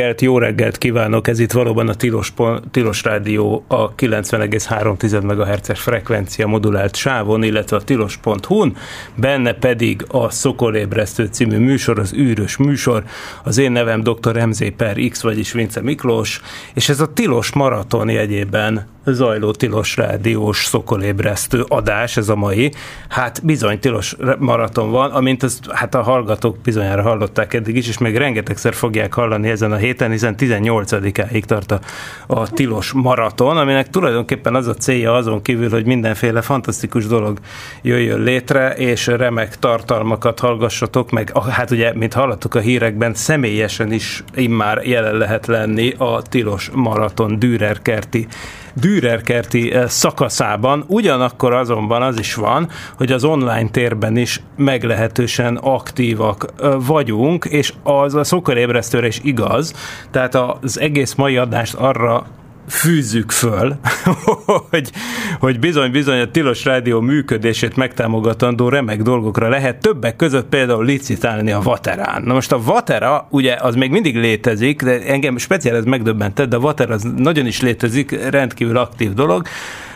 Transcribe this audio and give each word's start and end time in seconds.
Reggelt, 0.00 0.20
jó 0.20 0.38
reggelt 0.38 0.78
kívánok! 0.78 1.28
Ez 1.28 1.38
itt 1.38 1.52
valóban 1.52 1.88
a 1.88 1.94
Tilos, 1.94 2.32
Tilos 2.70 3.02
Rádió 3.02 3.64
a 3.68 3.94
90,3 3.94 5.22
MHz-es 5.22 5.80
frekvencia 5.80 6.46
modulált 6.46 6.96
sávon, 6.96 7.42
illetve 7.42 7.76
a 7.76 7.82
tilos.hu-n, 7.82 8.76
benne 9.14 9.52
pedig 9.52 10.04
a 10.08 10.30
Szokolébresztő 10.30 11.28
című 11.30 11.58
műsor, 11.58 11.98
az 11.98 12.14
űrös 12.14 12.56
műsor. 12.56 13.04
Az 13.44 13.58
én 13.58 13.72
nevem 13.72 14.02
dr. 14.02 14.46
MZ 14.46 14.62
per 14.76 14.96
X, 15.10 15.22
vagyis 15.22 15.52
Vince 15.52 15.82
Miklós, 15.82 16.40
és 16.74 16.88
ez 16.88 17.00
a 17.00 17.12
Tilos 17.12 17.52
maraton 17.52 18.08
jegyében 18.08 18.86
zajló 19.04 19.50
Tilos 19.50 19.96
Rádiós 19.96 20.64
szokolébresztő 20.64 21.64
adás, 21.68 22.16
ez 22.16 22.28
a 22.28 22.36
mai. 22.36 22.72
Hát 23.08 23.44
bizony 23.44 23.78
Tilos 23.78 24.16
maraton 24.38 24.90
van, 24.90 25.10
amint 25.10 25.42
az, 25.42 25.60
hát 25.68 25.94
a 25.94 26.02
hallgatók 26.02 26.58
bizonyára 26.58 27.02
hallották 27.02 27.54
eddig 27.54 27.76
is, 27.76 27.88
és 27.88 27.98
még 27.98 28.16
rengetegszer 28.16 28.74
fogják 28.74 29.14
hallani 29.14 29.48
ezen 29.48 29.72
a 29.72 29.76
héten, 29.76 29.89
hiszen 29.98 30.34
18-áig 30.38 31.44
tart 31.44 31.70
a, 31.70 31.80
a 32.26 32.50
Tilos 32.50 32.92
maraton, 32.92 33.56
aminek 33.56 33.88
tulajdonképpen 33.88 34.54
az 34.54 34.66
a 34.66 34.74
célja 34.74 35.14
azon 35.14 35.42
kívül, 35.42 35.70
hogy 35.70 35.86
mindenféle 35.86 36.40
fantasztikus 36.40 37.06
dolog 37.06 37.38
jöjjön 37.82 38.20
létre, 38.20 38.74
és 38.74 39.06
remek 39.06 39.58
tartalmakat 39.58 40.38
hallgassatok, 40.38 41.10
meg. 41.10 41.32
Hát 41.50 41.70
ugye, 41.70 41.94
mint 41.94 42.12
hallottuk 42.12 42.54
a 42.54 42.60
hírekben, 42.60 43.14
személyesen 43.14 43.92
is 43.92 44.24
immár 44.34 44.86
jelen 44.86 45.16
lehet 45.16 45.46
lenni 45.46 45.94
a 45.98 46.22
Tilos 46.22 46.70
maraton 46.74 47.38
Dürer 47.38 47.82
kerti 47.82 48.26
Dürerkerti 48.74 49.72
eh, 49.72 49.88
szakaszában, 49.88 50.84
ugyanakkor 50.86 51.52
azonban 51.52 52.02
az 52.02 52.18
is 52.18 52.34
van, 52.34 52.68
hogy 52.96 53.12
az 53.12 53.24
online 53.24 53.68
térben 53.68 54.16
is 54.16 54.42
meglehetősen 54.56 55.56
aktívak 55.56 56.46
eh, 56.62 56.72
vagyunk, 56.86 57.44
és 57.44 57.72
az 57.82 58.14
a 58.14 58.24
szokorébresztőre 58.24 59.06
is 59.06 59.20
igaz, 59.22 59.74
tehát 60.10 60.34
az 60.34 60.80
egész 60.80 61.14
mai 61.14 61.36
adást 61.36 61.74
arra 61.74 62.26
fűzzük 62.68 63.30
föl, 63.30 63.76
hogy, 64.70 64.90
hogy 65.38 65.58
bizony-bizony 65.58 66.20
a 66.20 66.30
Tilos 66.30 66.64
Rádió 66.64 67.00
működését 67.00 67.76
megtámogatandó 67.76 68.68
remek 68.68 69.02
dolgokra 69.02 69.48
lehet 69.48 69.80
többek 69.80 70.16
között 70.16 70.48
például 70.48 70.84
licitálni 70.84 71.52
a 71.52 71.60
Vaterán. 71.60 72.22
Na 72.22 72.34
most 72.34 72.52
a 72.52 72.62
Vatera, 72.62 73.26
ugye 73.30 73.54
az 73.54 73.74
még 73.74 73.90
mindig 73.90 74.16
létezik, 74.16 74.82
de 74.82 75.02
engem 75.02 75.36
speciál 75.36 75.76
ez 75.76 75.84
megdöbbentett, 75.84 76.48
de 76.48 76.56
a 76.56 76.60
Vatera 76.60 76.94
az 76.94 77.06
nagyon 77.16 77.46
is 77.46 77.60
létezik, 77.60 78.30
rendkívül 78.30 78.76
aktív 78.76 79.12
dolog, 79.12 79.46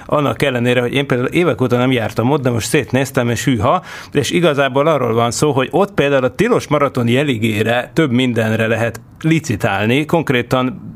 annak 0.07 0.43
ellenére, 0.43 0.81
hogy 0.81 0.95
én 0.95 1.07
például 1.07 1.29
évek 1.29 1.61
óta 1.61 1.77
nem 1.77 1.93
jártam 1.93 2.31
ott, 2.31 2.43
de 2.43 2.51
most 2.51 2.69
szétnéztem, 2.69 3.29
és 3.29 3.45
hűha, 3.45 3.83
és 4.13 4.31
igazából 4.31 4.87
arról 4.87 5.15
van 5.15 5.31
szó, 5.31 5.53
hogy 5.53 5.69
ott 5.71 5.95
például 5.95 6.25
a 6.25 6.35
tilos 6.35 6.69
maraton 6.69 7.09
jeligére 7.09 7.91
több 7.93 8.11
mindenre 8.11 8.67
lehet 8.67 9.01
licitálni, 9.21 10.05
konkrétan 10.05 10.94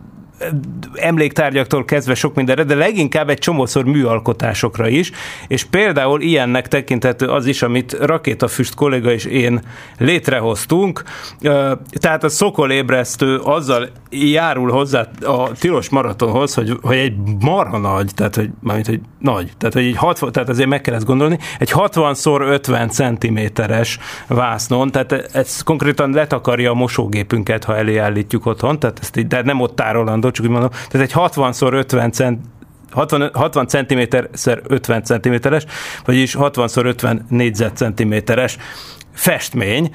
emléktárgyaktól 0.95 1.85
kezdve 1.85 2.15
sok 2.15 2.35
mindenre, 2.35 2.65
de 2.65 2.75
leginkább 2.75 3.29
egy 3.29 3.39
csomószor 3.39 3.85
műalkotásokra 3.85 4.89
is, 4.89 5.11
és 5.49 5.65
például 5.65 6.21
ilyennek 6.21 6.69
tekinthető 6.69 7.27
az 7.27 7.47
is, 7.47 7.63
amit 7.63 7.93
Rakétafüst 7.93 8.75
kolléga 8.75 9.13
és 9.13 9.25
én 9.25 9.61
létrehoztunk, 9.99 11.03
tehát 11.91 12.25
a 12.25 12.29
szokolébresztő 12.29 13.37
azzal 13.37 13.89
járul 14.11 14.71
hozzá 14.71 15.09
a 15.25 15.53
tilos 15.53 15.89
maratonhoz, 15.89 16.55
hogy, 16.55 16.79
hogy 16.83 16.97
egy 16.97 17.15
marha 17.41 17.79
nagy, 17.79 18.11
tehát 18.15 18.35
hogy, 18.35 18.51
mármint, 18.61 18.87
hogy 18.87 19.01
nagy, 19.19 19.53
tehát 19.59 19.75
hogy 19.75 19.85
egy 19.85 19.97
60, 19.97 20.33
tehát 20.33 20.49
azért 20.49 20.69
meg 20.69 20.81
kell 20.81 20.95
ezt 20.95 21.05
gondolni, 21.05 21.39
egy 21.59 21.71
60x50 21.75 22.91
centiméteres 22.91 23.99
vásznon, 24.27 24.91
tehát 24.91 25.13
ez 25.13 25.63
konkrétan 25.63 26.11
letakarja 26.11 26.71
a 26.71 26.75
mosógépünket, 26.75 27.65
ha 27.65 27.77
eléállítjuk 27.77 28.47
otthon, 28.47 28.79
tehát 28.79 28.99
ezt 29.01 29.17
így, 29.17 29.27
de 29.27 29.43
nem 29.43 29.61
ott 29.61 29.77
tárolandó, 29.77 30.28
mondható, 30.29 30.31
csak 30.31 30.45
úgy 30.45 30.51
mondom, 30.51 30.71
tehát 30.89 31.07
egy 31.07 31.13
60x50 31.15 32.13
cent 32.13 32.41
60, 32.91 33.31
60 33.33 33.67
cm 33.67 34.01
50 34.63 35.03
cm-es, 35.03 35.65
vagyis 36.05 36.37
60x50 36.39 37.19
négyzetcentiméteres 37.29 38.57
festmény, 39.15 39.95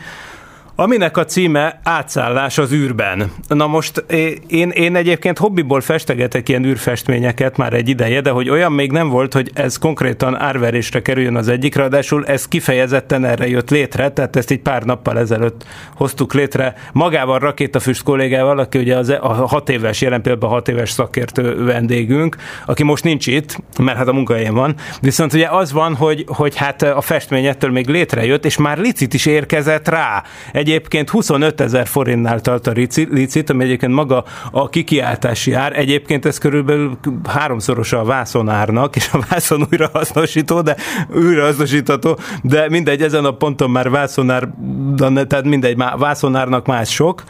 aminek 0.75 1.17
a 1.17 1.25
címe 1.25 1.79
Átszállás 1.84 2.57
az 2.57 2.72
űrben. 2.72 3.31
Na 3.47 3.67
most 3.67 4.06
én, 4.47 4.69
én 4.69 4.95
egyébként 4.95 5.38
hobbiból 5.38 5.81
festegetek 5.81 6.50
ilyen 6.50 6.66
űrfestményeket 6.66 7.57
már 7.57 7.73
egy 7.73 7.89
ideje, 7.89 8.22
de 8.22 8.29
hogy 8.29 8.50
olyan 8.50 8.72
még 8.72 8.91
nem 8.91 9.09
volt, 9.09 9.34
hogy 9.34 9.51
ez 9.53 9.78
konkrétan 9.78 10.35
árverésre 10.39 11.01
kerüljön 11.01 11.35
az 11.35 11.47
egyik, 11.47 11.75
ráadásul 11.75 12.25
ez 12.25 12.47
kifejezetten 12.47 13.25
erre 13.25 13.47
jött 13.47 13.69
létre, 13.69 14.11
tehát 14.11 14.35
ezt 14.35 14.51
így 14.51 14.59
pár 14.59 14.84
nappal 14.84 15.19
ezelőtt 15.19 15.66
hoztuk 15.95 16.34
létre 16.34 16.75
magával 16.91 17.40
Rakétafüst 17.40 18.03
kollégával, 18.03 18.59
aki 18.59 18.78
ugye 18.78 18.97
az, 18.97 19.09
a 19.09 19.47
hat 19.47 19.69
éves, 19.69 20.01
jelen 20.01 20.22
például 20.22 20.51
hat 20.51 20.67
éves 20.67 20.90
szakértő 20.90 21.63
vendégünk, 21.63 22.35
aki 22.66 22.84
most 22.84 23.03
nincs 23.03 23.28
itt, 23.28 23.57
mert 23.79 23.97
hát 23.97 24.07
a 24.07 24.13
munkahelyén 24.13 24.53
van, 24.53 24.75
viszont 25.01 25.34
ugye 25.34 25.47
az 25.47 25.72
van, 25.72 25.95
hogy, 25.95 26.25
hogy 26.28 26.55
hát 26.55 26.81
a 26.81 27.01
festmény 27.01 27.45
ettől 27.45 27.72
még 27.72 27.88
létrejött, 27.88 28.45
és 28.45 28.57
már 28.57 28.78
licit 28.78 29.13
is 29.13 29.25
érkezett 29.25 29.88
rá. 29.88 30.23
Egyébként 30.63 31.09
25 31.09 31.62
ezer 31.62 31.88
forintnál 31.88 32.40
tart 32.41 32.68
a 32.68 32.72
licit, 33.09 33.50
ami 33.50 33.63
egyébként 33.63 33.94
maga 33.94 34.24
a 34.51 34.69
kikiáltási 34.69 35.53
ár. 35.53 35.79
Egyébként 35.79 36.25
ez 36.25 36.38
körülbelül 36.38 36.97
háromszorosa 37.28 38.00
a 38.00 38.03
vászonárnak, 38.03 38.96
és 38.96 39.09
a 39.12 39.19
vászon 39.29 39.68
újra 39.72 39.90
hasznosító, 39.94 40.62
de 40.62 40.75
újra 41.16 41.44
hasznosítható, 41.44 42.18
de 42.41 42.69
mindegy, 42.69 43.02
ezen 43.02 43.25
a 43.25 43.31
ponton 43.31 43.69
már 43.69 43.90
vászonár, 43.90 44.50
tehát 44.97 45.44
mindegy, 45.44 45.78
már 45.78 45.97
vászonárnak 45.97 46.66
más 46.66 46.90
sok, 46.90 47.23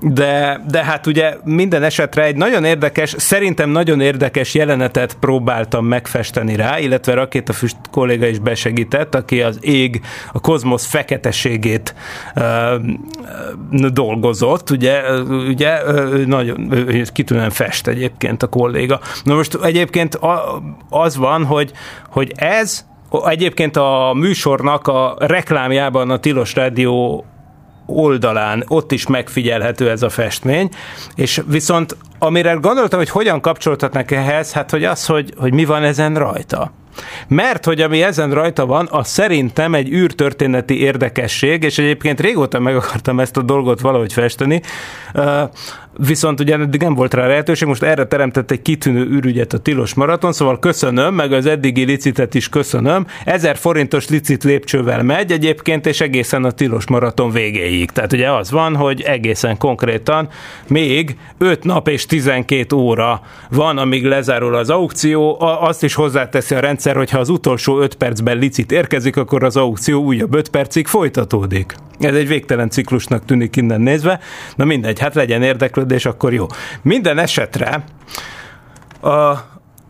de, 0.00 0.60
de 0.68 0.84
hát 0.84 1.06
ugye 1.06 1.36
minden 1.44 1.82
esetre 1.82 2.24
egy 2.24 2.36
nagyon 2.36 2.64
érdekes, 2.64 3.14
szerintem 3.18 3.70
nagyon 3.70 4.00
érdekes 4.00 4.54
jelenetet 4.54 5.16
próbáltam 5.20 5.86
megfesteni 5.86 6.56
rá, 6.56 6.78
illetve 6.78 7.14
Rakétafüst 7.14 7.76
kolléga 7.90 8.26
is 8.26 8.38
besegített, 8.38 9.14
aki 9.14 9.42
az 9.42 9.58
ég, 9.60 10.00
a 10.32 10.40
kozmosz 10.40 10.86
feketeségét 10.86 11.94
dolgozott, 13.92 14.70
ugye, 14.70 15.20
ugye 15.48 15.80
nagyon 16.26 16.72
kitűnően 17.12 17.50
fest 17.50 17.86
egyébként 17.86 18.42
a 18.42 18.46
kolléga. 18.46 19.00
Na 19.24 19.34
most 19.34 19.58
egyébként 19.62 20.18
az 20.88 21.16
van, 21.16 21.44
hogy, 21.44 21.72
hogy 22.10 22.32
ez 22.36 22.86
egyébként 23.24 23.76
a 23.76 24.12
műsornak 24.16 24.86
a 24.86 25.16
reklámjában 25.18 26.10
a 26.10 26.18
Tilos 26.18 26.54
Rádió 26.54 27.24
oldalán, 27.86 28.64
ott 28.68 28.92
is 28.92 29.06
megfigyelhető 29.06 29.90
ez 29.90 30.02
a 30.02 30.08
festmény, 30.08 30.68
és 31.14 31.42
viszont 31.46 31.96
amire 32.18 32.52
gondoltam, 32.52 32.98
hogy 32.98 33.10
hogyan 33.10 33.40
kapcsoltatnak 33.40 34.10
ehhez, 34.10 34.52
hát 34.52 34.70
hogy 34.70 34.84
az, 34.84 35.06
hogy, 35.06 35.34
hogy 35.36 35.52
mi 35.52 35.64
van 35.64 35.82
ezen 35.82 36.14
rajta. 36.14 36.72
Mert 37.28 37.64
hogy 37.64 37.80
ami 37.80 38.02
ezen 38.02 38.30
rajta 38.32 38.66
van, 38.66 38.88
az 38.90 39.08
szerintem 39.08 39.74
egy 39.74 39.92
űrtörténeti 39.92 40.80
érdekesség, 40.80 41.62
és 41.62 41.78
egyébként 41.78 42.20
régóta 42.20 42.58
meg 42.58 42.76
akartam 42.76 43.20
ezt 43.20 43.36
a 43.36 43.42
dolgot 43.42 43.80
valahogy 43.80 44.12
festeni, 44.12 44.62
viszont 46.06 46.40
ugye 46.40 46.58
eddig 46.58 46.80
nem 46.80 46.94
volt 46.94 47.14
rá 47.14 47.26
lehetőség, 47.26 47.68
most 47.68 47.82
erre 47.82 48.06
teremtett 48.06 48.50
egy 48.50 48.62
kitűnő 48.62 49.04
űrügyet 49.04 49.52
a 49.52 49.58
Tilos 49.58 49.94
Maraton, 49.94 50.32
szóval 50.32 50.58
köszönöm, 50.58 51.14
meg 51.14 51.32
az 51.32 51.46
eddigi 51.46 51.84
licitet 51.84 52.34
is 52.34 52.48
köszönöm. 52.48 53.06
1000 53.24 53.56
forintos 53.56 54.08
licit 54.08 54.44
lépcsővel 54.44 55.02
megy 55.02 55.32
egyébként, 55.32 55.86
és 55.86 56.00
egészen 56.00 56.44
a 56.44 56.50
Tilos 56.50 56.86
Maraton 56.86 57.30
végéig. 57.30 57.90
Tehát 57.90 58.12
ugye 58.12 58.30
az 58.30 58.50
van, 58.50 58.76
hogy 58.76 59.00
egészen 59.00 59.58
konkrétan 59.58 60.28
még 60.66 61.16
5 61.38 61.64
nap 61.64 61.88
és 61.88 62.06
12 62.06 62.76
óra 62.76 63.20
van, 63.50 63.78
amíg 63.78 64.04
lezárul 64.04 64.54
az 64.54 64.70
aukció. 64.70 65.36
Azt 65.40 65.82
is 65.82 65.94
hozzáteszi 65.94 66.54
a 66.54 66.60
rendszer, 66.60 66.96
hogy 66.96 67.10
ha 67.10 67.18
az 67.18 67.28
utolsó 67.28 67.80
5 67.80 67.94
percben 67.94 68.38
licit 68.38 68.72
érkezik, 68.72 69.16
akkor 69.16 69.44
az 69.44 69.56
aukció 69.56 70.02
újabb 70.02 70.34
5 70.34 70.48
percig 70.48 70.86
folytatódik. 70.86 71.74
Ez 72.00 72.14
egy 72.14 72.28
végtelen 72.28 72.70
ciklusnak 72.70 73.24
tűnik 73.24 73.56
innen 73.56 73.80
nézve. 73.80 74.20
Na 74.56 74.64
mindegy, 74.64 74.98
hát 74.98 75.14
legyen 75.14 75.42
érdeklődés, 75.88 76.06
akkor 76.06 76.32
jó. 76.32 76.46
Minden 76.82 77.18
esetre 77.18 77.84
a, 79.00 79.08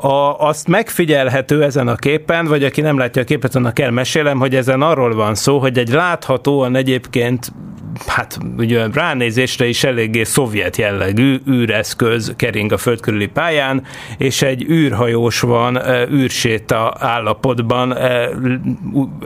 a, 0.07 0.39
azt 0.39 0.69
megfigyelhető 0.69 1.63
ezen 1.63 1.89
a 1.89 1.95
képen, 1.95 2.47
vagy 2.47 2.65
aki 2.65 2.81
nem 2.81 2.99
látja 2.99 3.23
a 3.23 3.25
képet, 3.25 3.55
annak 3.55 3.79
elmesélem, 3.79 4.39
hogy 4.39 4.55
ezen 4.55 4.83
arról 4.83 5.15
van 5.15 5.35
szó, 5.35 5.59
hogy 5.59 5.79
egy 5.79 5.89
láthatóan 5.89 6.77
egyébként 6.77 7.53
hát 8.07 8.39
ugye 8.57 8.87
ránézésre 8.93 9.67
is 9.67 9.85
eléggé 9.85 10.23
szovjet 10.25 10.77
jellegű 10.77 11.39
űreszköz 11.51 12.33
kering 12.37 12.73
a 12.73 12.77
föld 12.77 13.01
körüli 13.01 13.27
pályán, 13.27 13.83
és 14.19 14.43
egy 14.43 14.63
űrhajós 14.71 15.41
van 15.41 15.79
űrséta 16.13 16.95
állapotban 16.99 17.97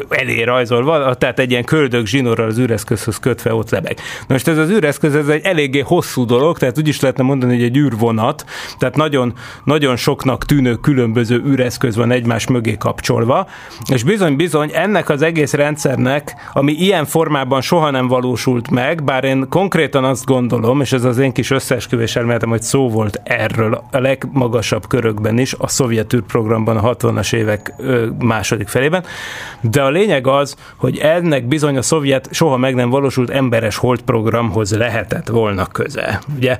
elé 0.08 0.42
rajzolva, 0.42 1.14
tehát 1.14 1.38
egy 1.38 1.50
ilyen 1.50 1.64
köldök 1.64 2.06
zsinórral 2.06 2.46
az 2.46 2.58
űreszközhöz 2.58 3.16
kötve 3.18 3.54
ott 3.54 3.70
lebeg. 3.70 3.98
Most 4.28 4.48
ez 4.48 4.58
az 4.58 4.70
űreszköz, 4.70 5.14
ez 5.14 5.28
egy 5.28 5.44
eléggé 5.44 5.80
hosszú 5.80 6.24
dolog, 6.24 6.58
tehát 6.58 6.78
úgy 6.78 6.88
is 6.88 7.00
lehetne 7.00 7.22
mondani, 7.22 7.54
hogy 7.54 7.62
egy 7.62 7.76
űrvonat, 7.76 8.44
tehát 8.78 8.96
nagyon, 8.96 9.32
nagyon 9.64 9.96
soknak 9.96 10.44
tűnő 10.44 10.74
különböző 10.74 11.42
űreszköz 11.46 11.96
van 11.96 12.10
egymás 12.10 12.46
mögé 12.46 12.76
kapcsolva, 12.76 13.46
és 13.92 14.02
bizony-bizony 14.02 14.70
ennek 14.74 15.08
az 15.08 15.22
egész 15.22 15.52
rendszernek, 15.52 16.34
ami 16.52 16.72
ilyen 16.72 17.04
formában 17.04 17.60
soha 17.60 17.90
nem 17.90 18.06
valósult 18.06 18.61
meg, 18.70 19.04
bár 19.04 19.24
én 19.24 19.48
konkrétan 19.48 20.04
azt 20.04 20.24
gondolom, 20.24 20.80
és 20.80 20.92
ez 20.92 21.04
az 21.04 21.18
én 21.18 21.32
kis 21.32 21.50
összeesküvés 21.50 22.16
elméletem, 22.16 22.48
hogy 22.48 22.62
szó 22.62 22.88
volt 22.88 23.20
erről 23.24 23.84
a 23.90 23.98
legmagasabb 23.98 24.86
körökben 24.86 25.38
is, 25.38 25.54
a 25.58 25.68
szovjet 25.68 26.12
űrprogramban 26.12 26.76
a 26.76 26.94
60-as 26.94 27.34
évek 27.34 27.74
második 28.18 28.68
felében, 28.68 29.04
de 29.60 29.82
a 29.82 29.90
lényeg 29.90 30.26
az, 30.26 30.56
hogy 30.76 30.98
ennek 30.98 31.46
bizony 31.46 31.76
a 31.76 31.82
szovjet 31.82 32.28
soha 32.30 32.56
meg 32.56 32.74
nem 32.74 32.90
valósult 32.90 33.30
emberes 33.30 33.76
holdprogramhoz 33.76 34.76
lehetett 34.76 35.28
volna 35.28 35.66
köze. 35.66 36.20
Ugye 36.36 36.56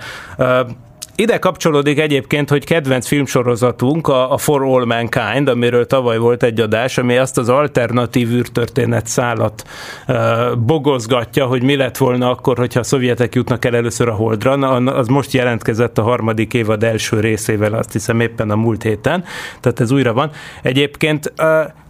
ide 1.15 1.39
kapcsolódik 1.39 1.99
egyébként, 1.99 2.51
hogy 2.51 2.65
kedvenc 2.65 3.07
filmsorozatunk 3.07 4.09
a, 4.09 4.37
For 4.39 4.63
All 4.63 4.85
Mankind, 4.85 5.49
amiről 5.49 5.87
tavaly 5.87 6.19
volt 6.19 6.43
egy 6.43 6.61
adás, 6.61 6.99
ami 6.99 7.17
azt 7.17 7.39
az 7.39 7.49
alternatív 7.49 8.31
űrtörténet 8.31 9.07
szállat 9.07 9.65
uh, 10.09 10.57
bogozgatja, 10.57 11.47
hogy 11.47 11.63
mi 11.63 11.77
lett 11.77 11.97
volna 11.97 12.31
akkor, 12.31 12.59
hogyha 12.59 12.81
a 12.81 12.83
szovjetek 12.83 13.35
jutnak 13.35 13.65
el 13.65 13.77
először 13.77 14.09
a 14.09 14.15
Holdra. 14.15 14.57
Na, 14.57 14.75
az 14.75 15.07
most 15.07 15.33
jelentkezett 15.33 15.99
a 15.99 16.03
harmadik 16.03 16.55
évad 16.55 16.83
első 16.83 17.21
részével, 17.21 17.75
azt 17.75 17.93
hiszem 17.93 18.21
éppen 18.21 18.51
a 18.51 18.57
múlt 18.57 18.83
héten, 18.83 19.25
tehát 19.61 19.81
ez 19.81 19.91
újra 19.91 20.13
van. 20.13 20.31
Egyébként 20.63 21.33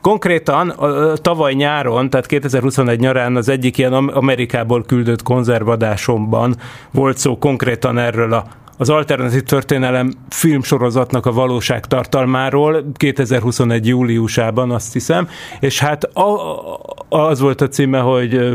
Konkrétan 0.01 0.75
tavaly 1.15 1.53
nyáron, 1.53 2.11
tehát 2.11 2.27
2021 2.27 3.01
nyarán 3.01 3.37
az 3.37 3.49
egyik 3.49 3.79
ilyen 3.79 3.93
Amerikából 3.93 4.83
küldött 4.83 5.23
konzervadásomban 5.23 6.57
volt 6.91 7.19
szó 7.19 7.39
konkrétan 7.39 7.99
erről 7.99 8.33
a 8.33 8.45
az 8.77 8.89
alternatív 8.89 9.43
történelem 9.43 10.13
filmsorozatnak 10.29 11.27
a 11.27 11.33
valóság 11.33 11.87
tartalmáról 11.87 12.85
2021. 12.95 13.87
júliusában, 13.87 14.71
azt 14.71 14.93
hiszem, 14.93 15.29
és 15.61 15.79
hát 15.79 16.05
a, 16.05 16.39
az 17.09 17.41
volt 17.41 17.61
a 17.61 17.69
címe, 17.69 17.99
hogy 17.99 18.53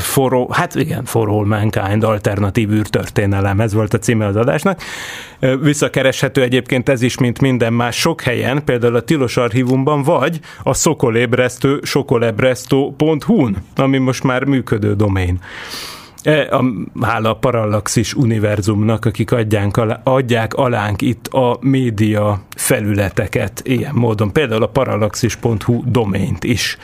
for, 0.00 0.46
hát 0.50 0.74
igen, 0.74 1.04
For 1.04 1.28
All 1.28 1.46
Mankind 1.46 2.04
alternatív 2.04 2.70
űrtörténelem, 2.70 3.60
ez 3.60 3.72
volt 3.72 3.94
a 3.94 3.98
címe 3.98 4.26
az 4.26 4.36
adásnak. 4.36 4.82
Visszakereshető 5.60 6.42
egyébként 6.42 6.88
ez 6.88 7.02
is, 7.02 7.18
mint 7.18 7.40
minden 7.40 7.72
más 7.72 7.96
sok 7.96 8.20
helyen, 8.20 8.64
például 8.64 8.96
a 8.96 9.00
Tilos 9.00 9.36
Archívumban, 9.36 10.02
vagy 10.02 10.40
a 10.62 10.74
szokolébresztő 10.74 11.80
sokolebresztő.hu-n, 11.82 13.56
ami 13.76 13.98
most 13.98 14.22
már 14.22 14.44
működő 14.44 14.94
domain. 14.94 15.40
E, 16.22 16.48
a, 16.50 16.64
hála 17.00 17.30
a 17.30 17.34
Parallaxis 17.34 18.14
univerzumnak, 18.14 19.04
akik 19.04 19.32
adjánk 19.32 19.76
alá, 19.76 20.00
adják 20.04 20.54
alánk 20.54 21.02
itt 21.02 21.26
a 21.26 21.58
média 21.60 22.40
felületeket 22.56 23.62
ilyen 23.64 23.94
módon. 23.94 24.32
Például 24.32 24.62
a 24.62 24.66
parallaxis.hu 24.66 25.82
domént 25.86 26.44
is 26.44 26.76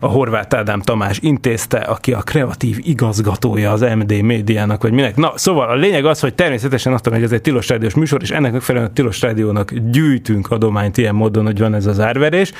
a 0.00 0.06
Horváth 0.06 0.56
Ádám 0.56 0.80
Tamás 0.80 1.18
intézte, 1.20 1.78
aki 1.78 2.12
a 2.12 2.20
kreatív 2.20 2.78
igazgatója 2.82 3.72
az 3.72 3.80
MD 3.80 4.22
médiának, 4.22 4.82
vagy 4.82 4.92
minek. 4.92 5.16
Na, 5.16 5.32
szóval 5.36 5.68
a 5.68 5.74
lényeg 5.74 6.04
az, 6.04 6.20
hogy 6.20 6.34
természetesen 6.34 6.92
azt 6.92 7.08
hogy 7.08 7.22
ez 7.22 7.32
egy 7.32 7.40
tilos 7.40 7.68
rádiós 7.68 7.94
műsor, 7.94 8.22
és 8.22 8.30
ennek 8.30 8.52
megfelelően 8.52 8.90
a 8.90 8.94
tilos 8.94 9.20
rádiónak 9.20 9.72
gyűjtünk 9.74 10.50
adományt 10.50 10.96
ilyen 10.96 11.14
módon, 11.14 11.44
hogy 11.44 11.58
van 11.58 11.74
ez 11.74 11.86
az 11.86 12.00
árverés. 12.00 12.52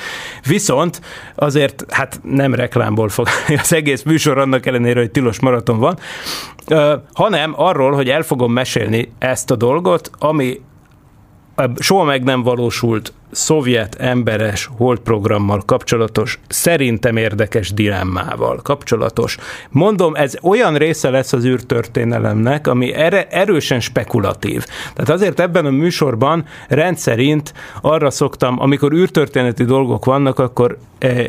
Viszont 0.47 1.01
azért, 1.35 1.85
hát 1.89 2.19
nem 2.23 2.53
reklámból 2.53 3.09
fog 3.09 3.27
az 3.61 3.73
egész 3.73 4.03
műsor 4.03 4.37
annak 4.37 4.65
ellenére, 4.65 4.99
hogy 4.99 5.11
tilos 5.11 5.39
maraton 5.39 5.79
van, 5.79 5.97
hanem 7.13 7.53
arról, 7.55 7.91
hogy 7.91 8.09
el 8.09 8.21
fogom 8.21 8.51
mesélni 8.51 9.11
ezt 9.19 9.51
a 9.51 9.55
dolgot, 9.55 10.11
ami 10.19 10.59
soha 11.79 12.03
meg 12.03 12.23
nem 12.23 12.43
valósult 12.43 13.13
szovjet 13.31 13.95
emberes 13.95 14.69
holdprogrammal 14.77 15.61
kapcsolatos, 15.65 16.39
szerintem 16.47 17.17
érdekes 17.17 17.73
dilemmával 17.73 18.59
kapcsolatos. 18.63 19.37
Mondom, 19.69 20.15
ez 20.15 20.33
olyan 20.41 20.77
része 20.77 21.09
lesz 21.09 21.33
az 21.33 21.45
űrtörténelemnek, 21.45 22.67
ami 22.67 22.93
erősen 23.29 23.79
spekulatív. 23.79 24.65
Tehát 24.93 25.09
azért 25.09 25.39
ebben 25.39 25.65
a 25.65 25.69
műsorban 25.69 26.45
rendszerint 26.67 27.53
arra 27.81 28.09
szoktam, 28.09 28.59
amikor 28.59 28.93
űrtörténeti 28.93 29.63
dolgok 29.63 30.05
vannak, 30.05 30.39
akkor 30.39 30.77
eh, 30.97 31.25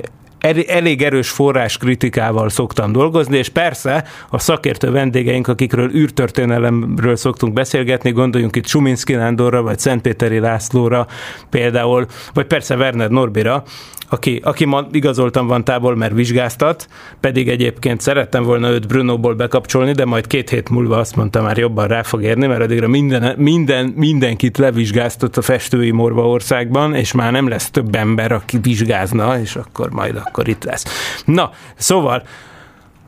elég 0.66 1.02
erős 1.02 1.30
forrás 1.30 1.78
kritikával 1.78 2.48
szoktam 2.48 2.92
dolgozni, 2.92 3.36
és 3.36 3.48
persze 3.48 4.04
a 4.30 4.38
szakértő 4.38 4.90
vendégeink, 4.90 5.48
akikről 5.48 5.94
űrtörténelemről 5.94 7.16
szoktunk 7.16 7.52
beszélgetni, 7.52 8.10
gondoljunk 8.10 8.56
itt 8.56 8.66
Suminski 8.66 9.14
Nándorra, 9.14 9.62
vagy 9.62 9.78
Szentpéteri 9.78 10.38
Lászlóra 10.38 11.06
például, 11.50 12.06
vagy 12.32 12.46
persze 12.46 12.76
Werner 12.76 13.10
Norbira, 13.10 13.64
aki, 14.08 14.40
aki 14.44 14.64
ma 14.64 14.86
igazoltan 14.92 15.46
van 15.46 15.64
távol, 15.64 15.96
mert 15.96 16.12
vizsgáztat, 16.12 16.88
pedig 17.20 17.48
egyébként 17.48 18.00
szerettem 18.00 18.44
volna 18.44 18.70
őt 18.70 18.86
Brunóból 18.86 19.34
bekapcsolni, 19.34 19.92
de 19.92 20.04
majd 20.04 20.26
két 20.26 20.50
hét 20.50 20.68
múlva 20.68 20.98
azt 20.98 21.16
mondta, 21.16 21.42
már 21.42 21.58
jobban 21.58 21.86
rá 21.86 22.02
fog 22.02 22.22
érni, 22.22 22.46
mert 22.46 22.60
addigra 22.60 22.88
minden, 22.88 23.34
minden, 23.38 23.86
mindenkit 23.96 24.58
levizsgáztat 24.58 25.36
a 25.36 25.42
festői 25.42 25.90
morva 25.90 26.28
országban, 26.28 26.94
és 26.94 27.12
már 27.12 27.32
nem 27.32 27.48
lesz 27.48 27.70
több 27.70 27.94
ember, 27.94 28.32
aki 28.32 28.58
vizsgázna, 28.62 29.38
és 29.40 29.56
akkor 29.56 29.90
majd 29.90 30.16
akkor 30.24 30.35
itt 30.44 30.64
lesz. 30.64 30.84
Na, 31.24 31.50
szóval 31.76 32.22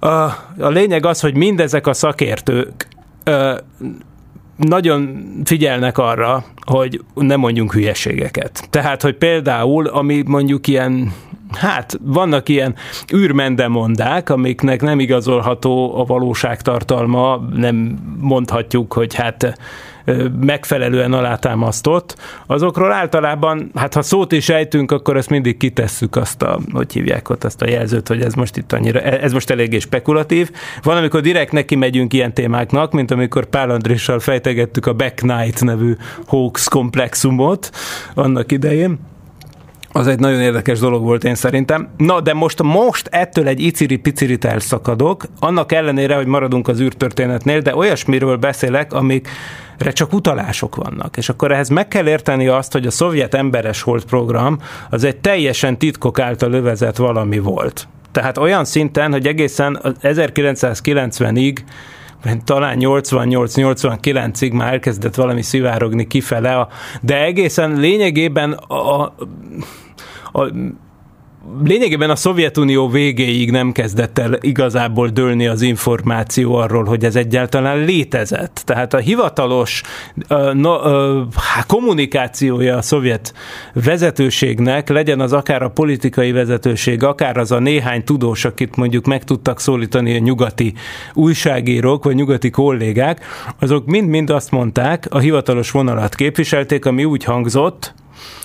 a, 0.01 0.09
a 0.59 0.69
lényeg 0.69 1.07
az, 1.07 1.21
hogy 1.21 1.35
mindezek 1.35 1.87
a 1.87 1.93
szakértők 1.93 2.89
nagyon 4.57 5.27
figyelnek 5.45 5.99
arra, 5.99 6.45
hogy 6.67 7.01
nem 7.15 7.41
mondjunk 7.41 7.73
hülyeségeket. 7.73 8.67
Tehát, 8.71 9.03
hogy 9.03 9.15
például, 9.15 9.87
ami 9.87 10.23
mondjuk 10.27 10.67
ilyen 10.67 11.13
Hát, 11.53 11.99
vannak 12.03 12.49
ilyen 12.49 12.75
űrmendemondák, 13.15 14.31
amiknek 14.31 14.83
nem 14.83 15.01
igazolható 15.01 15.99
a 15.99 16.05
valóságtartalma, 16.05 17.49
nem 17.55 17.99
mondhatjuk, 18.21 18.93
hogy 18.93 19.15
hát 19.15 19.59
megfelelően 20.41 21.13
alátámasztott, 21.13 22.17
azokról 22.47 22.93
általában, 22.93 23.71
hát 23.75 23.95
ha 23.95 24.03
szót 24.03 24.33
is 24.33 24.49
ejtünk, 24.49 24.91
akkor 24.93 25.17
ezt 25.17 25.31
mindig 25.31 25.57
kitesszük 25.57 26.17
azt 26.17 26.43
a, 26.43 26.61
hogy 26.73 26.93
hívják 26.93 27.31
ott 27.31 27.45
azt 27.45 27.63
a 27.63 27.69
jelzőt, 27.69 28.09
hogy 28.09 28.21
ez 28.21 28.35
most 28.35 28.57
itt 28.57 28.73
annyira, 28.73 29.01
ez 29.01 29.33
most 29.33 29.51
eléggé 29.51 29.79
spekulatív. 29.79 30.51
Van, 30.83 30.97
amikor 30.97 31.21
direkt 31.21 31.53
neki 31.53 31.75
megyünk 31.75 32.13
ilyen 32.13 32.35
témáknak, 32.35 32.93
mint 32.93 33.11
amikor 33.11 33.45
Pál 33.45 33.71
Andrissal 33.71 34.19
fejtegettük 34.19 34.87
a 34.87 34.93
Back 34.93 35.23
Night 35.23 35.65
nevű 35.65 35.97
hoax 36.27 36.69
komplexumot 36.69 37.71
annak 38.15 38.53
idején 38.53 38.99
az 39.93 40.07
egy 40.07 40.19
nagyon 40.19 40.41
érdekes 40.41 40.79
dolog 40.79 41.03
volt 41.03 41.25
én 41.25 41.35
szerintem. 41.35 41.89
Na, 41.97 42.21
de 42.21 42.35
most, 42.35 42.63
most 42.63 43.09
ettől 43.11 43.47
egy 43.47 43.61
iciri-picirit 43.61 44.45
elszakadok, 44.45 45.25
annak 45.39 45.73
ellenére, 45.73 46.17
hogy 46.17 46.27
maradunk 46.27 46.69
az 46.69 46.81
űrtörténetnél, 46.81 47.61
de 47.61 47.77
olyasmiről 47.77 48.37
beszélek, 48.37 48.93
amikre 49.79 50.05
csak 50.05 50.13
utalások 50.13 50.77
vannak. 50.77 51.17
És 51.17 51.29
akkor 51.29 51.53
ehhez 51.53 51.69
meg 51.69 51.89
kell 51.89 52.07
érteni 52.07 52.47
azt, 52.47 52.73
hogy 52.73 52.87
a 52.87 52.91
szovjet 52.91 53.35
emberes 53.35 53.83
hold 53.83 54.05
program 54.05 54.59
az 54.91 55.05
egy 55.05 55.17
teljesen 55.17 55.79
titkok 55.79 56.19
által 56.19 56.53
övezett 56.53 56.97
valami 56.97 57.39
volt. 57.39 57.89
Tehát 58.13 58.39
olyan 58.39 58.65
szinten, 58.65 59.13
hogy 59.13 59.27
egészen 59.27 59.79
1990-ig 60.03 61.59
talán 62.45 62.77
88-89-ig 62.81 64.53
már 64.53 64.73
elkezdett 64.73 65.15
valami 65.15 65.43
szivárogni 65.43 66.07
kifele, 66.07 66.67
de 67.01 67.23
egészen 67.25 67.73
lényegében 67.73 68.53
a, 68.53 69.03
a 70.33 70.53
lényegében 71.65 72.11
a 72.11 72.17
Szovjetunió 72.17 72.89
végéig 72.89 73.51
nem 73.51 73.73
kezdett 73.73 74.19
el 74.19 74.39
igazából 74.41 75.09
dőlni 75.09 75.47
az 75.47 75.63
információ 75.63 76.55
arról, 76.55 76.85
hogy 76.85 77.05
ez 77.05 77.17
egyáltalán 77.17 77.79
létezett. 77.79 78.63
Tehát 78.65 78.95
a 78.95 78.99
hivatalos 78.99 79.83
uh, 80.29 80.55
no, 80.55 80.75
uh, 80.75 81.27
kommunikációja 81.67 82.77
a 82.77 82.83
szovjet 82.83 83.35
vezetőségnek, 83.73 84.89
legyen 84.89 85.21
az 85.21 85.33
akár 85.33 85.63
a 85.63 85.71
politikai 85.71 86.33
vezetőség, 86.33 87.03
akár 87.03 87.37
az 87.37 87.53
a 87.53 87.59
néhány 87.59 88.05
tudós, 88.05 88.45
akit 88.45 88.77
mondjuk 88.77 89.07
meg 89.07 89.25
tudtak 89.25 89.61
szólítani 89.61 90.17
a 90.17 90.19
nyugati 90.19 90.75
újságírók, 91.15 92.05
vagy 92.05 92.15
nyugati 92.15 92.51
kollégák, 92.51 93.25
azok 93.59 93.87
mind-mind 93.87 94.31
azt 94.31 94.51
mondták, 94.51 95.07
a 95.11 95.19
hivatalos 95.19 95.71
vonalat 95.71 96.15
képviselték, 96.15 96.85
ami 96.85 97.05
úgy 97.05 97.25
hangzott, 97.25 97.95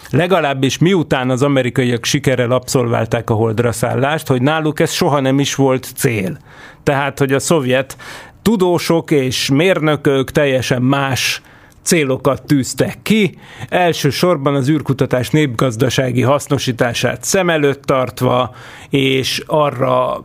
legalábbis 0.09 0.77
miután 0.77 1.29
az 1.29 1.41
amerikaiak 1.41 2.05
sikerrel 2.05 2.51
abszolválták 2.51 3.29
a 3.29 3.33
holdra 3.33 3.71
szállást, 3.71 4.27
hogy 4.27 4.41
náluk 4.41 4.79
ez 4.79 4.91
soha 4.91 5.19
nem 5.19 5.39
is 5.39 5.55
volt 5.55 5.91
cél. 5.95 6.37
Tehát, 6.83 7.19
hogy 7.19 7.33
a 7.33 7.39
szovjet 7.39 7.97
tudósok 8.41 9.11
és 9.11 9.49
mérnökök 9.49 10.31
teljesen 10.31 10.81
más 10.81 11.41
célokat 11.83 12.45
tűztek 12.45 12.97
ki, 13.01 13.37
elsősorban 13.69 14.55
az 14.55 14.69
űrkutatás 14.69 15.29
népgazdasági 15.29 16.21
hasznosítását 16.21 17.23
szem 17.23 17.49
előtt 17.49 17.83
tartva, 17.83 18.55
és 18.89 19.43
arra 19.45 20.23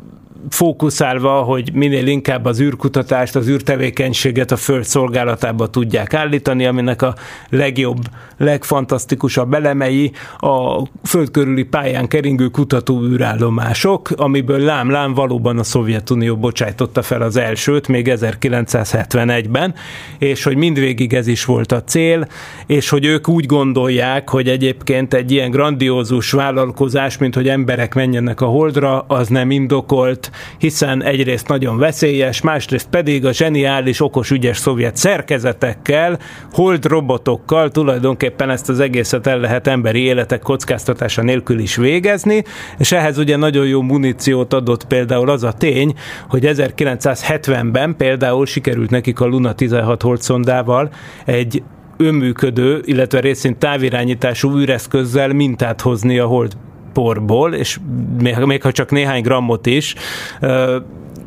fókuszálva, 0.50 1.40
hogy 1.40 1.70
minél 1.72 2.06
inkább 2.06 2.44
az 2.44 2.60
űrkutatást, 2.60 3.36
az 3.36 3.48
űrtevékenységet 3.48 4.50
a 4.50 4.56
Föld 4.56 4.84
szolgálatába 4.84 5.66
tudják 5.66 6.14
állítani, 6.14 6.66
aminek 6.66 7.02
a 7.02 7.14
legjobb, 7.48 7.98
legfantasztikusabb 8.36 9.54
elemei 9.54 10.12
a 10.38 10.82
Föld 11.04 11.30
körüli 11.30 11.62
pályán 11.62 12.08
keringő 12.08 12.46
kutató 12.46 13.04
űrállomások, 13.04 14.10
amiből 14.16 14.58
lám-lám 14.58 15.14
valóban 15.14 15.58
a 15.58 15.62
Szovjetunió 15.62 16.36
bocsájtotta 16.36 17.02
fel 17.02 17.22
az 17.22 17.36
elsőt, 17.36 17.88
még 17.88 18.10
1971-ben, 18.10 19.74
és 20.18 20.42
hogy 20.42 20.56
mindvégig 20.56 21.14
ez 21.14 21.26
is 21.26 21.44
volt 21.44 21.72
a 21.72 21.84
cél, 21.84 22.28
és 22.66 22.88
hogy 22.88 23.04
ők 23.04 23.28
úgy 23.28 23.46
gondolják, 23.46 24.30
hogy 24.30 24.48
egyébként 24.48 25.14
egy 25.14 25.30
ilyen 25.30 25.50
grandiózus 25.50 26.30
vállalkozás, 26.30 27.18
mint 27.18 27.34
hogy 27.34 27.48
emberek 27.48 27.94
menjenek 27.94 28.40
a 28.40 28.46
holdra, 28.46 29.00
az 29.00 29.28
nem 29.28 29.50
indokolt, 29.50 30.27
hiszen 30.58 31.02
egyrészt 31.02 31.48
nagyon 31.48 31.78
veszélyes, 31.78 32.40
másrészt 32.40 32.88
pedig 32.88 33.26
a 33.26 33.32
zseniális, 33.32 34.00
okos, 34.00 34.30
ügyes 34.30 34.56
szovjet 34.56 34.96
szerkezetekkel, 34.96 36.18
hold 36.52 36.84
robotokkal 36.84 37.70
tulajdonképpen 37.70 38.50
ezt 38.50 38.68
az 38.68 38.80
egészet 38.80 39.26
el 39.26 39.38
lehet 39.38 39.66
emberi 39.66 40.00
életek 40.00 40.40
kockáztatása 40.40 41.22
nélkül 41.22 41.58
is 41.58 41.76
végezni, 41.76 42.44
és 42.78 42.92
ehhez 42.92 43.18
ugye 43.18 43.36
nagyon 43.36 43.66
jó 43.66 43.82
muníciót 43.82 44.52
adott 44.52 44.84
például 44.84 45.30
az 45.30 45.42
a 45.42 45.52
tény, 45.52 45.94
hogy 46.28 46.42
1970-ben 46.46 47.96
például 47.96 48.46
sikerült 48.46 48.90
nekik 48.90 49.20
a 49.20 49.26
Luna 49.26 49.52
16 49.52 50.02
holdszondával 50.02 50.90
egy 51.24 51.62
önműködő, 51.96 52.80
illetve 52.84 53.20
részint 53.20 53.58
távirányítású 53.58 54.58
űreszközzel 54.58 55.28
mintát 55.32 55.80
hozni 55.80 56.18
a 56.18 56.26
hold 56.26 56.56
porból, 56.98 57.54
és 57.54 57.78
még, 58.20 58.36
még 58.36 58.62
ha 58.62 58.72
csak 58.72 58.90
néhány 58.90 59.22
grammot 59.22 59.66
is, 59.66 59.94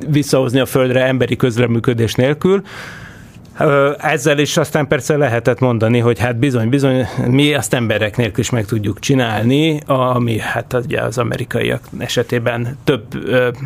visszahozni 0.08 0.60
a 0.60 0.66
földre 0.66 1.06
emberi 1.06 1.36
közreműködés 1.36 2.14
nélkül. 2.14 2.62
Ezzel 3.98 4.38
is 4.38 4.58
aztán 4.58 4.88
persze 4.88 5.18
lehetett 5.18 5.60
mondani, 5.60 6.00
hogy 6.00 6.20
hát 6.20 6.38
bizony, 6.38 6.70
bizony, 6.70 7.06
mi 7.28 7.54
azt 7.54 7.74
emberek 7.74 8.18
nélkül 8.18 8.40
is 8.40 8.50
meg 8.50 8.66
tudjuk 8.66 9.00
csinálni, 9.00 9.80
ami 9.86 10.40
hát 10.40 10.74
ugye 10.86 11.02
az 11.02 11.18
amerikaiak 11.18 11.82
esetében 11.98 12.78
több, 12.84 13.04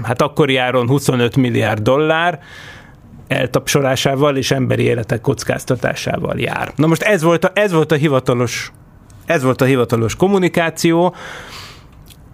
hát 0.03 0.21
akkori 0.21 0.57
áron 0.57 0.88
25 0.88 1.35
milliárd 1.35 1.81
dollár, 1.81 2.39
eltapsolásával 3.27 4.38
és 4.38 4.51
emberi 4.51 4.83
életek 4.83 5.21
kockáztatásával 5.21 6.39
jár. 6.39 6.71
Na 6.75 6.88
most 6.88 7.01
ez 7.01 7.21
volt 7.21 7.45
a, 7.45 7.51
ez 7.53 7.71
volt 7.71 7.91
a 7.91 7.95
hivatalos 7.95 8.71
ez 9.25 9.43
volt 9.43 9.62
a 9.62 9.65
hivatalos 9.65 10.15
kommunikáció, 10.15 11.15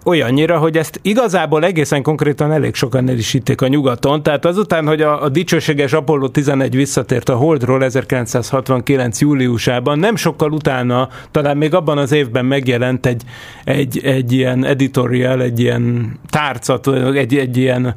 olyannyira, 0.04 0.58
hogy 0.58 0.76
ezt 0.76 1.00
igazából 1.02 1.64
egészen 1.64 2.02
konkrétan 2.02 2.52
elég 2.52 2.74
sokan 2.74 3.08
elisíték 3.08 3.60
a 3.60 3.66
nyugaton, 3.66 4.22
tehát 4.22 4.44
azután, 4.44 4.86
hogy 4.86 5.00
a, 5.00 5.22
a 5.22 5.28
dicsőséges 5.28 5.92
Apollo 5.92 6.28
11 6.28 6.74
visszatért 6.74 7.28
a 7.28 7.36
Holdról 7.36 7.84
1969. 7.84 9.20
júliusában, 9.20 9.98
nem 9.98 10.16
sokkal 10.16 10.52
utána, 10.52 11.08
talán 11.30 11.56
még 11.56 11.74
abban 11.74 11.98
az 11.98 12.12
évben 12.12 12.44
megjelent 12.44 13.06
egy, 13.06 13.22
egy, 13.64 14.00
egy 14.04 14.32
ilyen 14.32 14.64
editorial, 14.64 15.42
egy 15.42 15.60
ilyen 15.60 16.16
tárcat, 16.30 16.88
egy, 17.14 17.36
egy 17.36 17.56
ilyen 17.56 17.94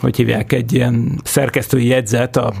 hogy 0.00 0.16
hívják, 0.16 0.52
egy 0.52 0.72
ilyen 0.72 1.20
szerkesztői 1.24 1.86
jegyzet 1.86 2.36
a 2.36 2.52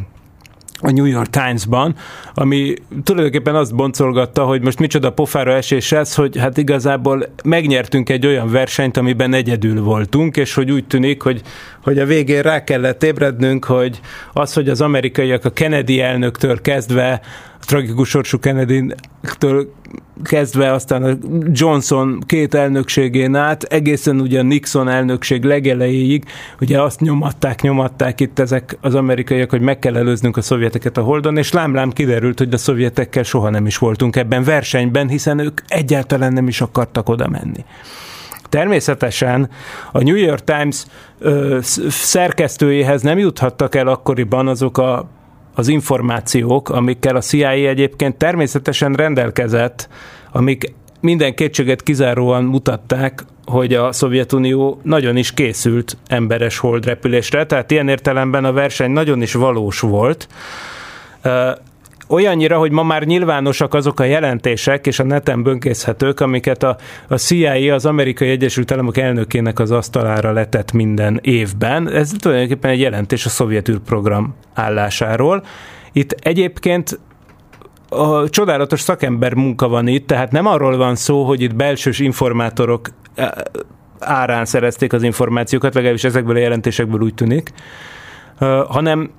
a 0.80 0.90
New 0.90 1.04
York 1.04 1.30
Times-ban, 1.30 1.96
ami 2.34 2.74
tulajdonképpen 3.04 3.54
azt 3.54 3.74
boncolgatta, 3.74 4.44
hogy 4.44 4.62
most 4.62 4.78
micsoda 4.78 5.12
pofára 5.12 5.52
esés 5.52 5.92
ez, 5.92 6.14
hogy 6.14 6.36
hát 6.36 6.56
igazából 6.56 7.26
megnyertünk 7.44 8.08
egy 8.08 8.26
olyan 8.26 8.50
versenyt, 8.50 8.96
amiben 8.96 9.34
egyedül 9.34 9.82
voltunk, 9.82 10.36
és 10.36 10.54
hogy 10.54 10.70
úgy 10.70 10.86
tűnik, 10.86 11.22
hogy, 11.22 11.42
hogy 11.82 11.98
a 11.98 12.04
végén 12.06 12.42
rá 12.42 12.64
kellett 12.64 13.02
ébrednünk, 13.02 13.64
hogy 13.64 14.00
az, 14.32 14.52
hogy 14.52 14.68
az 14.68 14.80
amerikaiak 14.80 15.44
a 15.44 15.50
Kennedy 15.50 16.00
elnöktől 16.00 16.60
kezdve 16.60 17.20
tragikus 17.64 18.08
sorsú 18.08 18.38
Kennedy-től 18.38 19.72
kezdve 20.22 20.72
aztán 20.72 21.02
a 21.02 21.16
Johnson 21.52 22.22
két 22.26 22.54
elnökségén 22.54 23.34
át, 23.34 23.62
egészen 23.62 24.20
ugye 24.20 24.38
a 24.38 24.42
Nixon 24.42 24.88
elnökség 24.88 25.44
legelejéig, 25.44 26.24
ugye 26.60 26.82
azt 26.82 27.00
nyomatták, 27.00 27.60
nyomatták 27.60 28.20
itt 28.20 28.38
ezek 28.38 28.78
az 28.80 28.94
amerikaiak, 28.94 29.50
hogy 29.50 29.60
meg 29.60 29.78
kell 29.78 29.96
előznünk 29.96 30.36
a 30.36 30.42
szovjeteket 30.42 30.96
a 30.96 31.02
Holdon, 31.02 31.36
és 31.36 31.52
lámlám 31.52 31.90
kiderült, 31.90 32.38
hogy 32.38 32.52
a 32.52 32.58
szovjetekkel 32.58 33.22
soha 33.22 33.50
nem 33.50 33.66
is 33.66 33.78
voltunk 33.78 34.16
ebben 34.16 34.44
versenyben, 34.44 35.08
hiszen 35.08 35.38
ők 35.38 35.60
egyáltalán 35.66 36.32
nem 36.32 36.48
is 36.48 36.60
akartak 36.60 37.08
oda 37.08 37.28
menni. 37.28 37.64
Természetesen 38.48 39.48
a 39.92 40.02
New 40.02 40.16
York 40.16 40.44
Times 40.44 40.84
ö, 41.18 41.58
szerkesztőjéhez 41.88 43.02
nem 43.02 43.18
juthattak 43.18 43.74
el 43.74 43.86
akkoriban 43.86 44.48
azok 44.48 44.78
a 44.78 45.08
az 45.54 45.68
információk, 45.68 46.68
amikkel 46.68 47.16
a 47.16 47.20
CIA 47.20 47.50
egyébként 47.50 48.16
természetesen 48.16 48.92
rendelkezett, 48.92 49.88
amik 50.32 50.72
minden 51.00 51.34
kétséget 51.34 51.82
kizáróan 51.82 52.44
mutatták, 52.44 53.24
hogy 53.46 53.74
a 53.74 53.92
Szovjetunió 53.92 54.80
nagyon 54.82 55.16
is 55.16 55.32
készült 55.32 55.96
emberes 56.06 56.58
holdrepülésre, 56.58 57.46
tehát 57.46 57.70
ilyen 57.70 57.88
értelemben 57.88 58.44
a 58.44 58.52
verseny 58.52 58.90
nagyon 58.90 59.22
is 59.22 59.32
valós 59.32 59.80
volt. 59.80 60.28
Olyannyira, 62.08 62.58
hogy 62.58 62.70
ma 62.70 62.82
már 62.82 63.04
nyilvánosak 63.04 63.74
azok 63.74 64.00
a 64.00 64.04
jelentések, 64.04 64.86
és 64.86 64.98
a 64.98 65.04
neten 65.04 65.42
bönkészhetők, 65.42 66.20
amiket 66.20 66.62
a, 66.62 66.76
a 67.08 67.16
CIA, 67.16 67.74
az 67.74 67.86
Amerikai 67.86 68.28
Egyesült 68.28 68.72
Államok 68.72 68.96
elnökének 68.96 69.58
az 69.58 69.70
asztalára 69.70 70.32
letett 70.32 70.72
minden 70.72 71.18
évben. 71.22 71.88
Ez 71.88 72.10
tulajdonképpen 72.18 72.70
egy 72.70 72.80
jelentés 72.80 73.26
a 73.26 73.28
szovjet 73.28 73.68
űrprogram 73.68 74.34
állásáról. 74.54 75.44
Itt 75.92 76.12
egyébként 76.12 77.00
a 77.88 78.28
csodálatos 78.28 78.80
szakember 78.80 79.34
munka 79.34 79.68
van 79.68 79.86
itt, 79.86 80.06
tehát 80.06 80.32
nem 80.32 80.46
arról 80.46 80.76
van 80.76 80.94
szó, 80.94 81.24
hogy 81.24 81.40
itt 81.40 81.54
belsős 81.54 81.98
informátorok 81.98 82.88
eh, 83.14 83.28
árán 83.98 84.44
szerezték 84.44 84.92
az 84.92 85.02
információkat, 85.02 85.74
legalábbis 85.74 86.04
ezekből 86.04 86.36
a 86.36 86.38
jelentésekből 86.38 87.00
úgy 87.00 87.14
tűnik, 87.14 87.52
hanem 88.68 89.10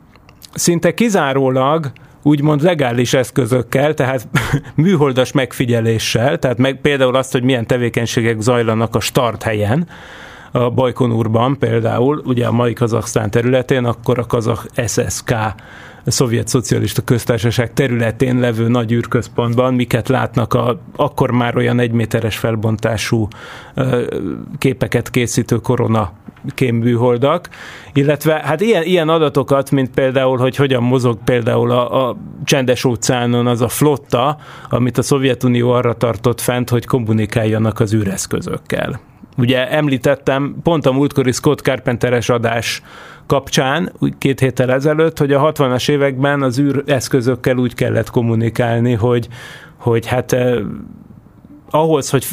szinte 0.53 0.93
kizárólag 0.93 1.91
úgymond 2.25 2.61
legális 2.61 3.13
eszközökkel, 3.13 3.93
tehát 3.93 4.27
műholdas 4.75 5.31
megfigyeléssel, 5.31 6.39
tehát 6.39 6.57
meg, 6.57 6.81
például 6.81 7.15
azt, 7.15 7.31
hogy 7.31 7.43
milyen 7.43 7.67
tevékenységek 7.67 8.39
zajlanak 8.39 8.95
a 8.95 8.99
start 8.99 9.43
helyen, 9.43 9.87
a 10.55 10.69
Bajkonurban 10.69 11.57
például, 11.57 12.21
ugye 12.25 12.45
a 12.47 12.51
mai 12.51 12.73
Kazaksztán 12.73 13.29
területén, 13.29 13.85
akkor 13.85 14.19
a 14.19 14.25
kazak 14.25 14.65
SSK 14.87 15.31
a 16.05 16.11
szovjet 16.11 16.47
szocialista 16.47 17.01
köztársaság 17.01 17.73
területén 17.73 18.39
levő 18.39 18.67
nagy 18.67 18.91
űrközpontban, 18.91 19.73
miket 19.73 20.07
látnak 20.07 20.53
a 20.53 20.79
akkor 20.95 21.31
már 21.31 21.57
olyan 21.57 21.79
egyméteres 21.79 22.37
felbontású 22.37 23.27
képeket 24.57 25.09
készítő 25.09 25.55
korona 25.55 26.11
kéműholdak, 26.47 27.49
illetve 27.93 28.41
hát 28.43 28.61
ilyen, 28.61 28.83
ilyen 28.83 29.09
adatokat, 29.09 29.71
mint 29.71 29.89
például, 29.89 30.37
hogy 30.37 30.55
hogyan 30.55 30.83
mozog 30.83 31.17
például 31.23 31.71
a, 31.71 32.07
a 32.07 32.17
csendes 32.43 32.83
óceánon 32.83 33.47
az 33.47 33.61
a 33.61 33.67
flotta, 33.67 34.37
amit 34.69 34.97
a 34.97 35.01
Szovjetunió 35.01 35.71
arra 35.71 35.93
tartott 35.93 36.41
fent, 36.41 36.69
hogy 36.69 36.85
kommunikáljanak 36.85 37.79
az 37.79 37.93
űreszközökkel. 37.93 38.99
Ugye 39.37 39.69
említettem 39.69 40.55
pont 40.63 40.85
a 40.85 40.91
múltkori 40.91 41.31
Scott 41.31 41.59
Carpenteres 41.59 42.29
adás 42.29 42.81
kapcsán, 43.25 43.91
két 44.17 44.39
héttel 44.39 44.71
ezelőtt, 44.71 45.17
hogy 45.17 45.33
a 45.33 45.51
60-as 45.51 45.89
években 45.89 46.41
az 46.41 46.59
űreszközökkel 46.59 47.57
úgy 47.57 47.73
kellett 47.73 48.09
kommunikálni, 48.09 48.93
hogy, 48.93 49.27
hogy 49.77 50.05
hát 50.05 50.33
eh, 50.33 50.57
ahhoz, 51.69 52.09
hogy 52.09 52.25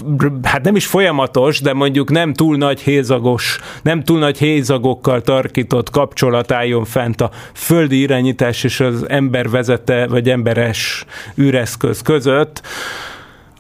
hát 0.43 0.65
nem 0.65 0.77
is 0.77 0.87
folyamatos, 0.87 1.61
de 1.61 1.73
mondjuk 1.73 2.11
nem 2.11 2.33
túl 2.33 2.57
nagy 2.57 2.81
hézagos, 2.81 3.59
nem 3.83 4.05
túl 4.05 4.19
nagy 4.19 4.39
hézagokkal 4.39 5.21
tarkított 5.21 5.91
kapcsolat 5.91 6.53
álljon 6.53 6.85
fent 6.85 7.21
a 7.21 7.31
földi 7.55 8.01
irányítás 8.01 8.65
és 8.65 8.81
az 8.81 9.09
ember 9.09 9.49
vezete 9.49 10.07
vagy 10.07 10.31
emberes 10.31 11.05
űreszköz 11.39 12.03
között, 12.03 12.63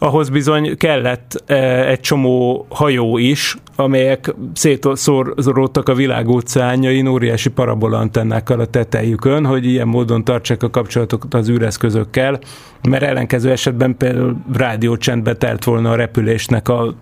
ahhoz 0.03 0.29
bizony 0.29 0.77
kellett 0.77 1.43
e, 1.47 1.87
egy 1.89 2.01
csomó 2.01 2.67
hajó 2.69 3.19
is, 3.19 3.57
amelyek 3.77 4.35
szétszorodtak 4.55 5.89
a 5.89 5.95
világ 5.95 6.29
óceánjain 6.29 7.07
óriási 7.07 7.51
parabolantennákkal 7.51 8.61
a 8.61 8.67
tetejükön, 8.67 9.47
hogy 9.47 9.67
ilyen 9.67 9.89
módon 9.89 10.25
tartsák 10.25 10.63
a 10.63 10.71
kapcsolatokat 10.71 11.35
az 11.35 11.49
űreszközökkel, 11.49 12.39
mert 12.89 13.03
ellenkező 13.03 13.51
esetben 13.51 13.97
például 13.97 14.37
rádiócsendbe 14.53 15.35
telt 15.35 15.65
volna 15.65 15.91
a 15.91 15.97
repülésnek 15.97 16.69
a 16.69 16.95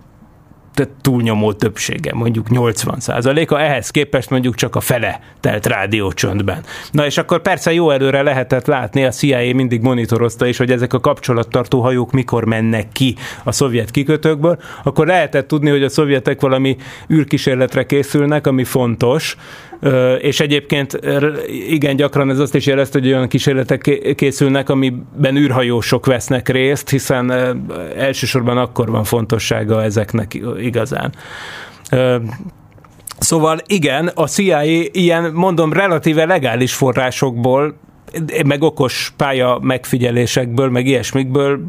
tehát 0.73 0.91
túlnyomó 1.01 1.53
többsége, 1.53 2.13
mondjuk 2.13 2.49
80 2.49 2.99
százaléka, 2.99 3.59
ehhez 3.59 3.89
képest 3.89 4.29
mondjuk 4.29 4.55
csak 4.55 4.75
a 4.75 4.79
fele 4.79 5.19
telt 5.39 5.65
rádiócsöndben. 5.65 6.63
Na 6.91 7.05
és 7.05 7.17
akkor 7.17 7.41
persze 7.41 7.73
jó 7.73 7.89
előre 7.89 8.21
lehetett 8.21 8.65
látni, 8.65 9.05
a 9.05 9.09
CIA 9.09 9.53
mindig 9.53 9.81
monitorozta 9.81 10.45
is, 10.45 10.57
hogy 10.57 10.71
ezek 10.71 10.93
a 10.93 10.99
kapcsolattartó 10.99 11.81
hajók 11.81 12.11
mikor 12.11 12.45
mennek 12.45 12.91
ki 12.91 13.15
a 13.43 13.51
szovjet 13.51 13.91
kikötőkből, 13.91 14.59
akkor 14.83 15.07
lehetett 15.07 15.47
tudni, 15.47 15.69
hogy 15.69 15.83
a 15.83 15.89
szovjetek 15.89 16.41
valami 16.41 16.77
űrkísérletre 17.13 17.85
készülnek, 17.85 18.47
ami 18.47 18.63
fontos, 18.63 19.37
és 20.19 20.39
egyébként 20.39 20.99
igen 21.69 21.95
gyakran 21.95 22.29
ez 22.29 22.39
azt 22.39 22.55
is 22.55 22.65
jelezte, 22.65 22.99
hogy 22.99 23.07
olyan 23.07 23.27
kísérletek 23.27 23.99
készülnek, 24.15 24.69
amiben 24.69 25.35
űrhajósok 25.35 26.05
vesznek 26.05 26.49
részt, 26.49 26.89
hiszen 26.89 27.31
elsősorban 27.97 28.57
akkor 28.57 28.89
van 28.89 29.03
fontossága 29.03 29.83
ezeknek 29.83 30.39
igazán. 30.59 31.13
Szóval 33.19 33.59
igen, 33.67 34.07
a 34.07 34.27
CIA 34.27 34.63
ilyen, 34.91 35.31
mondom, 35.33 35.73
relatíve 35.73 36.25
legális 36.25 36.73
forrásokból, 36.73 37.77
meg 38.45 38.61
okos 38.61 39.13
pálya 39.17 39.59
megfigyelésekből, 39.61 40.69
meg 40.69 40.85
ilyesmikből 40.85 41.59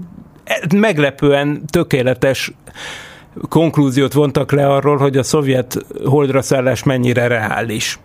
meglepően 0.75 1.63
tökéletes 1.71 2.53
konklúziót 3.49 4.13
vontak 4.13 4.53
le 4.53 4.67
arról, 4.67 4.97
hogy 4.97 5.17
a 5.17 5.23
szovjet 5.23 5.87
holdra 6.05 6.43
szállás 6.43 6.83
mennyire 6.83 7.27
reális. 7.27 7.99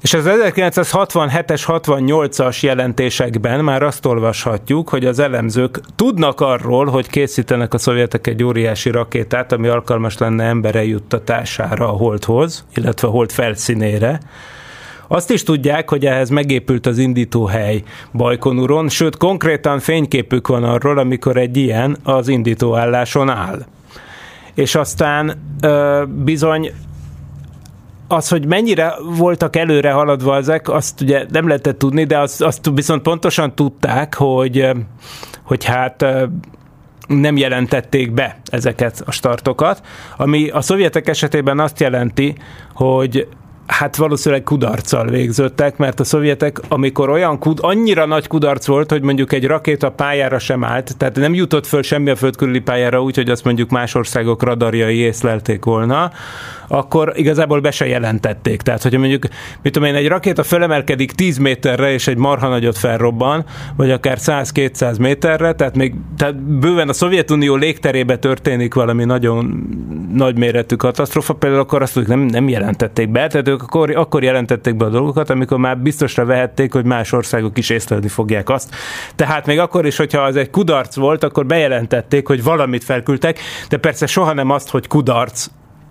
És 0.00 0.14
az 0.14 0.24
1967-es, 0.26 1.62
68-as 1.66 2.60
jelentésekben 2.60 3.64
már 3.64 3.82
azt 3.82 4.06
olvashatjuk, 4.06 4.88
hogy 4.88 5.04
az 5.04 5.18
elemzők 5.18 5.80
tudnak 5.96 6.40
arról, 6.40 6.86
hogy 6.86 7.08
készítenek 7.08 7.74
a 7.74 7.78
szovjetek 7.78 8.26
egy 8.26 8.42
óriási 8.42 8.90
rakétát, 8.90 9.52
ami 9.52 9.68
alkalmas 9.68 10.18
lenne 10.18 10.44
embere 10.44 10.84
juttatására 10.84 11.88
a 11.88 11.96
holdhoz, 11.96 12.66
illetve 12.74 13.08
a 13.08 13.10
hold 13.10 13.32
felszínére. 13.32 14.20
Azt 15.08 15.30
is 15.30 15.42
tudják, 15.42 15.90
hogy 15.90 16.06
ehhez 16.06 16.28
megépült 16.28 16.86
az 16.86 16.98
indítóhely 16.98 17.82
Bajkonuron, 18.12 18.88
sőt 18.88 19.16
konkrétan 19.16 19.78
fényképük 19.78 20.48
van 20.48 20.64
arról, 20.64 20.98
amikor 20.98 21.36
egy 21.36 21.56
ilyen 21.56 21.96
az 22.02 22.28
indítóálláson 22.28 23.28
áll. 23.28 23.66
És 24.56 24.74
aztán 24.74 25.32
ö, 25.60 26.04
bizony 26.24 26.72
az, 28.08 28.28
hogy 28.28 28.46
mennyire 28.46 28.94
voltak 29.16 29.56
előre 29.56 29.92
haladva 29.92 30.36
ezek, 30.36 30.68
azt 30.68 31.00
ugye 31.00 31.26
nem 31.28 31.46
lehetett 31.46 31.78
tudni, 31.78 32.04
de 32.04 32.18
azt, 32.18 32.42
azt 32.42 32.70
viszont 32.74 33.02
pontosan 33.02 33.54
tudták, 33.54 34.14
hogy, 34.14 34.68
hogy 35.42 35.64
hát 35.64 36.04
nem 37.06 37.36
jelentették 37.36 38.12
be 38.12 38.36
ezeket 38.44 39.02
a 39.06 39.10
startokat, 39.10 39.82
ami 40.16 40.48
a 40.48 40.60
szovjetek 40.60 41.08
esetében 41.08 41.60
azt 41.60 41.80
jelenti, 41.80 42.36
hogy 42.74 43.28
hát 43.66 43.96
valószínűleg 43.96 44.44
kudarccal 44.44 45.06
végződtek, 45.06 45.76
mert 45.76 46.00
a 46.00 46.04
szovjetek, 46.04 46.60
amikor 46.68 47.10
olyan 47.10 47.38
kud, 47.38 47.58
annyira 47.62 48.06
nagy 48.06 48.26
kudarc 48.26 48.66
volt, 48.66 48.90
hogy 48.90 49.02
mondjuk 49.02 49.32
egy 49.32 49.46
rakéta 49.46 49.90
pályára 49.90 50.38
sem 50.38 50.64
állt, 50.64 50.96
tehát 50.96 51.16
nem 51.16 51.34
jutott 51.34 51.66
föl 51.66 51.82
semmi 51.82 52.10
a 52.10 52.16
földkörüli 52.16 52.60
pályára 52.60 53.02
úgy, 53.02 53.16
hogy 53.16 53.30
azt 53.30 53.44
mondjuk 53.44 53.70
más 53.70 53.94
országok 53.94 54.42
radarjai 54.42 54.96
észlelték 54.96 55.64
volna, 55.64 56.10
akkor 56.68 57.12
igazából 57.14 57.60
be 57.60 57.70
se 57.70 57.86
jelentették. 57.86 58.62
Tehát, 58.62 58.82
hogyha 58.82 58.98
mondjuk, 58.98 59.22
mit 59.62 59.72
tudom 59.72 59.88
én, 59.88 59.94
egy 59.94 60.08
rakéta 60.08 60.42
fölemelkedik 60.42 61.12
10 61.12 61.38
méterre, 61.38 61.92
és 61.92 62.06
egy 62.06 62.16
marha 62.16 62.48
nagyot 62.48 62.78
felrobban, 62.78 63.44
vagy 63.76 63.90
akár 63.90 64.18
100-200 64.20 65.00
méterre, 65.00 65.52
tehát 65.52 65.76
még 65.76 65.94
tehát 66.16 66.42
bőven 66.42 66.88
a 66.88 66.92
Szovjetunió 66.92 67.54
légterébe 67.54 68.18
történik 68.18 68.74
valami 68.74 69.04
nagyon 69.04 69.66
nagy 70.12 70.38
méretű 70.38 70.74
katasztrofa, 70.74 71.32
például 71.34 71.62
akkor 71.62 71.82
azt 71.82 71.94
hogy 71.94 72.06
nem, 72.08 72.20
nem 72.20 72.48
jelentették 72.48 73.08
be, 73.08 73.26
tehát 73.26 73.48
ők 73.56 73.62
akkor, 73.62 73.96
akkor 73.96 74.22
jelentették 74.22 74.76
be 74.76 74.84
a 74.84 74.88
dolgokat, 74.88 75.30
amikor 75.30 75.58
már 75.58 75.78
biztosra 75.78 76.24
vehették, 76.24 76.72
hogy 76.72 76.84
más 76.84 77.12
országok 77.12 77.58
is 77.58 77.70
észlelni 77.70 78.08
fogják 78.08 78.48
azt. 78.48 78.74
Tehát 79.14 79.46
még 79.46 79.58
akkor 79.58 79.86
is, 79.86 79.96
hogyha 79.96 80.20
az 80.20 80.36
egy 80.36 80.50
kudarc 80.50 80.96
volt, 80.96 81.24
akkor 81.24 81.46
bejelentették, 81.46 82.26
hogy 82.26 82.42
valamit 82.42 82.84
felküldtek, 82.84 83.38
de 83.68 83.76
persze 83.76 84.06
soha 84.06 84.32
nem 84.32 84.50
azt, 84.50 84.70
hogy 84.70 84.86
kudarc, 84.86 85.46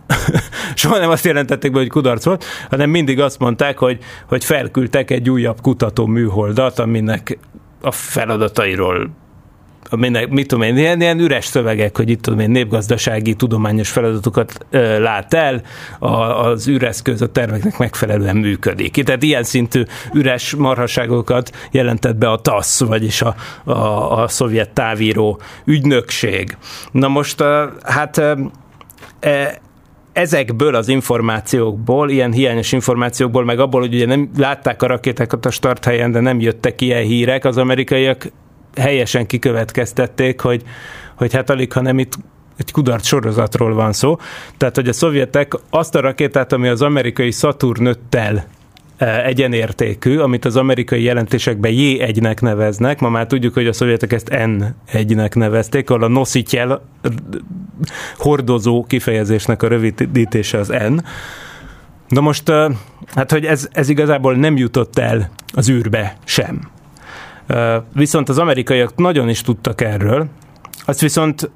soha 0.75 0.97
nem 0.97 1.09
azt 1.09 1.25
jelentették 1.25 1.71
be, 1.71 1.79
hogy 1.79 1.89
kudarc 1.89 2.25
volt, 2.25 2.45
hanem 2.69 2.89
mindig 2.89 3.19
azt 3.19 3.39
mondták, 3.39 3.77
hogy, 3.77 3.99
hogy 4.27 4.43
felküldtek 4.43 5.11
egy 5.11 5.29
újabb 5.29 5.61
kutató 5.61 6.05
műholdat, 6.05 6.79
aminek 6.79 7.37
a 7.81 7.91
feladatairól 7.91 9.09
aminek, 9.89 10.29
mit 10.29 10.47
tudom 10.47 10.63
én, 10.63 10.77
ilyen, 10.77 11.01
ilyen 11.01 11.19
üres 11.19 11.45
szövegek, 11.45 11.97
hogy 11.97 12.09
itt 12.09 12.21
tudom 12.21 12.39
én, 12.39 12.51
népgazdasági, 12.51 13.33
tudományos 13.33 13.89
feladatokat 13.89 14.65
ö, 14.69 14.99
lát 14.99 15.33
el, 15.33 15.61
a, 15.99 16.07
az 16.09 16.67
üreszköz 16.67 17.21
a 17.21 17.31
terveknek 17.31 17.77
megfelelően 17.77 18.35
működik. 18.35 19.03
Tehát 19.03 19.23
ilyen 19.23 19.43
szintű 19.43 19.83
üres 20.13 20.55
marhaságokat 20.55 21.51
jelentett 21.71 22.15
be 22.15 22.29
a 22.29 22.41
TASZ, 22.41 22.79
vagyis 22.79 23.21
a, 23.21 23.35
a, 23.63 24.21
a 24.21 24.27
szovjet 24.27 24.69
távíró 24.69 25.39
ügynökség. 25.65 26.57
Na 26.91 27.07
most, 27.07 27.43
hát 27.83 28.17
e, 29.19 29.59
ezekből 30.13 30.75
az 30.75 30.87
információkból, 30.87 32.09
ilyen 32.09 32.31
hiányos 32.31 32.71
információkból, 32.71 33.45
meg 33.45 33.59
abból, 33.59 33.81
hogy 33.81 33.93
ugye 33.93 34.05
nem 34.05 34.29
látták 34.37 34.81
a 34.81 34.87
rakétákat 34.87 35.45
a 35.45 35.51
starthelyen, 35.51 36.11
de 36.11 36.19
nem 36.19 36.39
jöttek 36.39 36.81
ilyen 36.81 37.03
hírek, 37.03 37.45
az 37.45 37.57
amerikaiak 37.57 38.31
helyesen 38.75 39.25
kikövetkeztették, 39.25 40.41
hogy, 40.41 40.63
hogy 41.15 41.33
hát 41.33 41.49
alig, 41.49 41.73
ha 41.73 41.81
nem 41.81 41.99
itt 41.99 42.13
egy 42.57 42.71
kudarc 42.71 43.05
sorozatról 43.05 43.73
van 43.73 43.93
szó. 43.93 44.17
Tehát, 44.57 44.75
hogy 44.75 44.87
a 44.87 44.93
szovjetek 44.93 45.53
azt 45.69 45.95
a 45.95 45.99
rakétát, 45.99 46.53
ami 46.53 46.67
az 46.67 46.81
amerikai 46.81 47.31
Saturn 47.31 47.97
5-tel 48.11 48.43
E, 48.97 49.25
egyenértékű, 49.25 50.17
amit 50.17 50.45
az 50.45 50.55
amerikai 50.55 51.03
jelentésekben 51.03 51.71
J1-nek 51.75 52.41
neveznek, 52.41 52.99
ma 52.99 53.09
már 53.09 53.27
tudjuk, 53.27 53.53
hogy 53.53 53.67
a 53.67 53.73
szovjetek 53.73 54.13
ezt 54.13 54.29
N1-nek 54.31 55.35
nevezték, 55.35 55.89
ahol 55.89 56.03
a 56.03 56.07
noszityel 56.07 56.81
hordozó 58.17 58.83
kifejezésnek 58.83 59.63
a 59.63 59.67
rövidítése 59.67 60.57
az 60.57 60.67
N. 60.67 60.99
Na 62.07 62.21
most, 62.21 62.49
e, 62.49 62.71
hát 63.15 63.31
hogy 63.31 63.45
ez, 63.45 63.67
ez 63.71 63.89
igazából 63.89 64.35
nem 64.35 64.57
jutott 64.57 64.97
el 64.97 65.29
az 65.53 65.69
űrbe 65.69 66.17
sem. 66.23 66.69
Viszont 67.93 68.29
az 68.29 68.37
amerikaiak 68.37 68.95
nagyon 68.95 69.29
is 69.29 69.41
tudtak 69.41 69.81
erről, 69.81 70.25
azt 70.85 71.01
viszont 71.01 71.49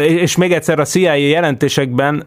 és 0.00 0.36
még 0.36 0.52
egyszer 0.52 0.78
a 0.78 0.84
CIA 0.84 1.14
jelentésekben 1.14 2.26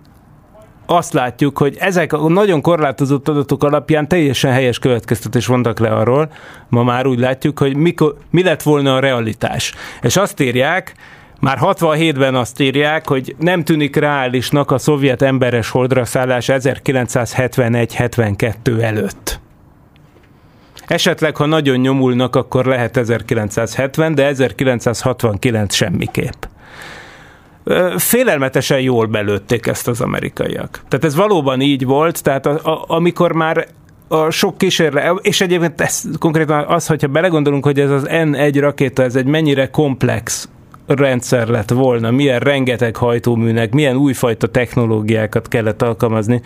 azt 0.86 1.14
látjuk, 1.14 1.58
hogy 1.58 1.76
ezek 1.80 2.14
a 2.14 2.30
nagyon 2.30 2.62
korlátozott 2.62 3.28
adatok 3.28 3.64
alapján 3.64 4.08
teljesen 4.08 4.52
helyes 4.52 4.80
következtetés 4.80 5.46
vontak 5.46 5.80
le 5.80 5.90
arról, 5.90 6.32
ma 6.70 6.84
már 6.84 7.06
úgy 7.06 7.20
látjuk, 7.20 7.60
hogy 7.60 7.76
mikor, 7.76 8.16
mi 8.32 8.44
lett 8.44 8.62
volna 8.62 8.96
a 8.96 9.00
realitás. 9.00 9.74
És 10.02 10.18
azt 10.18 10.40
írják, 10.40 10.96
már 11.40 11.58
67-ben 11.62 12.36
azt 12.36 12.60
írják, 12.60 13.08
hogy 13.08 13.36
nem 13.40 13.64
tűnik 13.64 13.96
reálisnak 13.96 14.72
a 14.72 14.78
szovjet 14.78 15.22
emberes 15.22 15.70
holdra 15.70 16.06
szállás 16.06 16.50
1971-72 16.52 18.82
előtt. 18.82 19.40
Esetleg, 20.88 21.36
ha 21.36 21.46
nagyon 21.46 21.78
nyomulnak, 21.78 22.36
akkor 22.36 22.66
lehet 22.66 22.98
1970, 22.98 24.16
de 24.16 24.26
1969 24.26 25.74
semmiképp 25.74 26.44
félelmetesen 27.98 28.80
jól 28.80 29.06
belőtték 29.06 29.68
ezt 29.68 29.88
az 29.88 30.02
amerikaiak. 30.02 30.82
Tehát 30.88 31.06
ez 31.06 31.16
valóban 31.16 31.62
így 31.62 31.86
volt, 31.86 32.24
tehát 32.24 32.46
a, 32.46 32.60
a, 32.64 32.84
amikor 32.88 33.32
már 33.32 33.68
a 34.08 34.30
sok 34.30 34.58
kísérlet, 34.58 35.14
és 35.22 35.42
egyébként 35.42 35.82
ez 35.82 36.04
konkrétan 36.20 36.66
az, 36.68 36.88
hogyha 36.88 37.08
belegondolunk, 37.08 37.64
hogy 37.64 37.80
ez 37.80 37.90
az 37.90 38.06
N1 38.10 38.58
rakéta, 38.60 39.04
ez 39.04 39.16
egy 39.16 39.26
mennyire 39.26 39.70
komplex 39.70 40.50
rendszer 40.88 41.48
lett 41.48 41.70
volna, 41.70 42.12
milyen 42.12 42.40
rengeteg 42.40 42.96
hajtóműnek, 42.96 43.74
milyen 43.74 43.96
újfajta 43.96 44.48
technológiákat 44.48 45.48
kellett 45.48 45.82
alkalmazni. 45.82 46.42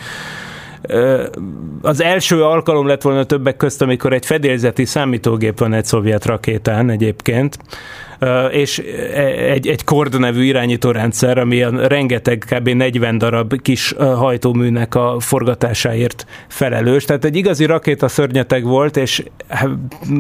Az 1.81 2.01
első 2.01 2.43
alkalom 2.43 2.87
lett 2.87 3.01
volna 3.01 3.23
többek 3.23 3.57
közt, 3.57 3.81
amikor 3.81 4.13
egy 4.13 4.25
fedélzeti 4.25 4.85
számítógép 4.85 5.59
van 5.59 5.73
egy 5.73 5.85
szovjet 5.85 6.25
rakétán 6.25 6.89
egyébként, 6.89 7.57
és 8.51 8.77
egy, 9.49 9.67
egy 9.67 9.83
Kord 9.83 10.19
nevű 10.19 10.43
irányítórendszer, 10.43 11.37
ami 11.37 11.63
a 11.63 11.87
rengeteg 11.87 12.45
kb. 12.49 12.69
40 12.69 13.17
darab 13.17 13.61
kis 13.61 13.93
hajtóműnek 13.97 14.95
a 14.95 15.15
forgatásáért 15.19 16.25
felelős. 16.47 17.05
Tehát 17.05 17.25
egy 17.25 17.35
igazi 17.35 17.65
rakéta 17.65 18.07
szörnyeteg 18.07 18.63
volt, 18.63 18.97
és 18.97 19.23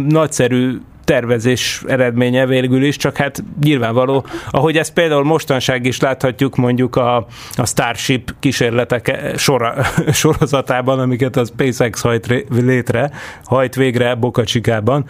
nagyszerű 0.07 0.77
tervezés 1.09 1.83
eredménye 1.87 2.45
végül 2.45 2.83
is, 2.83 2.97
csak 2.97 3.17
hát 3.17 3.43
nyilvánvaló, 3.63 4.25
ahogy 4.51 4.77
ezt 4.77 4.93
például 4.93 5.23
mostanság 5.23 5.85
is 5.85 5.99
láthatjuk 5.99 6.55
mondjuk 6.55 6.95
a, 6.95 7.15
a 7.55 7.65
Starship 7.65 8.35
kísérletek 8.39 9.33
sora, 9.37 9.75
sorozatában, 10.11 10.99
amiket 10.99 11.35
a 11.35 11.45
SpaceX 11.45 12.01
hajt 12.01 12.45
létre, 12.49 13.11
hajt 13.43 13.75
végre 13.75 14.15
Boca 14.15 14.43
Chicában, 14.43 15.05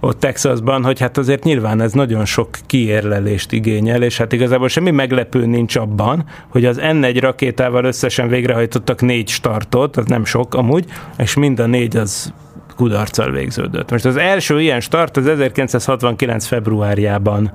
ott 0.00 0.20
Texasban, 0.20 0.84
hogy 0.84 1.00
hát 1.00 1.18
azért 1.18 1.44
nyilván 1.44 1.80
ez 1.80 1.92
nagyon 1.92 2.24
sok 2.24 2.48
kiérlelést 2.66 3.52
igényel, 3.52 4.02
és 4.02 4.16
hát 4.16 4.32
igazából 4.32 4.68
semmi 4.68 4.90
meglepő 4.90 5.46
nincs 5.46 5.76
abban, 5.76 6.24
hogy 6.48 6.64
az 6.64 6.78
N1 6.80 7.16
rakétával 7.20 7.84
összesen 7.84 8.28
végrehajtottak 8.28 9.00
négy 9.00 9.28
startot, 9.28 9.96
az 9.96 10.06
nem 10.06 10.24
sok 10.24 10.54
amúgy, 10.54 10.84
és 11.18 11.34
mind 11.34 11.58
a 11.58 11.66
négy 11.66 11.96
az 11.96 12.32
kudarccal 12.76 13.30
végződött. 13.30 13.90
Most 13.90 14.04
az 14.04 14.16
első 14.16 14.60
ilyen 14.60 14.80
start 14.80 15.16
az 15.16 15.26
1969. 15.26 16.46
februárjában 16.46 17.52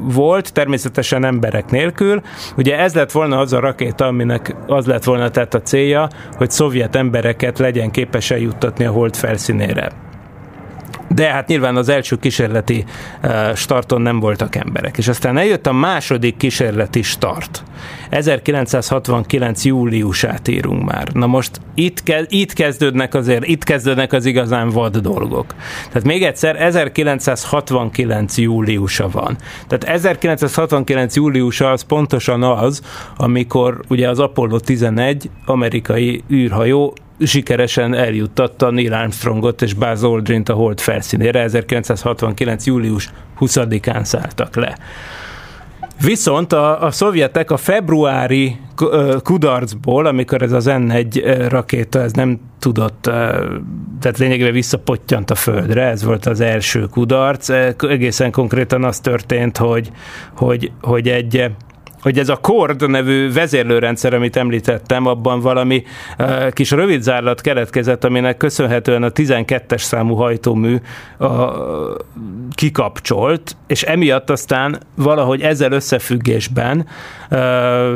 volt, 0.00 0.52
természetesen 0.52 1.24
emberek 1.24 1.70
nélkül. 1.70 2.20
Ugye 2.56 2.78
ez 2.78 2.94
lett 2.94 3.10
volna 3.10 3.38
az 3.38 3.52
a 3.52 3.60
rakéta, 3.60 4.06
aminek 4.06 4.54
az 4.66 4.86
lett 4.86 5.04
volna 5.04 5.30
tehát 5.30 5.54
a 5.54 5.62
célja, 5.62 6.08
hogy 6.36 6.50
szovjet 6.50 6.96
embereket 6.96 7.58
legyen 7.58 7.90
képes 7.90 8.30
eljuttatni 8.30 8.84
a 8.84 8.90
hold 8.90 9.16
felszínére 9.16 10.11
de 11.14 11.30
hát 11.30 11.48
nyilván 11.48 11.76
az 11.76 11.88
első 11.88 12.16
kísérleti 12.16 12.84
eh, 13.20 13.54
starton 13.54 14.00
nem 14.00 14.20
voltak 14.20 14.56
emberek. 14.56 14.98
És 14.98 15.08
aztán 15.08 15.36
eljött 15.36 15.66
a 15.66 15.72
második 15.72 16.36
kísérleti 16.36 17.02
start. 17.02 17.62
1969. 18.10 19.64
júliusát 19.64 20.48
írunk 20.48 20.84
már. 20.84 21.08
Na 21.12 21.26
most 21.26 21.60
itt, 21.74 22.02
ke- 22.02 22.32
itt 22.32 22.52
kezdődnek 22.52 23.14
azért, 23.14 23.46
itt 23.46 23.64
kezdődnek 23.64 24.12
az 24.12 24.26
igazán 24.26 24.70
vad 24.70 24.96
dolgok. 24.96 25.54
Tehát 25.86 26.04
még 26.04 26.22
egyszer, 26.22 26.62
1969. 26.62 28.38
júliusa 28.38 29.08
van. 29.08 29.36
Tehát 29.68 29.84
1969. 29.84 31.16
júliusa 31.16 31.70
az 31.70 31.82
pontosan 31.82 32.42
az, 32.42 32.82
amikor 33.16 33.80
ugye 33.88 34.08
az 34.08 34.18
Apollo 34.18 34.58
11 34.60 35.30
amerikai 35.44 36.22
űrhajó 36.30 36.94
sikeresen 37.20 37.94
eljuttatta 37.94 38.70
Neil 38.70 38.92
Armstrongot 38.92 39.62
és 39.62 39.74
Buzz 39.74 40.02
Aldrin 40.02 40.42
a 40.46 40.52
hold 40.52 40.80
felszínére. 40.80 41.40
1969. 41.42 42.66
július 42.66 43.10
20-án 43.40 44.04
szálltak 44.04 44.56
le. 44.56 44.76
Viszont 46.00 46.52
a, 46.52 46.82
a 46.82 46.90
szovjetek 46.90 47.50
a 47.50 47.56
februári 47.56 48.56
kudarcból, 49.22 50.06
amikor 50.06 50.42
ez 50.42 50.52
az 50.52 50.66
N1 50.68 51.46
rakéta 51.48 52.00
ez 52.00 52.12
nem 52.12 52.40
tudott, 52.58 53.02
tehát 54.00 54.18
lényegében 54.18 54.52
visszapottyant 54.52 55.30
a 55.30 55.34
földre, 55.34 55.82
ez 55.82 56.04
volt 56.04 56.26
az 56.26 56.40
első 56.40 56.86
kudarc. 56.86 57.48
Egészen 57.78 58.30
konkrétan 58.30 58.84
az 58.84 59.00
történt, 59.00 59.56
hogy, 59.56 59.90
hogy, 60.36 60.72
hogy 60.80 61.08
egy 61.08 61.50
hogy 62.02 62.18
ez 62.18 62.28
a 62.28 62.36
Cord 62.36 62.90
nevű 62.90 63.32
vezérlőrendszer, 63.32 64.14
amit 64.14 64.36
említettem, 64.36 65.06
abban 65.06 65.40
valami 65.40 65.82
uh, 66.18 66.50
kis 66.50 66.70
rövidzárlat 66.70 67.40
keletkezett, 67.40 68.04
aminek 68.04 68.36
köszönhetően 68.36 69.02
a 69.02 69.10
12-es 69.10 69.78
számú 69.78 70.14
hajtómű 70.14 70.76
uh, 71.18 71.30
kikapcsolt, 72.54 73.56
és 73.66 73.82
emiatt 73.82 74.30
aztán 74.30 74.78
valahogy 74.94 75.40
ezzel 75.40 75.72
összefüggésben 75.72 76.86
uh, 77.30 77.38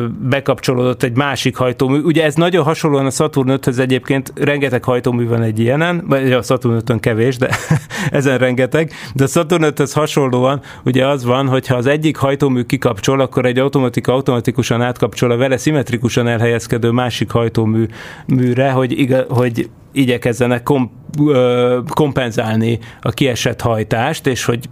bekapcsolódott 0.09 1.03
egy 1.03 1.17
másik 1.17 1.57
hajtómű. 1.57 2.01
Ugye 2.01 2.25
ez 2.25 2.35
nagyon 2.35 2.65
hasonlóan 2.65 3.07
a 3.07 3.11
Saturn 3.11 3.51
5-höz 3.53 3.79
egyébként 3.79 4.33
rengeteg 4.35 4.85
hajtómű 4.85 5.29
van 5.29 5.43
egy 5.43 5.59
ilyenen, 5.59 6.05
vagy 6.09 6.33
a 6.33 6.43
Saturn 6.43 6.75
5 6.91 7.01
kevés, 7.01 7.37
de 7.37 7.49
ezen 8.11 8.39
rengeteg, 8.39 8.93
de 9.15 9.25
a 9.25 9.27
Saturn 9.27 9.63
5 9.63 9.93
hasonlóan 9.93 10.61
ugye 10.85 11.07
az 11.07 11.25
van, 11.25 11.49
hogyha 11.49 11.75
az 11.75 11.87
egyik 11.87 12.17
hajtómű 12.17 12.63
kikapcsol, 12.63 13.21
akkor 13.21 13.45
egy 13.45 13.59
automat 13.59 13.96
robotika 13.97 14.13
automatikusan 14.13 14.83
átkapcsol 14.83 15.31
a 15.31 15.37
vele 15.37 15.57
szimmetrikusan 15.57 16.29
elhelyezkedő 16.29 16.91
másik 16.91 17.31
hajtóműre, 17.31 18.71
hogy, 18.71 18.99
iga, 18.99 19.25
hogy 19.29 19.71
igyekezzenek 19.93 20.63
kom, 20.63 20.91
ö, 21.29 21.79
kompenzálni 21.89 22.79
a 23.01 23.11
kiesett 23.11 23.61
hajtást, 23.61 24.27
és 24.27 24.45
hogy 24.45 24.69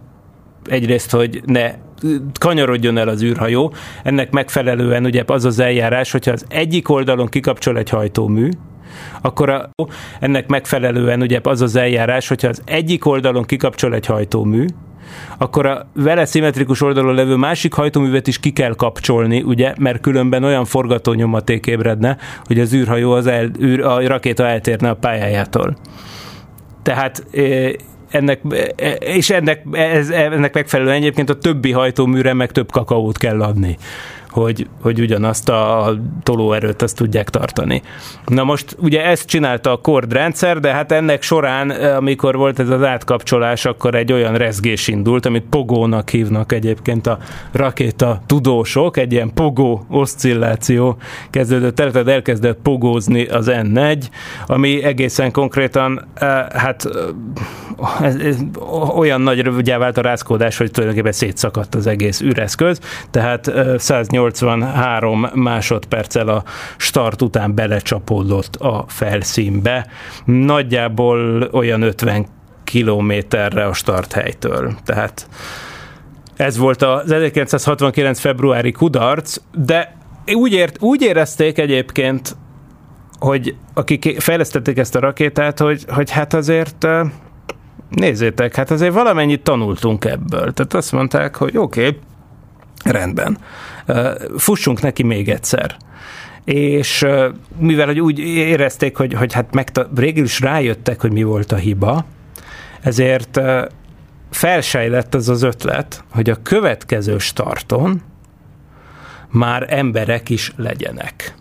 egyrészt, 0.65 1.11
hogy 1.11 1.43
ne 1.47 1.75
kanyarodjon 2.39 2.99
el 2.99 3.09
az 3.09 3.23
űrhajó. 3.23 3.73
Ennek 4.03 4.31
megfelelően 4.31 5.05
ugye 5.05 5.23
az 5.27 5.45
az 5.45 5.59
eljárás, 5.59 6.13
hogyha 6.13 6.33
az 6.33 6.45
egyik 6.49 6.89
oldalon 6.89 7.27
kikapcsol 7.27 7.79
egy 7.79 7.89
hajtómű, 7.89 8.49
akkor 9.21 9.51
a, 9.51 9.71
ennek 10.21 10.47
megfelelően 10.47 11.23
ugye 11.23 11.41
az 11.43 11.61
az 11.61 11.77
eljárás, 11.77 12.29
hogyha 12.29 12.49
az 12.49 12.63
egyik 12.65 13.07
oldalon 13.07 13.45
kikapcsol 13.45 13.95
egy 13.95 14.07
hajtómű, 14.07 14.65
akkor 15.39 15.67
a 15.67 15.87
vele 15.95 16.25
szimmetrikus 16.25 16.83
oldalon 16.83 17.15
levő 17.15 17.35
másik 17.35 17.73
hajtóművet 17.73 18.27
is 18.27 18.39
ki 18.39 18.51
kell 18.51 18.75
kapcsolni, 18.75 19.43
ugye, 19.43 19.75
mert 19.79 20.01
különben 20.01 20.45
olyan 20.45 20.65
forgatónyomaték 20.65 21.67
ébredne, 21.67 22.17
hogy 22.45 22.61
az 22.61 22.75
űrhajó, 22.75 23.13
az 23.13 23.27
el, 23.27 23.51
űr, 23.61 23.81
a 23.81 24.07
rakéta 24.07 24.47
eltérne 24.47 24.89
a 24.89 24.95
pályájától. 24.95 25.77
Tehát 26.83 27.27
ennek, 28.11 28.41
és 28.99 29.31
ennek, 29.31 29.63
ez, 29.73 30.11
ennek 30.11 30.55
megfelelően 30.55 30.97
egyébként 30.97 31.31
a 31.31 31.39
többi 31.39 31.73
hajtóműre 31.73 32.33
meg 32.33 32.53
több 32.53 32.71
kakaót 32.71 33.19
kell 33.19 33.43
adni 33.43 33.77
hogy, 34.35 34.67
hogy 34.83 35.01
ugyanazt 35.01 35.49
a 35.49 35.95
tolóerőt 36.23 36.83
azt 36.83 36.97
tudják 36.97 37.31
tartani. 37.31 37.83
Na 38.27 38.45
most 38.45 38.77
ugye 38.81 39.05
ezt 39.05 39.27
csinálta 39.27 39.73
a 39.73 39.77
Cord 39.77 40.13
rendszer, 40.13 40.61
de 40.61 40.73
hát 40.73 40.93
ennek 40.93 41.23
során, 41.23 41.71
amikor 41.71 42.37
volt 42.37 42.59
ez 42.59 42.69
az 42.69 42.83
átkapcsolás, 42.83 43.65
akkor 43.65 43.95
egy 43.95 44.13
olyan 44.13 44.35
rezgés 44.35 44.89
indult, 44.89 45.27
amit 45.27 45.45
pogónak 45.51 46.11
hívnak 46.11 46.53
egyébként 46.53 47.07
a 47.07 47.19
rakéta 47.53 48.23
tudósok, 48.27 48.97
egy 48.97 49.13
ilyen 49.13 49.35
pogó 49.35 49.85
oszcilláció 49.89 50.97
kezdődött 51.31 51.81
el, 51.81 51.91
tehát 51.91 52.09
elkezdett 52.09 52.59
pogózni 52.63 53.27
az 53.27 53.51
N1, 53.51 54.03
ami 54.47 54.83
egészen 54.83 55.33
konkrétan 55.33 56.09
eh, 56.15 56.47
hát 56.53 56.87
eh, 56.87 58.07
ez, 58.07 58.15
ez, 58.15 58.37
olyan 58.97 59.21
nagy 59.21 59.41
rövügyá 59.41 59.79
vált 59.79 59.99
a 59.99 60.01
rázkódás, 60.01 60.57
hogy 60.57 60.71
tulajdonképpen 60.71 61.13
szétszakadt 61.13 61.75
az 61.75 61.87
egész 61.87 62.21
űreszköz, 62.21 62.81
tehát 63.11 63.53
108 63.77 64.24
eh, 64.24 64.24
83 64.31 65.31
másodperccel 65.35 66.29
a 66.29 66.45
start 66.77 67.23
után 67.23 67.55
belecsapódott 67.55 68.57
a 68.57 68.85
felszínbe. 68.89 69.87
Nagyjából 70.25 71.49
olyan 71.53 71.83
50 71.83 72.27
kilométerre 72.65 73.67
a 73.67 73.73
starthelytől. 73.73 74.75
Tehát 74.85 75.29
ez 76.37 76.57
volt 76.57 76.83
az 76.83 77.11
1969. 77.11 78.21
februári 78.21 78.73
kudarc, 78.73 79.37
de 79.55 79.97
úgy, 80.35 80.53
ért, 80.53 80.83
úgy 80.83 81.03
érezték 81.03 81.59
egyébként, 81.59 82.37
hogy 83.19 83.57
akik 83.75 84.21
fejlesztették 84.21 84.79
ezt 84.79 84.95
a 84.95 85.01
rakétát, 85.01 85.59
hogy, 85.59 85.85
hogy 85.89 86.11
hát 86.11 86.35
azért 86.35 86.87
nézzétek, 87.89 88.55
hát 88.55 88.71
azért 88.71 88.93
valamennyit 88.93 89.43
tanultunk 89.43 90.05
ebből. 90.05 90.53
Tehát 90.53 90.75
azt 90.75 90.93
mondták, 90.93 91.37
hogy 91.37 91.57
oké, 91.57 91.87
okay, 91.87 91.99
rendben 92.85 93.39
fussunk 94.37 94.81
neki 94.81 95.03
még 95.03 95.29
egyszer 95.29 95.77
és 96.45 97.07
mivel 97.59 97.87
hogy 97.87 98.01
úgy 98.01 98.19
érezték, 98.19 98.97
hogy, 98.97 99.15
hogy 99.15 99.33
hát 99.33 99.55
meg, 99.55 99.71
végül 99.95 100.25
is 100.25 100.41
rájöttek, 100.41 101.01
hogy 101.01 101.13
mi 101.13 101.23
volt 101.23 101.53
a 101.53 101.57
hiba, 101.57 102.05
ezért 102.81 103.41
felsejlett 104.31 105.15
az 105.15 105.29
az 105.29 105.43
ötlet, 105.43 106.05
hogy 106.11 106.31
a 106.31 106.43
következő 106.43 107.19
starton 107.19 108.03
már 109.31 109.67
emberek 109.69 110.31
is 110.31 110.53
legyenek. 110.57 111.35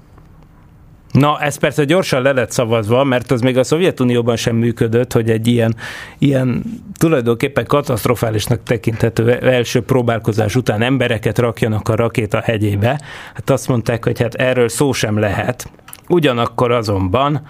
Na, 1.14 1.40
ez 1.40 1.56
persze 1.56 1.84
gyorsan 1.84 2.22
le 2.22 2.32
lett 2.32 2.52
szavazva, 2.52 3.04
mert 3.04 3.32
az 3.32 3.42
még 3.42 3.58
a 3.58 3.64
Szovjetunióban 3.64 4.36
sem 4.36 4.56
működött, 4.56 5.14
hogy 5.14 5.30
egy 5.30 5.48
ilyen, 5.48 5.76
ilyen 6.18 6.64
tulajdonképpen 6.98 7.66
katasztrofálisnak 7.66 8.64
tekinthető 8.64 9.32
első 9.32 9.82
próbálkozás 9.82 10.56
után 10.56 10.82
embereket 10.82 11.40
rakjanak 11.40 11.90
a 11.90 11.96
rakéta 11.96 12.40
hegyébe. 12.40 13.02
Hát 13.34 13.50
azt 13.50 13.68
mondták, 13.68 14.04
hogy 14.04 14.20
hát 14.20 14.34
erről 14.34 14.70
szó 14.70 14.92
sem 14.92 15.20
lehet. 15.20 15.72
Ugyanakkor 16.08 16.72
azonban 16.72 17.48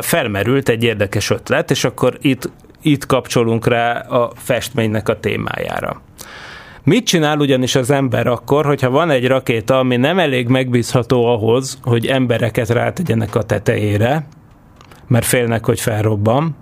felmerült 0.00 0.68
egy 0.68 0.82
érdekes 0.82 1.30
ötlet, 1.30 1.70
és 1.70 1.84
akkor 1.84 2.18
itt, 2.20 2.50
itt 2.82 3.06
kapcsolunk 3.06 3.66
rá 3.66 3.98
a 3.98 4.30
festménynek 4.34 5.08
a 5.08 5.20
témájára. 5.20 6.02
Mit 6.90 7.06
csinál 7.06 7.38
ugyanis 7.38 7.74
az 7.74 7.90
ember 7.90 8.26
akkor, 8.26 8.64
hogyha 8.64 8.90
van 8.90 9.10
egy 9.10 9.26
rakéta, 9.26 9.78
ami 9.78 9.96
nem 9.96 10.18
elég 10.18 10.48
megbízható 10.48 11.24
ahhoz, 11.24 11.78
hogy 11.82 12.06
embereket 12.06 12.68
rátegyenek 12.68 13.34
a 13.34 13.42
tetejére, 13.42 14.26
mert 15.06 15.24
félnek, 15.24 15.64
hogy 15.64 15.80
felrobban, 15.80 16.56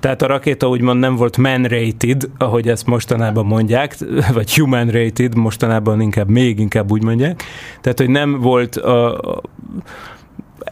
tehát 0.00 0.22
a 0.22 0.26
rakéta 0.26 0.68
úgymond 0.68 1.00
nem 1.00 1.16
volt 1.16 1.36
man-rated, 1.36 2.28
ahogy 2.38 2.68
ezt 2.68 2.86
mostanában 2.86 3.46
mondják, 3.46 3.96
vagy 4.34 4.54
human-rated, 4.54 5.36
mostanában 5.36 6.00
inkább, 6.00 6.28
még 6.28 6.58
inkább 6.58 6.90
úgy 6.90 7.02
mondják. 7.02 7.42
Tehát, 7.80 7.98
hogy 7.98 8.10
nem 8.10 8.40
volt 8.40 8.76
a, 8.76 9.20
a, 9.20 9.42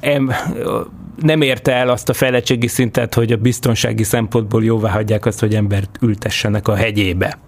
a 0.01 0.87
nem 1.20 1.40
érte 1.40 1.73
el 1.73 1.88
azt 1.88 2.09
a 2.09 2.12
fejlettségi 2.12 2.66
szintet, 2.66 3.14
hogy 3.14 3.33
a 3.33 3.37
biztonsági 3.37 4.03
szempontból 4.03 4.64
jóvá 4.64 4.90
hagyják 4.90 5.27
azt, 5.27 5.40
hogy 5.40 5.55
embert 5.55 5.99
ültessenek 6.01 6.68
a 6.68 6.75
hegyébe. 6.75 7.38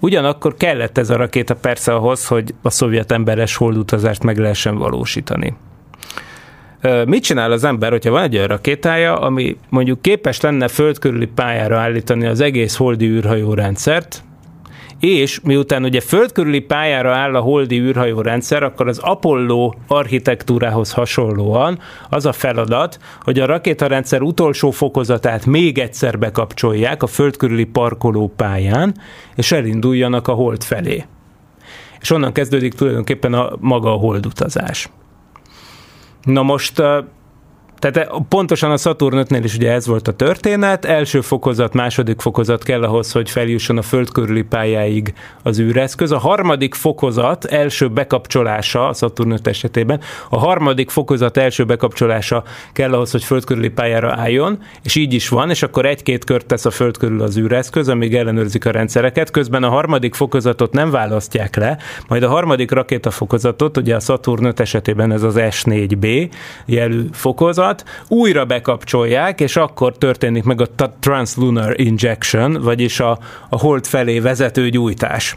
Ugyanakkor 0.00 0.54
kellett 0.54 0.98
ez 0.98 1.10
a 1.10 1.16
rakéta 1.16 1.54
persze 1.54 1.94
ahhoz, 1.94 2.26
hogy 2.26 2.54
a 2.62 2.70
szovjet 2.70 3.12
emberes 3.12 3.56
holdutazást 3.56 4.22
meg 4.22 4.38
lehessen 4.38 4.76
valósítani. 4.76 5.56
Mit 7.04 7.22
csinál 7.22 7.52
az 7.52 7.64
ember, 7.64 7.90
hogyha 7.90 8.10
van 8.10 8.22
egy 8.22 8.34
olyan 8.34 8.46
rakétája, 8.46 9.18
ami 9.18 9.56
mondjuk 9.68 10.02
képes 10.02 10.40
lenne 10.40 10.68
föld 10.68 10.98
pályára 11.34 11.78
állítani 11.78 12.26
az 12.26 12.40
egész 12.40 12.76
holdi 12.76 13.06
űrhajó 13.06 13.54
rendszert, 13.54 14.22
és 15.00 15.40
miután 15.40 15.84
ugye 15.84 16.00
föld 16.00 16.32
körüli 16.32 16.60
pályára 16.60 17.14
áll 17.14 17.34
a 17.34 17.40
holdi 17.40 17.78
űrhajó 17.78 18.20
rendszer, 18.20 18.62
akkor 18.62 18.88
az 18.88 18.98
Apollo 18.98 19.72
architektúrához 19.86 20.92
hasonlóan 20.92 21.78
az 22.08 22.26
a 22.26 22.32
feladat, 22.32 22.98
hogy 23.22 23.38
a 23.38 23.46
rakétarendszer 23.46 24.22
utolsó 24.22 24.70
fokozatát 24.70 25.46
még 25.46 25.78
egyszer 25.78 26.18
bekapcsolják 26.18 27.02
a 27.02 27.06
föld 27.06 27.36
körüli 27.36 27.64
parkoló 27.64 28.32
pályán, 28.36 28.94
és 29.36 29.52
elinduljanak 29.52 30.28
a 30.28 30.32
hold 30.32 30.64
felé. 30.64 31.04
És 32.00 32.10
onnan 32.10 32.32
kezdődik 32.32 32.74
tulajdonképpen 32.74 33.34
a 33.34 33.50
maga 33.58 33.92
a 33.92 33.98
holdutazás. 33.98 34.88
Na 36.22 36.42
most 36.42 36.82
tehát 37.80 38.10
pontosan 38.28 38.70
a 38.70 38.76
Saturn 38.76 39.16
5-nél 39.16 39.40
is 39.42 39.54
ugye 39.54 39.72
ez 39.72 39.86
volt 39.86 40.08
a 40.08 40.12
történet, 40.12 40.84
első 40.84 41.20
fokozat, 41.20 41.74
második 41.74 42.20
fokozat 42.20 42.62
kell 42.62 42.82
ahhoz, 42.82 43.12
hogy 43.12 43.30
feljusson 43.30 43.78
a 43.78 43.82
föld 43.82 44.12
körüli 44.12 44.42
pályáig 44.42 45.14
az 45.42 45.60
űreszköz. 45.60 46.12
A 46.12 46.18
harmadik 46.18 46.74
fokozat 46.74 47.44
első 47.44 47.88
bekapcsolása 47.88 48.88
a 48.88 48.92
Saturn 48.92 49.30
5 49.30 49.46
esetében, 49.46 50.00
a 50.28 50.38
harmadik 50.38 50.90
fokozat 50.90 51.36
első 51.36 51.64
bekapcsolása 51.64 52.42
kell 52.72 52.92
ahhoz, 52.92 53.10
hogy 53.10 53.24
föld 53.24 53.44
körüli 53.44 53.68
pályára 53.68 54.14
álljon, 54.16 54.58
és 54.82 54.94
így 54.94 55.12
is 55.12 55.28
van, 55.28 55.50
és 55.50 55.62
akkor 55.62 55.86
egy-két 55.86 56.24
kört 56.24 56.46
tesz 56.46 56.64
a 56.64 56.70
föld 56.70 56.96
körül 56.96 57.22
az 57.22 57.38
űreszköz, 57.38 57.88
amíg 57.88 58.14
ellenőrzik 58.14 58.66
a 58.66 58.70
rendszereket, 58.70 59.30
közben 59.30 59.62
a 59.62 59.68
harmadik 59.68 60.14
fokozatot 60.14 60.72
nem 60.72 60.90
választják 60.90 61.56
le, 61.56 61.78
majd 62.08 62.22
a 62.22 62.28
harmadik 62.28 62.70
rakétafokozatot, 62.70 63.76
ugye 63.76 63.94
a 63.94 64.00
Saturn 64.00 64.44
5 64.44 64.60
esetében 64.60 65.12
ez 65.12 65.22
az 65.22 65.34
S4B 65.38 66.30
jelű 66.66 67.04
fokozat, 67.12 67.69
alatt, 67.70 67.84
újra 68.08 68.44
bekapcsolják, 68.44 69.40
és 69.40 69.56
akkor 69.56 69.98
történik 69.98 70.44
meg 70.44 70.60
a 70.60 70.66
translunar 71.00 71.80
injection, 71.80 72.52
vagyis 72.62 73.00
a, 73.00 73.18
a 73.48 73.58
hold 73.58 73.86
felé 73.86 74.18
vezető 74.18 74.68
gyújtás. 74.68 75.36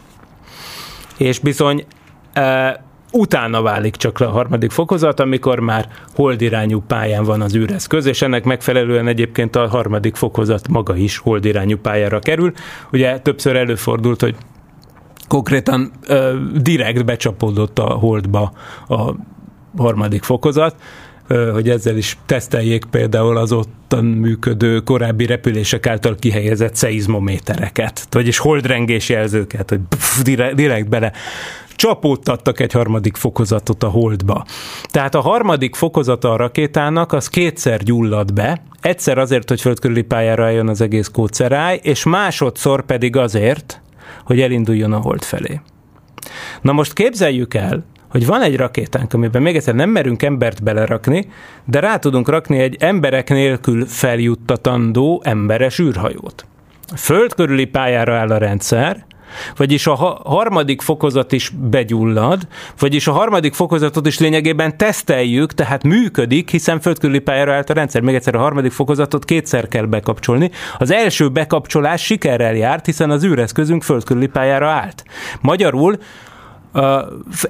És 1.18 1.40
bizony 1.40 1.86
e, 2.34 2.84
utána 3.12 3.62
válik 3.62 3.96
csak 3.96 4.20
le 4.20 4.26
a 4.26 4.32
harmadik 4.32 4.72
fokozat, 4.72 5.20
amikor 5.20 5.60
már 5.60 5.88
holdirányú 6.16 6.82
pályán 6.88 7.24
van 7.24 7.42
az 7.42 7.56
űreszköz, 7.56 8.06
és 8.06 8.22
ennek 8.22 8.44
megfelelően 8.44 9.08
egyébként 9.08 9.56
a 9.56 9.68
harmadik 9.68 10.16
fokozat 10.16 10.68
maga 10.68 10.96
is 10.96 11.18
holdirányú 11.18 11.78
pályára 11.78 12.20
kerül. 12.20 12.52
Ugye 12.92 13.20
többször 13.20 13.56
előfordult, 13.56 14.22
hogy 14.22 14.36
konkrétan 15.28 15.92
ö, 16.08 16.36
direkt 16.62 17.06
becsapódott 17.06 17.80
a 17.80 17.90
holdba 17.90 18.52
a 18.88 19.14
harmadik 19.78 20.24
fokozat, 20.24 20.76
hogy 21.28 21.70
ezzel 21.70 21.98
is 21.98 22.18
teszteljék 22.26 22.86
például 22.86 23.38
az 23.38 23.52
ottan 23.52 24.06
működő 24.06 24.80
korábbi 24.80 25.26
repülések 25.26 25.88
által 25.88 26.16
kihelyezett 26.16 26.76
szeizmométereket, 26.76 28.08
vagyis 28.12 28.38
holdrengés 28.38 29.10
jelzőket, 29.10 29.70
hogy 29.70 29.80
pff, 29.90 30.22
direkt, 30.56 30.90
bele 30.90 31.12
csapódtattak 31.76 32.60
egy 32.60 32.72
harmadik 32.72 33.16
fokozatot 33.16 33.84
a 33.84 33.88
holdba. 33.88 34.46
Tehát 34.86 35.16
a 35.16 35.22
harmadik 35.22 35.76
fokozata 35.76 36.32
a 36.32 36.36
rakétának 36.36 37.14
az 37.14 37.28
kétszer 37.28 37.84
gyullad 37.84 38.34
be, 38.34 38.62
egyszer 38.82 39.18
azért, 39.18 39.50
hogy 39.50 39.62
földkörüli 39.62 40.02
pályára 40.02 40.46
eljön 40.46 40.68
az 40.68 40.82
egész 40.82 41.08
kóceráj, 41.08 41.80
és 41.84 42.04
másodszor 42.04 42.86
pedig 42.86 43.16
azért, 43.16 43.82
hogy 44.24 44.42
elinduljon 44.42 44.94
a 44.94 45.00
hold 45.00 45.24
felé. 45.24 45.62
Na 46.62 46.72
most 46.72 46.94
képzeljük 46.94 47.54
el, 47.54 47.86
hogy 48.14 48.26
van 48.26 48.42
egy 48.42 48.56
rakétánk, 48.56 49.14
amiben 49.14 49.42
még 49.42 49.56
egyszer 49.56 49.76
nem 49.76 49.90
merünk 49.90 50.24
embert 50.24 50.64
belerakni, 50.64 51.28
de 51.66 51.80
rá 51.80 51.98
tudunk 51.98 52.30
rakni 52.30 52.60
egy 52.60 52.76
emberek 52.80 53.30
nélkül 53.30 53.86
feljuttatandó 53.86 55.22
emberes 55.26 55.80
űrhajót. 55.80 56.46
Föld 56.96 57.34
körüli 57.34 57.66
pályára 57.66 58.16
áll 58.16 58.30
a 58.30 58.38
rendszer, 58.38 59.06
vagyis 59.58 59.88
a 59.88 59.96
harmadik 60.24 60.82
fokozat 60.82 61.32
is 61.32 61.50
begyullad, 61.50 62.48
vagyis 62.80 63.08
a 63.08 63.12
harmadik 63.12 63.54
fokozatot 63.54 64.08
is 64.08 64.20
lényegében 64.20 64.78
teszteljük, 64.78 65.54
tehát 65.54 65.84
működik, 65.84 66.50
hiszen 66.50 66.80
földkörüli 66.80 67.20
pályára 67.20 67.54
állt 67.54 67.70
a 67.70 67.74
rendszer. 67.74 68.02
Még 68.02 68.16
egyszer 68.16 68.36
a 68.36 68.40
harmadik 68.40 68.72
fokozatot 68.72 69.26
kétszer 69.26 69.68
kell 69.68 69.86
bekapcsolni. 69.86 70.52
Az 70.78 70.92
első 70.92 71.30
bekapcsolás 71.30 72.04
sikerrel 72.04 72.56
járt, 72.56 72.86
hiszen 72.86 73.10
az 73.10 73.24
űreszközünk 73.24 73.84
földkörüli 73.84 74.28
pályára 74.28 74.70
állt. 74.70 75.04
Magyarul 75.42 75.98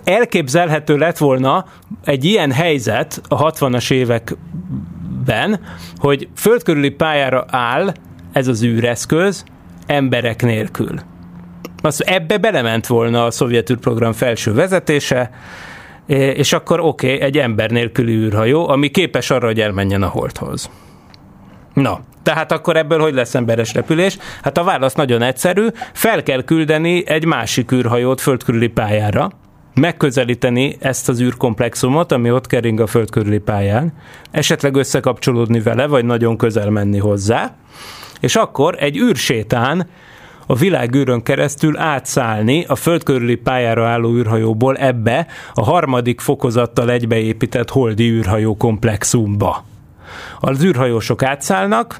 elképzelhető 0.04 0.98
lett 0.98 1.18
volna 1.18 1.66
egy 2.04 2.26
ilyen 2.26 2.52
helyzet 2.52 3.22
a 3.28 3.52
60-as 3.52 3.92
években, 3.92 5.60
hogy 5.98 6.28
földkörüli 6.36 6.90
pályára 6.90 7.46
áll 7.50 7.94
ez 8.32 8.48
az 8.48 8.64
űreszköz 8.64 9.44
emberek 9.86 10.42
nélkül. 10.42 11.00
Az 11.82 12.06
ebbe 12.06 12.38
belement 12.38 12.88
volna 12.88 13.26
a 13.26 13.32
szovjet 13.32 13.70
űrprogram 13.70 14.14
felső 14.14 14.54
vezetése, 14.54 15.30
és 16.06 16.54
akkor 16.54 16.80
oké, 16.80 17.14
okay, 17.14 17.22
egy 17.22 17.38
ember 17.38 17.72
nélküli 17.72 18.14
űrhajó, 18.14 18.68
ami 18.68 18.90
képes 18.90 19.30
arra, 19.30 19.46
hogy 19.46 19.60
elmenjen 19.60 20.04
a 20.04 20.08
holdhoz. 20.08 20.70
Na, 21.74 22.00
tehát 22.24 22.52
akkor 22.52 22.78
ebből 22.78 23.00
hogy 23.00 23.14
lesz 23.14 23.36
emberes 23.36 23.74
repülés? 23.74 24.18
Hát 24.42 24.58
a 24.58 24.64
válasz 24.64 24.94
nagyon 24.94 25.22
egyszerű, 25.22 25.68
fel 25.94 26.24
kell 26.24 26.44
küldeni 26.44 27.04
egy 27.08 27.26
másik 27.26 27.72
űrhajót 27.72 28.22
földkörüli 28.22 28.68
pályára, 28.68 29.30
megközelíteni 29.74 30.78
ezt 30.80 31.10
az 31.10 31.22
űrkomplexumot, 31.22 32.12
ami 32.12 32.32
ott 32.32 32.48
kering 32.48 32.80
a 32.80 32.88
föld 32.88 33.10
körüli 33.10 33.40
pályán, 33.40 33.94
esetleg 34.32 34.76
összekapcsolódni 34.76 35.60
vele, 35.60 35.88
vagy 35.88 36.06
nagyon 36.06 36.38
közel 36.38 36.70
menni 36.70 36.98
hozzá, 36.98 37.56
és 38.20 38.36
akkor 38.36 38.76
egy 38.80 38.98
űrsétán 38.98 39.88
a 40.48 40.56
világűrön 40.56 41.24
keresztül 41.24 41.78
átszállni 41.78 42.66
a 42.68 42.76
föld 42.76 43.04
körüli 43.04 43.36
pályára 43.36 43.88
álló 43.88 44.16
űrhajóból 44.16 44.76
ebbe 44.76 45.28
a 45.54 45.64
harmadik 45.64 46.20
fokozattal 46.20 46.92
egybeépített 46.92 47.70
holdi 47.70 48.10
űrhajó 48.10 48.58
komplexumba. 48.58 49.66
Az 50.40 50.64
űrhajósok 50.64 51.24
átszállnak, 51.24 51.98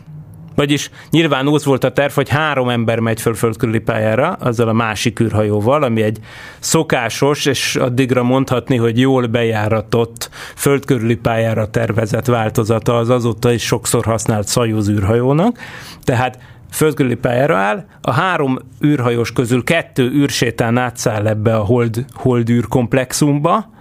vagyis 0.56 0.90
nyilván 1.10 1.48
úgy 1.48 1.64
volt 1.64 1.84
a 1.84 1.92
terv, 1.92 2.14
hogy 2.14 2.30
három 2.30 2.70
ember 2.70 3.00
megy 3.00 3.22
föl 3.22 3.34
földkörüli 3.34 3.80
pályára, 3.80 4.32
azzal 4.32 4.68
a 4.68 4.74
másik 4.74 5.20
űrhajóval, 5.20 5.84
ami 5.84 6.02
egy 6.02 6.20
szokásos, 6.60 7.46
és 7.46 7.76
addigra 7.76 8.24
mondhatni, 8.24 8.78
hogy 8.78 9.00
jól 9.00 9.26
bejáratott 9.26 10.30
földkörüli 10.56 11.16
pályára 11.16 11.70
tervezett 11.70 12.26
változata 12.26 12.98
az 12.98 13.10
azóta 13.10 13.52
is 13.52 13.64
sokszor 13.64 14.06
használt 14.06 14.48
Szajúz 14.48 14.90
űrhajónak. 14.90 15.58
Tehát 16.04 16.38
földkörüli 16.72 17.16
pályára 17.16 17.58
áll, 17.58 17.86
a 18.02 18.12
három 18.12 18.60
űrhajós 18.86 19.32
közül 19.32 19.64
kettő 19.64 20.12
űrsétán 20.12 20.78
átszáll 20.78 21.28
ebbe 21.28 21.56
a 21.56 21.64
hold, 21.64 22.06
hold 22.14 22.50
űrkomplexumba, 22.50 23.72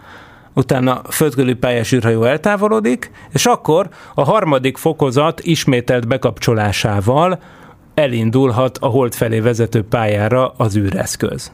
utána 0.55 1.03
földkörüli 1.11 1.55
pályás 1.55 1.93
űrhajó 1.93 2.25
eltávolodik, 2.25 3.11
és 3.33 3.47
akkor 3.47 3.89
a 4.15 4.25
harmadik 4.25 4.77
fokozat 4.77 5.41
ismételt 5.41 6.09
bekapcsolásával 6.09 7.39
elindulhat 7.95 8.79
a 8.81 8.87
hold 8.87 9.15
felé 9.15 9.41
vezető 9.41 9.83
pályára 9.83 10.55
az 10.57 10.77
űreszköz. 10.77 11.53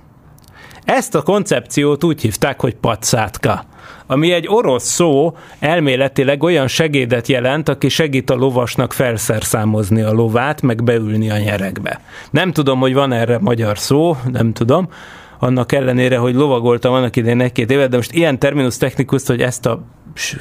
Ezt 0.85 1.15
a 1.15 1.23
koncepciót 1.23 2.05
úgy 2.05 2.21
hívták, 2.21 2.61
hogy 2.61 2.75
pacátka, 2.75 3.65
ami 4.07 4.33
egy 4.33 4.47
orosz 4.49 4.89
szó 4.89 5.37
elméletileg 5.59 6.43
olyan 6.43 6.69
segédet 6.69 7.29
jelent, 7.29 7.69
aki 7.69 7.89
segít 7.89 8.31
a 8.31 8.35
lovasnak 8.35 8.93
felszerszámozni 8.93 10.03
a 10.03 10.13
lovát, 10.13 10.63
meg 10.63 10.85
beülni 10.85 11.31
a 11.31 11.39
nyerekbe. 11.39 12.01
Nem 12.31 12.53
tudom, 12.53 12.81
hogy 12.81 12.95
van 12.95 13.13
erre 13.13 13.39
magyar 13.39 13.79
szó, 13.79 14.17
nem 14.33 14.53
tudom, 14.53 14.89
annak 15.39 15.73
ellenére, 15.73 16.17
hogy 16.17 16.35
lovagoltam 16.35 16.93
annak 16.93 17.17
idején 17.17 17.41
egy-két 17.41 17.71
évet, 17.71 17.91
de 17.91 17.97
most 17.97 18.13
ilyen 18.13 18.39
terminus 18.39 18.77
technikus, 18.77 19.27
hogy 19.27 19.41
ezt 19.41 19.67
a 19.67 19.81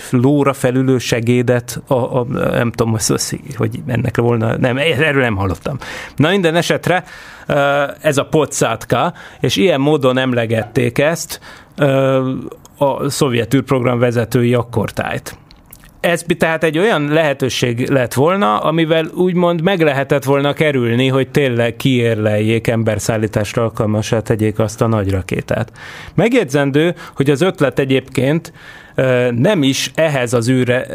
lóra 0.10 0.53
felülő 0.53 0.97
segédet, 0.97 1.81
a, 1.88 1.93
a, 1.93 2.25
nem 2.29 2.71
tudom, 2.71 2.97
hogy 3.55 3.81
ennek 3.86 4.17
volna, 4.17 4.57
nem, 4.57 4.77
erről 4.77 5.21
nem 5.21 5.36
hallottam. 5.36 5.77
Na 6.15 6.29
minden 6.29 6.55
esetre 6.55 7.03
ez 8.01 8.17
a 8.17 8.25
pocátka, 8.25 9.13
és 9.39 9.55
ilyen 9.55 9.81
módon 9.81 10.17
emlegették 10.17 10.97
ezt 10.97 11.39
a 12.77 13.10
szovjet 13.10 13.53
űrprogram 13.53 13.99
vezetői 13.99 14.53
akkortájt. 14.53 15.38
Ez 15.99 16.25
tehát 16.38 16.63
egy 16.63 16.77
olyan 16.77 17.07
lehetőség 17.07 17.89
lett 17.89 18.13
volna, 18.13 18.57
amivel 18.57 19.05
úgymond 19.15 19.62
meg 19.62 19.81
lehetett 19.81 20.23
volna 20.23 20.53
kerülni, 20.53 21.07
hogy 21.07 21.29
tényleg 21.29 21.75
kiérleljék 21.75 22.67
emberszállításra 22.67 23.63
alkalmasát 23.63 24.23
tegyék 24.23 24.60
azt 24.60 24.81
a 24.81 24.88
nagy 24.88 25.12
rakétát. 25.12 25.71
Megjegyzendő, 26.15 26.95
hogy 27.15 27.29
az 27.29 27.41
ötlet 27.41 27.79
egyébként 27.79 28.53
nem 29.31 29.63
is 29.63 29.91
ehhez 29.95 30.33
az 30.33 30.49
űre 30.49 30.88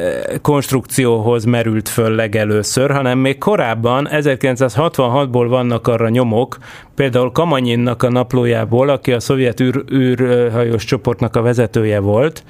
konstrukcióhoz 0.42 1.44
merült 1.44 1.88
föl 1.88 2.14
legelőször, 2.14 2.90
hanem 2.90 3.18
még 3.18 3.38
korábban, 3.38 4.08
1966-ból 4.10 5.46
vannak 5.48 5.86
arra 5.88 6.08
nyomok, 6.08 6.58
például 6.94 7.32
Kamanyinnak 7.32 8.02
a 8.02 8.10
naplójából, 8.10 8.88
aki 8.88 9.12
a 9.12 9.20
szovjet 9.20 9.60
űr, 9.60 9.84
űrhajós 9.92 10.84
csoportnak 10.84 11.36
a 11.36 11.42
vezetője 11.42 11.98
volt, 11.98 12.44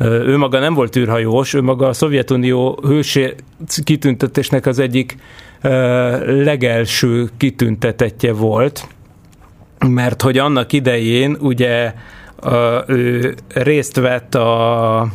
ő 0.00 0.36
maga 0.36 0.58
nem 0.58 0.74
volt 0.74 0.96
űrhajós, 0.96 1.54
ő 1.54 1.62
maga 1.62 1.88
a 1.88 1.92
Szovjetunió 1.92 2.78
hősé 2.82 3.34
kitüntetésnek 3.84 4.66
az 4.66 4.78
egyik 4.78 5.16
legelső 6.26 7.28
kitüntetetje 7.36 8.32
volt, 8.32 8.88
mert 9.88 10.22
hogy 10.22 10.38
annak 10.38 10.72
idején 10.72 11.36
ugye 11.40 11.94
ő 12.86 13.34
részt 13.48 13.96
vett 13.96 14.34
a 14.34 15.06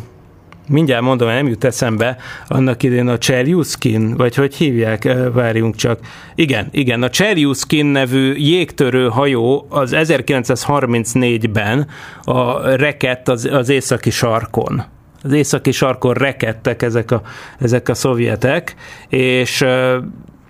mindjárt 0.68 1.04
mondom, 1.04 1.28
nem 1.28 1.48
jut 1.48 1.64
eszembe, 1.64 2.18
annak 2.48 2.84
idén 2.84 3.08
a 3.08 3.18
Cserjuszkin, 3.18 4.16
vagy 4.16 4.36
hogy 4.36 4.56
hívják, 4.56 5.14
várjunk 5.34 5.76
csak. 5.76 6.00
Igen, 6.36 6.68
igen, 6.72 7.04
a 7.04 7.10
Cserjuszkin 7.10 7.86
nevű 7.86 8.34
jégtörő 8.34 9.08
hajó 9.08 9.66
az 9.70 9.92
1934-ben 9.96 11.88
a 12.24 12.70
rekett 12.76 13.28
az, 13.28 13.50
az 13.52 13.70
északi 13.70 14.10
sarkon 14.10 14.84
az 15.24 15.32
északi 15.32 15.72
sarkon 15.72 16.14
rekedtek 16.14 16.82
ezek 16.82 17.12
a, 17.12 17.22
ezek 17.60 17.90
a 17.90 17.94
szovjetek, 17.94 18.76
és 19.10 19.66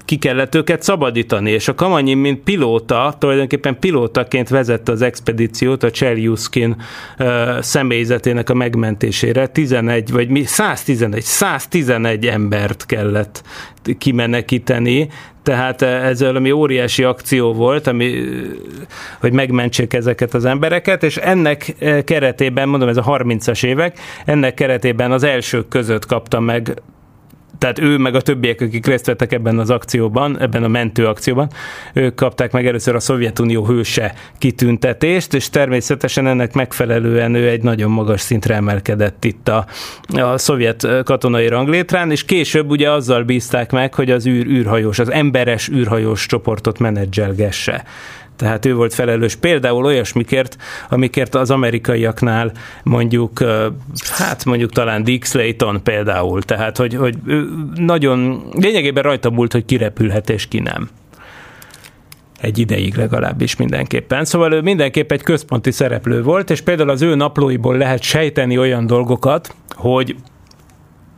ki 0.05 0.17
kellett 0.17 0.55
őket 0.55 0.83
szabadítani, 0.83 1.51
és 1.51 1.67
a 1.67 1.75
Kamanyin, 1.75 2.17
mint 2.17 2.43
pilóta, 2.43 3.15
tulajdonképpen 3.19 3.79
pilótaként 3.79 4.49
vezette 4.49 4.91
az 4.91 5.01
expedíciót 5.01 5.83
a 5.83 5.91
Cseljuskin 5.91 6.75
személyzetének 7.59 8.49
a 8.49 8.53
megmentésére. 8.53 9.47
11, 9.47 10.11
vagy 10.11 10.29
mi, 10.29 10.43
111, 10.43 11.21
111 11.21 12.27
embert 12.27 12.85
kellett 12.85 13.43
kimenekíteni, 13.97 15.09
tehát 15.43 15.81
ez 15.81 16.21
valami 16.21 16.51
óriási 16.51 17.03
akció 17.03 17.53
volt, 17.53 17.87
ami, 17.87 18.13
hogy 19.19 19.33
megmentsék 19.33 19.93
ezeket 19.93 20.33
az 20.33 20.45
embereket, 20.45 21.03
és 21.03 21.17
ennek 21.17 21.75
keretében, 22.05 22.69
mondom, 22.69 22.89
ez 22.89 22.97
a 22.97 23.03
30-as 23.03 23.65
évek, 23.65 23.99
ennek 24.25 24.53
keretében 24.53 25.11
az 25.11 25.23
elsők 25.23 25.67
között 25.67 26.05
kapta 26.05 26.39
meg 26.39 26.81
tehát 27.57 27.79
ő 27.79 27.97
meg 27.97 28.15
a 28.15 28.21
többiek, 28.21 28.61
akik 28.61 28.85
részt 28.85 29.05
vettek 29.05 29.33
ebben 29.33 29.59
az 29.59 29.69
akcióban, 29.69 30.39
ebben 30.39 30.63
a 30.63 30.67
mentő 30.67 31.05
akcióban, 31.07 31.49
ők 31.93 32.15
kapták 32.15 32.51
meg 32.51 32.67
először 32.67 32.95
a 32.95 32.99
Szovjetunió 32.99 33.65
hőse 33.65 34.13
kitüntetést, 34.37 35.33
és 35.33 35.49
természetesen 35.49 36.27
ennek 36.27 36.53
megfelelően 36.53 37.35
ő 37.35 37.49
egy 37.49 37.63
nagyon 37.63 37.91
magas 37.91 38.21
szintre 38.21 38.55
emelkedett 38.55 39.23
itt 39.23 39.47
a, 39.47 39.65
a 40.13 40.37
szovjet 40.37 40.87
katonai 41.03 41.47
ranglétrán, 41.47 42.11
és 42.11 42.25
később 42.25 42.69
ugye 42.69 42.91
azzal 42.91 43.23
bízták 43.23 43.71
meg, 43.71 43.93
hogy 43.93 44.11
az 44.11 44.25
űr, 44.27 44.45
űrhajós, 44.45 44.99
az 44.99 45.11
emberes 45.11 45.69
űrhajós 45.69 46.25
csoportot 46.25 46.79
menedzselgesse. 46.79 47.83
Tehát 48.35 48.65
ő 48.65 48.75
volt 48.75 48.93
felelős 48.93 49.35
például 49.35 49.85
olyasmikért, 49.85 50.57
amikért 50.89 51.35
az 51.35 51.51
amerikaiaknál 51.51 52.51
mondjuk, 52.83 53.43
hát 54.17 54.45
mondjuk 54.45 54.71
talán 54.71 55.03
Dick 55.03 55.25
Slayton 55.25 55.83
például, 55.83 56.41
tehát 56.41 56.77
hogy, 56.77 56.93
hogy 56.95 57.15
nagyon 57.75 58.43
lényegében 58.51 59.03
rajta 59.03 59.29
múlt, 59.29 59.51
hogy 59.51 59.65
kirepülhet 59.65 60.29
és 60.29 60.47
ki 60.47 60.59
nem 60.59 60.89
egy 62.41 62.57
ideig 62.57 62.95
legalábbis 62.95 63.55
mindenképpen. 63.55 64.25
Szóval 64.25 64.53
ő 64.53 64.61
mindenképp 64.61 65.11
egy 65.11 65.21
központi 65.21 65.71
szereplő 65.71 66.23
volt, 66.23 66.49
és 66.49 66.61
például 66.61 66.89
az 66.89 67.01
ő 67.01 67.15
naplóiból 67.15 67.77
lehet 67.77 68.01
sejteni 68.01 68.57
olyan 68.57 68.87
dolgokat, 68.87 69.55
hogy 69.69 70.15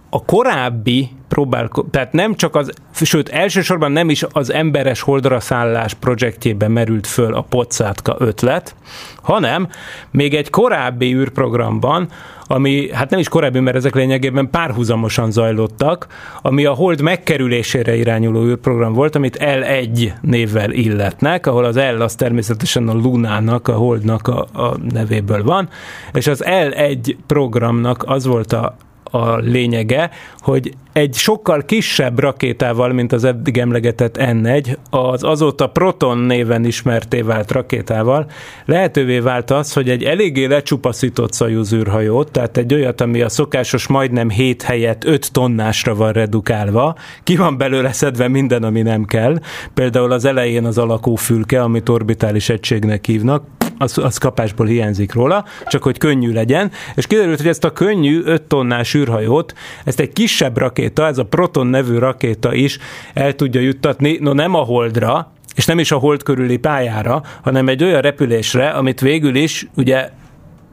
a 0.10 0.26
korábbi 0.26 1.10
próbál, 1.28 1.70
tehát 1.92 2.14
nem 2.14 2.36
csak 2.36 2.56
az, 2.56 2.72
sőt 2.94 3.30
elsősorban 3.30 3.92
nem 3.92 4.10
is 4.10 4.26
az 4.32 4.54
emberes 4.54 5.02
holdra 5.02 5.40
szállás 5.40 5.94
projektjében 5.94 6.72
merült 6.72 7.08
föl 7.08 7.34
a 7.34 7.42
Pocátka 7.42 8.16
ötlet, 8.20 8.76
hanem 9.22 9.68
még 10.12 10.34
egy 10.34 10.50
korábbi 10.50 11.14
űrprogramban, 11.14 12.10
ami 12.48 12.94
hát 12.94 13.10
nem 13.10 13.20
is 13.20 13.30
korábbi, 13.30 13.60
mert 13.60 13.76
ezek 13.76 13.96
lényegében 13.96 14.50
párhuzamosan 14.50 15.32
zajlottak, 15.32 16.08
ami 16.42 16.66
a 16.66 16.74
hold 16.74 17.02
megkerülésére 17.02 17.96
irányuló 17.96 18.46
űrprogram 18.46 18.94
volt, 18.94 19.16
amit 19.16 19.38
L1 19.42 20.12
névvel 20.22 20.72
illetnek, 20.72 21.48
ahol 21.48 21.64
az 21.64 21.76
L 21.76 22.02
az 22.02 22.16
természetesen 22.16 22.88
a 22.88 22.94
Lunának, 22.94 23.68
a 23.68 23.74
holdnak 23.74 24.28
a, 24.28 24.48
a 24.54 24.78
nevéből 24.92 25.44
van, 25.44 25.70
és 26.14 26.28
az 26.28 26.44
L1 26.46 27.16
programnak 27.26 28.04
az 28.08 28.26
volt 28.26 28.54
a 28.54 28.76
a 29.12 29.36
lényege, 29.36 30.10
hogy 30.40 30.72
egy 30.98 31.14
sokkal 31.14 31.62
kisebb 31.66 32.20
rakétával, 32.20 32.94
mint 32.94 33.12
az 33.12 33.24
eddig 33.24 33.58
emlegetett 33.58 34.18
N1, 34.20 34.76
az 34.90 35.24
azóta 35.24 35.68
Proton 35.68 36.18
néven 36.18 36.66
ismerté 36.66 37.22
vált 37.22 37.52
rakétával 37.52 38.30
lehetővé 38.66 39.20
vált 39.20 39.52
az, 39.52 39.74
hogy 39.74 39.90
egy 39.90 40.04
eléggé 40.04 40.46
lecsupaszított 40.46 41.34
Szajuz 41.34 41.74
űrhajót, 41.74 42.32
tehát 42.32 42.58
egy 42.58 42.74
olyat, 42.74 43.02
ami 43.02 43.22
a 43.22 43.30
szokásos 43.30 43.88
majdnem 43.88 44.30
7 44.30 44.62
helyett 44.62 45.04
5 45.04 45.32
tonnásra 45.32 45.96
van 45.96 46.12
redukálva, 46.12 46.96
ki 47.24 47.36
van 47.36 47.58
belőle 47.58 47.92
szedve 47.92 48.28
minden, 48.28 48.64
ami 48.64 48.82
nem 48.82 49.06
kell, 49.06 49.40
például 49.74 50.12
az 50.12 50.26
elején 50.26 50.66
az 50.66 50.78
alakófülke, 50.78 51.62
amit 51.62 51.90
orbitális 51.90 52.50
egységnek 52.50 53.06
hívnak, 53.06 53.44
az, 53.78 53.98
az 53.98 54.18
kapásból 54.18 54.66
hiányzik 54.66 55.14
róla, 55.14 55.46
csak 55.66 55.84
hogy 55.84 55.98
könnyű 55.98 56.34
legyen, 56.34 56.72
és 56.96 57.08
kiderült, 57.08 57.38
hogy 57.38 57.48
ezt 57.48 57.64
a 57.64 57.74
könnyű 57.74 58.22
5 58.24 58.42
tonnás 58.42 58.94
űrhajót, 58.94 59.54
ezt 59.84 60.00
egy 60.00 60.14
kisebb 60.14 60.58
rakéta, 60.58 61.08
ez 61.08 61.18
a 61.18 61.26
Proton 61.26 61.68
nevű 61.68 61.98
rakéta 61.98 62.54
is 62.54 62.78
el 63.14 63.36
tudja 63.36 63.62
juttatni, 63.62 64.18
no 64.22 64.34
nem 64.34 64.54
a 64.54 64.64
Holdra, 64.64 65.32
és 65.56 65.66
nem 65.66 65.80
is 65.80 65.92
a 65.92 65.98
hold 65.98 66.24
körüli 66.24 66.58
pályára, 66.58 67.24
hanem 67.42 67.68
egy 67.68 67.84
olyan 67.84 68.02
repülésre, 68.02 68.70
amit 68.70 69.00
végül 69.00 69.36
is 69.36 69.68
ugye 69.76 70.10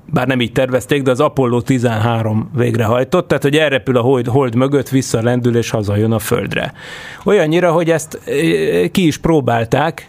bár 0.07 0.27
nem 0.27 0.41
így 0.41 0.53
tervezték, 0.53 1.03
de 1.03 1.11
az 1.11 1.21
Apollo 1.21 1.61
13 1.61 2.51
végrehajtott, 2.57 3.29
tehát 3.29 3.43
hogy 3.43 3.57
elrepül 3.57 3.97
a 3.97 4.01
hold, 4.01 4.27
hold 4.27 4.55
mögött, 4.55 4.89
visszalendül 4.89 5.57
és 5.57 5.71
hazajön 5.71 6.13
a 6.13 6.19
Földre. 6.19 6.73
Olyannyira, 7.25 7.73
hogy 7.73 7.91
ezt 7.91 8.21
eh, 8.25 8.89
ki 8.89 9.07
is 9.07 9.19
próbálták, 9.19 10.09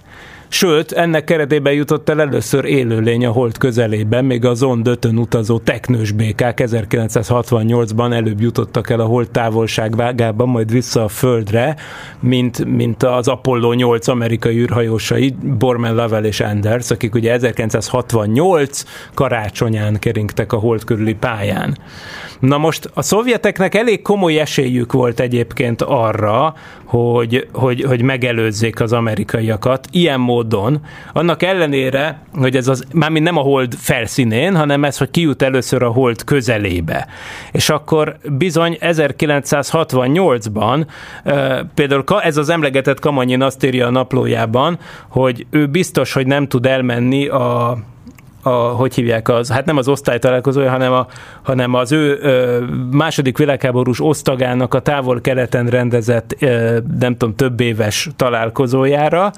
Sőt, 0.55 0.91
ennek 0.91 1.23
keretében 1.23 1.73
jutott 1.73 2.09
el 2.09 2.21
először 2.21 2.65
élőlény 2.65 3.25
a 3.25 3.31
hold 3.31 3.57
közelében, 3.57 4.25
még 4.25 4.45
a 4.45 4.53
Zond 4.53 4.87
5 4.87 5.05
utazó 5.05 5.59
teknős 5.59 6.11
békák 6.11 6.61
1968-ban 6.63 8.13
előbb 8.13 8.41
jutottak 8.41 8.89
el 8.89 8.99
a 8.99 9.05
hold 9.05 9.29
távolságvágában, 9.29 10.49
majd 10.49 10.71
vissza 10.71 11.03
a 11.03 11.07
Földre, 11.07 11.75
mint, 12.19 12.65
mint 12.65 13.03
az 13.03 13.27
Apollo 13.27 13.73
8 13.73 14.07
amerikai 14.07 14.57
űrhajósai, 14.57 15.35
Borman, 15.57 15.95
Lovell 15.95 16.23
és 16.23 16.39
Anders, 16.39 16.91
akik 16.91 17.15
ugye 17.15 17.31
1968 17.31 18.83
karácsonyán 19.13 19.99
keringtek 19.99 20.53
a 20.53 20.57
hold 20.57 20.83
körüli 20.83 21.13
pályán. 21.13 21.77
Na 22.39 22.57
most 22.57 22.89
a 22.93 23.01
szovjeteknek 23.01 23.75
elég 23.75 24.01
komoly 24.01 24.39
esélyük 24.39 24.91
volt 24.91 25.19
egyébként 25.19 25.81
arra, 25.81 26.53
hogy, 26.95 27.47
hogy, 27.51 27.81
hogy 27.81 28.01
megelőzzék 28.01 28.79
az 28.79 28.93
amerikaiakat 28.93 29.87
ilyen 29.91 30.19
módon, 30.19 30.79
annak 31.13 31.43
ellenére, 31.43 32.21
hogy 32.33 32.55
ez 32.55 32.67
az, 32.67 32.83
mármint 32.93 33.25
nem 33.25 33.37
a 33.37 33.41
hold 33.41 33.73
felszínén, 33.73 34.55
hanem 34.55 34.83
ez, 34.83 34.97
hogy 34.97 35.11
kijut 35.11 35.41
először 35.41 35.83
a 35.83 35.89
hold 35.89 36.23
közelébe. 36.23 37.07
És 37.51 37.69
akkor 37.69 38.17
bizony 38.37 38.77
1968-ban 38.81 40.85
például 41.73 42.03
ez 42.21 42.37
az 42.37 42.49
emlegetett 42.49 42.99
Kamanyin 42.99 43.41
azt 43.41 43.63
írja 43.63 43.87
a 43.87 43.91
naplójában, 43.91 44.79
hogy 45.09 45.45
ő 45.49 45.67
biztos, 45.67 46.13
hogy 46.13 46.27
nem 46.27 46.47
tud 46.47 46.65
elmenni 46.65 47.27
a 47.27 47.77
a, 48.45 48.49
hogy 48.49 48.95
hívják 48.95 49.29
az, 49.29 49.51
hát 49.51 49.65
nem 49.65 49.77
az 49.77 49.87
osztálytalálkozója, 49.87 50.69
hanem, 50.69 50.93
a, 50.93 51.07
hanem 51.43 51.73
az 51.73 51.91
ő 51.91 52.17
ö, 52.21 52.63
második 52.91 53.37
világháborús 53.37 54.01
osztagának 54.01 54.73
a 54.73 54.79
távol-keleten 54.79 55.67
rendezett, 55.67 56.35
ö, 56.39 56.77
nem 56.99 57.17
tudom, 57.17 57.35
több 57.35 57.59
éves 57.59 58.09
találkozójára, 58.15 59.31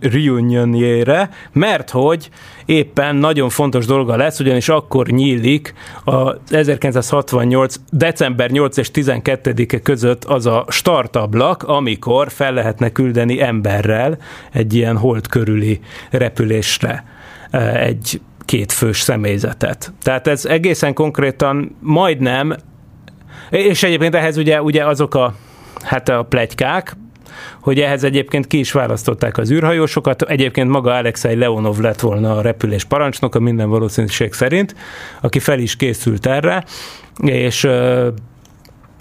reunionjére, 0.00 1.30
mert 1.52 1.90
hogy 1.90 2.28
éppen 2.64 3.16
nagyon 3.16 3.48
fontos 3.48 3.86
dolga 3.86 4.16
lesz, 4.16 4.40
ugyanis 4.40 4.68
akkor 4.68 5.06
nyílik 5.06 5.74
a 6.04 6.34
1968. 6.50 7.74
december 7.90 8.50
8 8.50 8.76
és 8.76 8.90
12-e 8.94 9.80
között 9.80 10.24
az 10.24 10.46
a 10.46 10.64
startablak, 10.68 11.62
amikor 11.62 12.30
fel 12.30 12.52
lehetne 12.52 12.90
küldeni 12.90 13.42
emberrel 13.42 14.18
egy 14.52 14.74
ilyen 14.74 14.96
hold 14.96 15.26
körüli 15.26 15.80
repülésre 16.10 17.04
egy 17.74 18.20
kétfős 18.44 19.00
személyzetet. 19.00 19.92
Tehát 20.02 20.26
ez 20.26 20.44
egészen 20.44 20.94
konkrétan 20.94 21.76
majdnem 21.80 22.56
És 23.50 23.82
egyébként 23.82 24.14
ehhez 24.14 24.36
ugye, 24.36 24.62
ugye 24.62 24.86
azok 24.86 25.14
a, 25.14 25.34
hát 25.82 26.08
a 26.08 26.22
plegykák, 26.22 26.96
hogy 27.60 27.80
ehhez 27.80 28.04
egyébként 28.04 28.46
ki 28.46 28.58
is 28.58 28.72
választották 28.72 29.38
az 29.38 29.50
űrhajósokat. 29.50 30.22
Egyébként 30.22 30.70
maga 30.70 30.94
Alexei 30.94 31.36
Leonov 31.36 31.78
lett 31.78 32.00
volna 32.00 32.36
a 32.36 32.40
repülés 32.40 32.84
parancsnoka 32.84 33.40
minden 33.40 33.68
valószínűség 33.68 34.32
szerint, 34.32 34.74
aki 35.20 35.38
fel 35.38 35.58
is 35.58 35.76
készült 35.76 36.26
erre, 36.26 36.64
és 37.22 37.64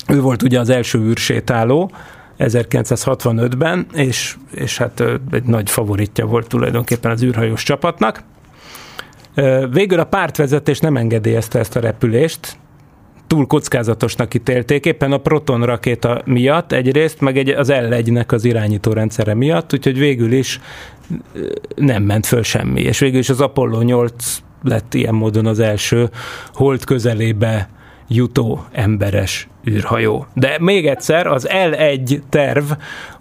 ő 0.07 0.21
volt 0.21 0.41
ugye 0.41 0.59
az 0.59 0.69
első 0.69 0.99
űrsétáló, 0.99 1.91
1965-ben, 2.39 3.85
és, 3.93 4.35
és 4.53 4.77
hát 4.77 5.03
egy 5.31 5.43
nagy 5.43 5.69
favoritja 5.69 6.25
volt 6.25 6.47
tulajdonképpen 6.47 7.11
az 7.11 7.23
űrhajós 7.23 7.63
csapatnak. 7.63 8.23
Végül 9.71 9.99
a 9.99 10.03
pártvezetés 10.03 10.79
nem 10.79 10.97
engedélyezte 10.97 11.59
ezt 11.59 11.75
a 11.75 11.79
repülést, 11.79 12.57
túl 13.27 13.47
kockázatosnak 13.47 14.33
ítélték, 14.33 14.85
éppen 14.85 15.11
a 15.11 15.17
Proton 15.17 15.65
rakéta 15.65 16.21
miatt 16.25 16.71
egyrészt, 16.71 17.21
meg 17.21 17.37
egy, 17.37 17.49
az 17.49 17.69
L1-nek 17.71 18.27
az 18.27 18.45
irányító 18.45 18.93
rendszere 18.93 19.33
miatt, 19.33 19.73
úgyhogy 19.73 19.97
végül 19.97 20.31
is 20.31 20.59
nem 21.75 22.03
ment 22.03 22.25
föl 22.25 22.43
semmi, 22.43 22.81
és 22.81 22.99
végül 22.99 23.19
is 23.19 23.29
az 23.29 23.41
Apollo 23.41 23.81
8 23.81 24.41
lett 24.63 24.93
ilyen 24.93 25.13
módon 25.13 25.45
az 25.45 25.59
első 25.59 26.09
hold 26.53 26.83
közelébe 26.83 27.69
jutó 28.07 28.65
emberes 28.71 29.47
űrhajó. 29.69 30.27
De 30.33 30.57
még 30.59 30.87
egyszer, 30.87 31.27
az 31.27 31.47
L1 31.51 32.19
terv 32.29 32.71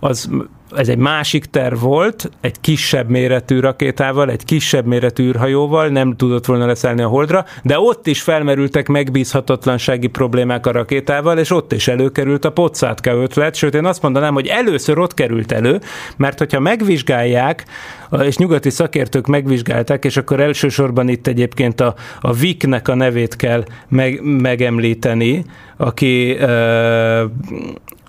az 0.00 0.30
ez 0.76 0.88
egy 0.88 0.98
másik 0.98 1.44
terv 1.44 1.80
volt, 1.80 2.30
egy 2.40 2.60
kisebb 2.60 3.08
méretű 3.08 3.60
rakétával, 3.60 4.30
egy 4.30 4.44
kisebb 4.44 4.86
méretű 4.86 5.24
űrhajóval, 5.24 5.88
nem 5.88 6.16
tudott 6.16 6.46
volna 6.46 6.66
leszállni 6.66 7.02
a 7.02 7.08
holdra, 7.08 7.44
de 7.62 7.78
ott 7.78 8.06
is 8.06 8.22
felmerültek 8.22 8.88
megbízhatatlansági 8.88 10.06
problémák 10.06 10.66
a 10.66 10.72
rakétával, 10.72 11.38
és 11.38 11.50
ott 11.50 11.72
is 11.72 11.88
előkerült 11.88 12.44
a 12.44 12.52
Pocsátka 12.52 13.10
ötlet, 13.10 13.54
sőt 13.54 13.74
én 13.74 13.84
azt 13.84 14.02
mondanám, 14.02 14.34
hogy 14.34 14.46
először 14.46 14.98
ott 14.98 15.14
került 15.14 15.52
elő, 15.52 15.80
mert 16.16 16.38
hogyha 16.38 16.60
megvizsgálják, 16.60 17.64
és 18.22 18.36
nyugati 18.36 18.70
szakértők 18.70 19.26
megvizsgálták, 19.26 20.04
és 20.04 20.16
akkor 20.16 20.40
elsősorban 20.40 21.08
itt 21.08 21.26
egyébként 21.26 21.80
a, 21.80 21.94
a 22.20 22.32
VIK-nek 22.32 22.88
a 22.88 22.94
nevét 22.94 23.36
kell 23.36 23.64
meg, 23.88 24.20
megemlíteni, 24.22 25.44
aki 25.76 26.36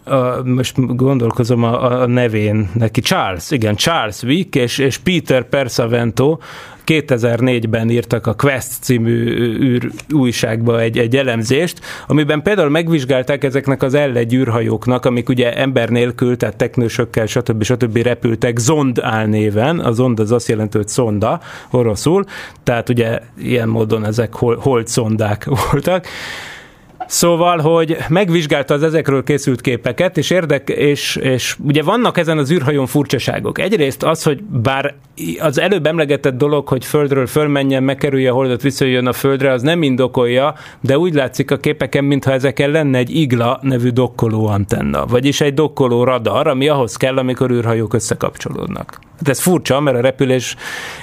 a, 0.03 0.43
most 0.43 0.95
gondolkozom 0.95 1.63
a, 1.63 2.01
a 2.01 2.05
nevén. 2.05 2.69
Neki, 2.73 3.01
Charles, 3.01 3.51
igen, 3.51 3.75
Charles 3.75 4.23
Wick 4.23 4.55
és, 4.55 4.77
és 4.77 4.97
Peter 4.97 5.43
Persavento. 5.49 6.37
2004-ben 6.85 7.89
írtak 7.89 8.27
a 8.27 8.33
Quest 8.33 8.71
című 8.81 9.25
űr 9.59 9.91
újságba 10.13 10.79
egy, 10.79 10.97
egy 10.97 11.15
elemzést, 11.15 11.79
amiben 12.07 12.41
például 12.41 12.69
megvizsgálták 12.69 13.43
ezeknek 13.43 13.83
az 13.83 13.93
L1 13.95 14.33
űrhajóknak, 14.33 15.05
amik 15.05 15.29
ugye 15.29 15.53
ember 15.53 15.89
nélkül, 15.89 16.37
tehát 16.37 16.55
teknősökkel, 16.55 17.25
stb. 17.25 17.63
stb. 17.63 17.97
repültek 17.97 18.57
Zond 18.57 18.99
álnéven, 18.99 19.79
a 19.79 19.91
Zond 19.91 20.19
az 20.19 20.31
azt 20.31 20.47
jelenti, 20.47 20.77
hogy 20.77 20.87
szonda 20.87 21.39
oroszul, 21.71 22.23
tehát 22.63 22.89
ugye 22.89 23.19
ilyen 23.37 23.69
módon 23.69 24.05
ezek 24.05 24.33
hold 24.33 24.87
szondák 24.87 25.45
voltak, 25.71 26.07
Szóval, 27.11 27.57
hogy 27.59 27.97
megvizsgálta 28.09 28.73
az 28.73 28.83
ezekről 28.83 29.23
készült 29.23 29.61
képeket, 29.61 30.17
és 30.17 30.29
érdek, 30.29 30.69
és, 30.69 31.15
és 31.15 31.55
ugye 31.63 31.83
vannak 31.83 32.17
ezen 32.17 32.37
az 32.37 32.51
űrhajón 32.51 32.85
furcsaságok. 32.85 33.59
Egyrészt 33.59 34.03
az, 34.03 34.23
hogy 34.23 34.43
bár 34.43 34.95
az 35.39 35.59
előbb 35.59 35.85
emlegetett 35.85 36.37
dolog, 36.37 36.67
hogy 36.67 36.85
földről 36.85 37.27
fölmenjen, 37.27 37.83
megkerülje 37.83 38.29
a 38.29 38.33
holdat, 38.33 38.61
visszajön 38.61 39.07
a 39.07 39.13
földre, 39.13 39.51
az 39.51 39.61
nem 39.61 39.83
indokolja, 39.83 40.53
de 40.81 40.97
úgy 40.97 41.13
látszik 41.13 41.51
a 41.51 41.57
képeken, 41.57 42.03
mintha 42.03 42.31
ezeken 42.31 42.69
lenne 42.69 42.97
egy 42.97 43.15
igla 43.15 43.59
nevű 43.61 43.89
dokkoló 43.89 44.47
antenna, 44.47 45.05
vagyis 45.05 45.41
egy 45.41 45.53
dokkoló 45.53 46.03
radar, 46.03 46.47
ami 46.47 46.67
ahhoz 46.67 46.95
kell, 46.95 47.17
amikor 47.17 47.51
űrhajók 47.51 47.93
összekapcsolódnak. 47.93 48.99
Hát 49.17 49.29
ez 49.29 49.39
furcsa, 49.39 49.79
mert 49.79 49.97
a 49.97 50.01
repülés 50.01 50.55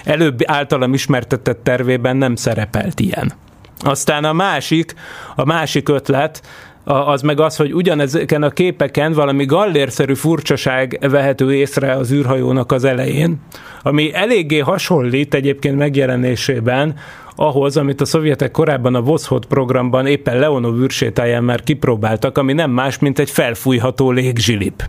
előbb 0.04 0.38
általam 0.44 0.94
ismertetett 0.94 1.60
tervében 1.62 2.16
nem 2.16 2.34
szerepelt 2.34 3.00
ilyen. 3.00 3.32
Aztán 3.78 4.24
a 4.24 4.32
másik, 4.32 4.94
a 5.34 5.44
másik 5.44 5.88
ötlet, 5.88 6.42
az 6.84 7.22
meg 7.22 7.40
az, 7.40 7.56
hogy 7.56 7.74
ugyanezeken 7.74 8.42
a 8.42 8.50
képeken 8.50 9.12
valami 9.12 9.44
gallérszerű 9.44 10.14
furcsaság 10.14 10.98
vehető 11.00 11.54
észre 11.54 11.92
az 11.92 12.12
űrhajónak 12.12 12.72
az 12.72 12.84
elején, 12.84 13.40
ami 13.82 14.14
eléggé 14.14 14.58
hasonlít 14.58 15.34
egyébként 15.34 15.76
megjelenésében 15.76 16.94
ahhoz, 17.36 17.76
amit 17.76 18.00
a 18.00 18.04
szovjetek 18.04 18.50
korábban 18.50 18.94
a 18.94 19.00
Voszhod 19.00 19.46
programban 19.46 20.06
éppen 20.06 20.38
Leonov 20.38 20.82
űrsétáján 20.82 21.44
már 21.44 21.62
kipróbáltak, 21.62 22.38
ami 22.38 22.52
nem 22.52 22.70
más, 22.70 22.98
mint 22.98 23.18
egy 23.18 23.30
felfújható 23.30 24.10
légzsilip. 24.10 24.88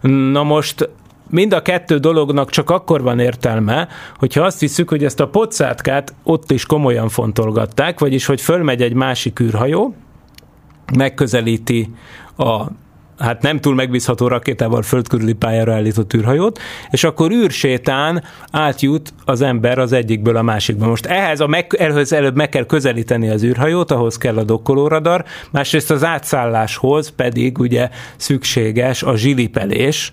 Na 0.00 0.42
most 0.42 0.88
mind 1.32 1.52
a 1.52 1.62
kettő 1.62 1.98
dolognak 1.98 2.50
csak 2.50 2.70
akkor 2.70 3.02
van 3.02 3.18
értelme, 3.18 3.88
hogyha 4.16 4.44
azt 4.44 4.60
hiszük, 4.60 4.88
hogy 4.88 5.04
ezt 5.04 5.20
a 5.20 5.28
pocátkát 5.28 6.14
ott 6.22 6.50
is 6.50 6.66
komolyan 6.66 7.08
fontolgatták, 7.08 8.00
vagyis 8.00 8.26
hogy 8.26 8.40
fölmegy 8.40 8.82
egy 8.82 8.94
másik 8.94 9.40
űrhajó, 9.40 9.94
megközelíti 10.96 11.94
a 12.36 12.66
hát 13.18 13.42
nem 13.42 13.60
túl 13.60 13.74
megbízható 13.74 14.28
rakétával 14.28 14.82
földkörüli 14.82 15.32
pályára 15.32 15.72
állított 15.72 16.14
űrhajót, 16.14 16.58
és 16.90 17.04
akkor 17.04 17.30
űrsétán 17.30 18.24
átjut 18.50 19.12
az 19.24 19.40
ember 19.40 19.78
az 19.78 19.92
egyikből 19.92 20.36
a 20.36 20.42
másikba. 20.42 20.86
Most 20.86 21.06
ehhez, 21.06 21.40
a 21.40 21.46
meg, 21.46 21.74
ehhez 21.78 22.12
előbb 22.12 22.36
meg 22.36 22.48
kell 22.48 22.66
közelíteni 22.66 23.28
az 23.28 23.42
űrhajót, 23.42 23.90
ahhoz 23.90 24.18
kell 24.18 24.38
a 24.38 24.44
dokkolóradar, 24.44 25.24
másrészt 25.50 25.90
az 25.90 26.04
átszálláshoz 26.04 27.08
pedig 27.08 27.58
ugye 27.58 27.88
szükséges 28.16 29.02
a 29.02 29.16
zsilipelés, 29.16 30.12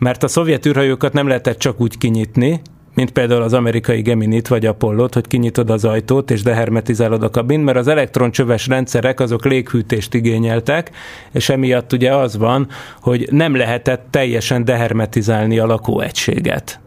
mert 0.00 0.22
a 0.22 0.28
szovjet 0.28 0.66
űrhajókat 0.66 1.12
nem 1.12 1.26
lehetett 1.26 1.58
csak 1.58 1.80
úgy 1.80 1.98
kinyitni, 1.98 2.60
mint 2.94 3.10
például 3.10 3.42
az 3.42 3.52
amerikai 3.52 4.02
Geminit 4.02 4.48
vagy 4.48 4.66
Apollót, 4.66 5.14
hogy 5.14 5.26
kinyitod 5.26 5.70
az 5.70 5.84
ajtót 5.84 6.30
és 6.30 6.42
dehermetizálod 6.42 7.22
a 7.22 7.30
kabin, 7.30 7.60
mert 7.60 7.78
az 7.78 7.88
elektroncsöves 7.88 8.66
rendszerek 8.66 9.20
azok 9.20 9.44
léghűtést 9.44 10.14
igényeltek, 10.14 10.90
és 11.32 11.48
emiatt 11.48 11.92
ugye 11.92 12.14
az 12.14 12.36
van, 12.36 12.68
hogy 13.00 13.28
nem 13.30 13.56
lehetett 13.56 14.06
teljesen 14.10 14.64
dehermetizálni 14.64 15.58
a 15.58 15.66
lakóegységet 15.66 16.80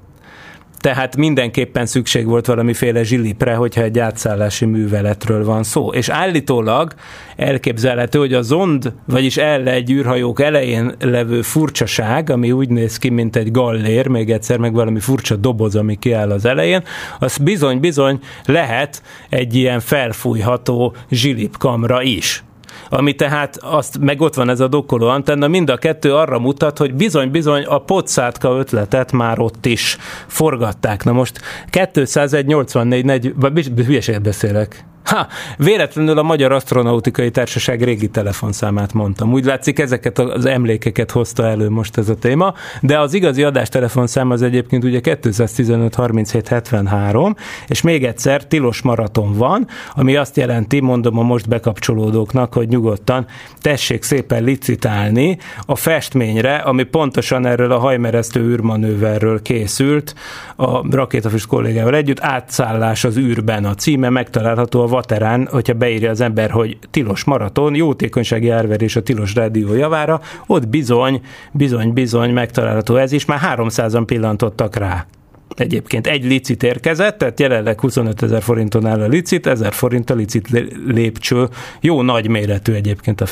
tehát 0.84 1.16
mindenképpen 1.16 1.86
szükség 1.86 2.26
volt 2.26 2.46
valamiféle 2.46 3.04
zsilipre, 3.04 3.56
hogyha 3.56 3.82
egy 3.82 4.00
átszállási 4.00 4.66
műveletről 4.66 5.46
van 5.46 5.64
szó. 5.64 5.92
És 5.94 6.10
állítólag 6.10 6.94
elképzelhető, 7.36 8.20
hogy 8.20 8.34
a 8.34 8.42
zond, 8.42 8.94
vagyis 9.06 9.38
el 9.38 9.68
egy 9.68 9.92
űrhajók 9.92 10.42
elején 10.42 10.96
levő 11.00 11.42
furcsaság, 11.42 12.30
ami 12.30 12.52
úgy 12.52 12.70
néz 12.70 12.98
ki, 12.98 13.10
mint 13.10 13.36
egy 13.36 13.52
gallér, 13.52 14.08
még 14.08 14.32
egyszer 14.32 14.58
meg 14.58 14.74
valami 14.74 15.00
furcsa 15.00 15.36
doboz, 15.36 15.76
ami 15.76 15.96
kiáll 15.96 16.32
az 16.32 16.46
elején, 16.46 16.84
az 17.20 17.38
bizony-bizony 17.38 18.20
lehet 18.46 19.02
egy 19.30 19.56
ilyen 19.56 19.80
felfújható 19.80 20.96
zsilipkamra 21.10 22.02
is 22.02 22.44
ami 22.90 23.14
tehát 23.14 23.58
azt, 23.62 23.98
meg 24.00 24.22
ott 24.22 24.34
van 24.34 24.50
ez 24.50 24.60
a 24.60 24.68
dokkoló 24.68 25.08
antenna, 25.08 25.48
mind 25.48 25.70
a 25.70 25.78
kettő 25.78 26.16
arra 26.16 26.40
mutat, 26.40 26.78
hogy 26.78 26.94
bizony-bizony 26.94 27.64
a 27.64 27.78
pocátka 27.78 28.58
ötletet 28.58 29.12
már 29.12 29.40
ott 29.40 29.66
is 29.66 29.98
forgatták. 30.28 31.04
Na 31.04 31.12
most 31.12 31.42
201 31.70 32.46
84 32.46 33.06
40, 33.06 33.34
vagy 33.36 33.72
hülyeséget 33.86 34.22
beszélek. 34.22 34.86
Ha, 35.04 35.28
véletlenül 35.58 36.18
a 36.18 36.24
Magyar 36.24 36.52
Asztronautikai 36.52 37.32
Társaság 37.32 37.84
régi 37.84 38.08
telefonszámát 38.08 38.94
mondtam. 38.94 39.34
Úgy 39.34 39.46
látszik, 39.46 39.80
ezeket 39.80 40.20
az 40.20 40.46
emlékeket 40.46 41.12
hozta 41.12 41.46
elő 41.46 41.70
most 41.70 41.98
ez 41.98 42.10
a 42.10 42.16
téma, 42.16 42.54
de 42.82 43.00
az 43.00 43.14
igazi 43.14 43.44
adás 43.44 43.70
telefonszám 43.70 44.30
az 44.30 44.42
egyébként 44.42 44.84
ugye 44.84 45.00
215 45.00 45.96
37 45.96 46.48
73, 46.48 47.36
és 47.68 47.82
még 47.82 48.06
egyszer 48.06 48.48
tilos 48.48 48.82
maraton 48.82 49.34
van, 49.34 49.68
ami 49.96 50.16
azt 50.16 50.38
jelenti, 50.38 50.80
mondom 50.80 51.18
a 51.18 51.24
most 51.24 51.48
bekapcsolódóknak, 51.48 52.54
hogy 52.54 52.68
nyugodtan 52.68 53.26
tessék 53.62 54.04
szépen 54.04 54.44
licitálni 54.44 55.38
a 55.66 55.76
festményre, 55.76 56.56
ami 56.56 56.84
pontosan 56.84 57.46
erről 57.46 57.72
a 57.72 57.80
hajmeresztő 57.80 58.42
űrmanőverről 58.42 59.42
készült, 59.42 60.16
a 60.56 60.96
rakétafüst 60.96 61.48
kollégával 61.48 61.96
együtt, 61.96 62.20
átszállás 62.20 63.04
az 63.04 63.18
űrben 63.18 63.66
a 63.66 63.76
címe, 63.76 64.10
megtalálható 64.10 64.82
a 64.82 64.88
Vaterán, 64.94 65.48
hogyha 65.52 65.74
beírja 65.74 66.10
az 66.10 66.22
ember, 66.22 66.52
hogy 66.52 66.78
tilos 66.92 67.24
maraton, 67.24 67.76
jótékonysági 67.76 68.50
árverés 68.50 68.96
a 68.96 69.04
tilos 69.04 69.36
rádió 69.36 69.74
javára, 69.74 70.22
ott 70.48 70.68
bizony, 70.68 71.22
bizony, 71.52 71.94
bizony 71.94 72.34
megtalálható 72.34 72.96
ez 72.96 73.12
is, 73.12 73.26
már 73.26 73.40
300-an 73.58 74.04
pillantottak 74.06 74.76
rá. 74.76 75.06
Egyébként. 75.56 76.08
Egy 76.08 76.26
licit 76.26 76.64
érkezett, 76.64 77.18
tehát 77.18 77.40
jelenleg 77.40 77.80
25 77.80 78.24
ezer 78.24 78.42
forinton 78.42 78.86
áll 78.86 79.02
a 79.02 79.08
licit, 79.08 79.48
1000 79.48 79.74
forint 79.74 80.10
a 80.10 80.14
licit 80.14 80.48
lépcső, 80.88 81.48
jó 81.82 82.02
nagy 82.02 82.28
méretű 82.28 82.74
egyébként 82.74 83.22
a 83.22 83.26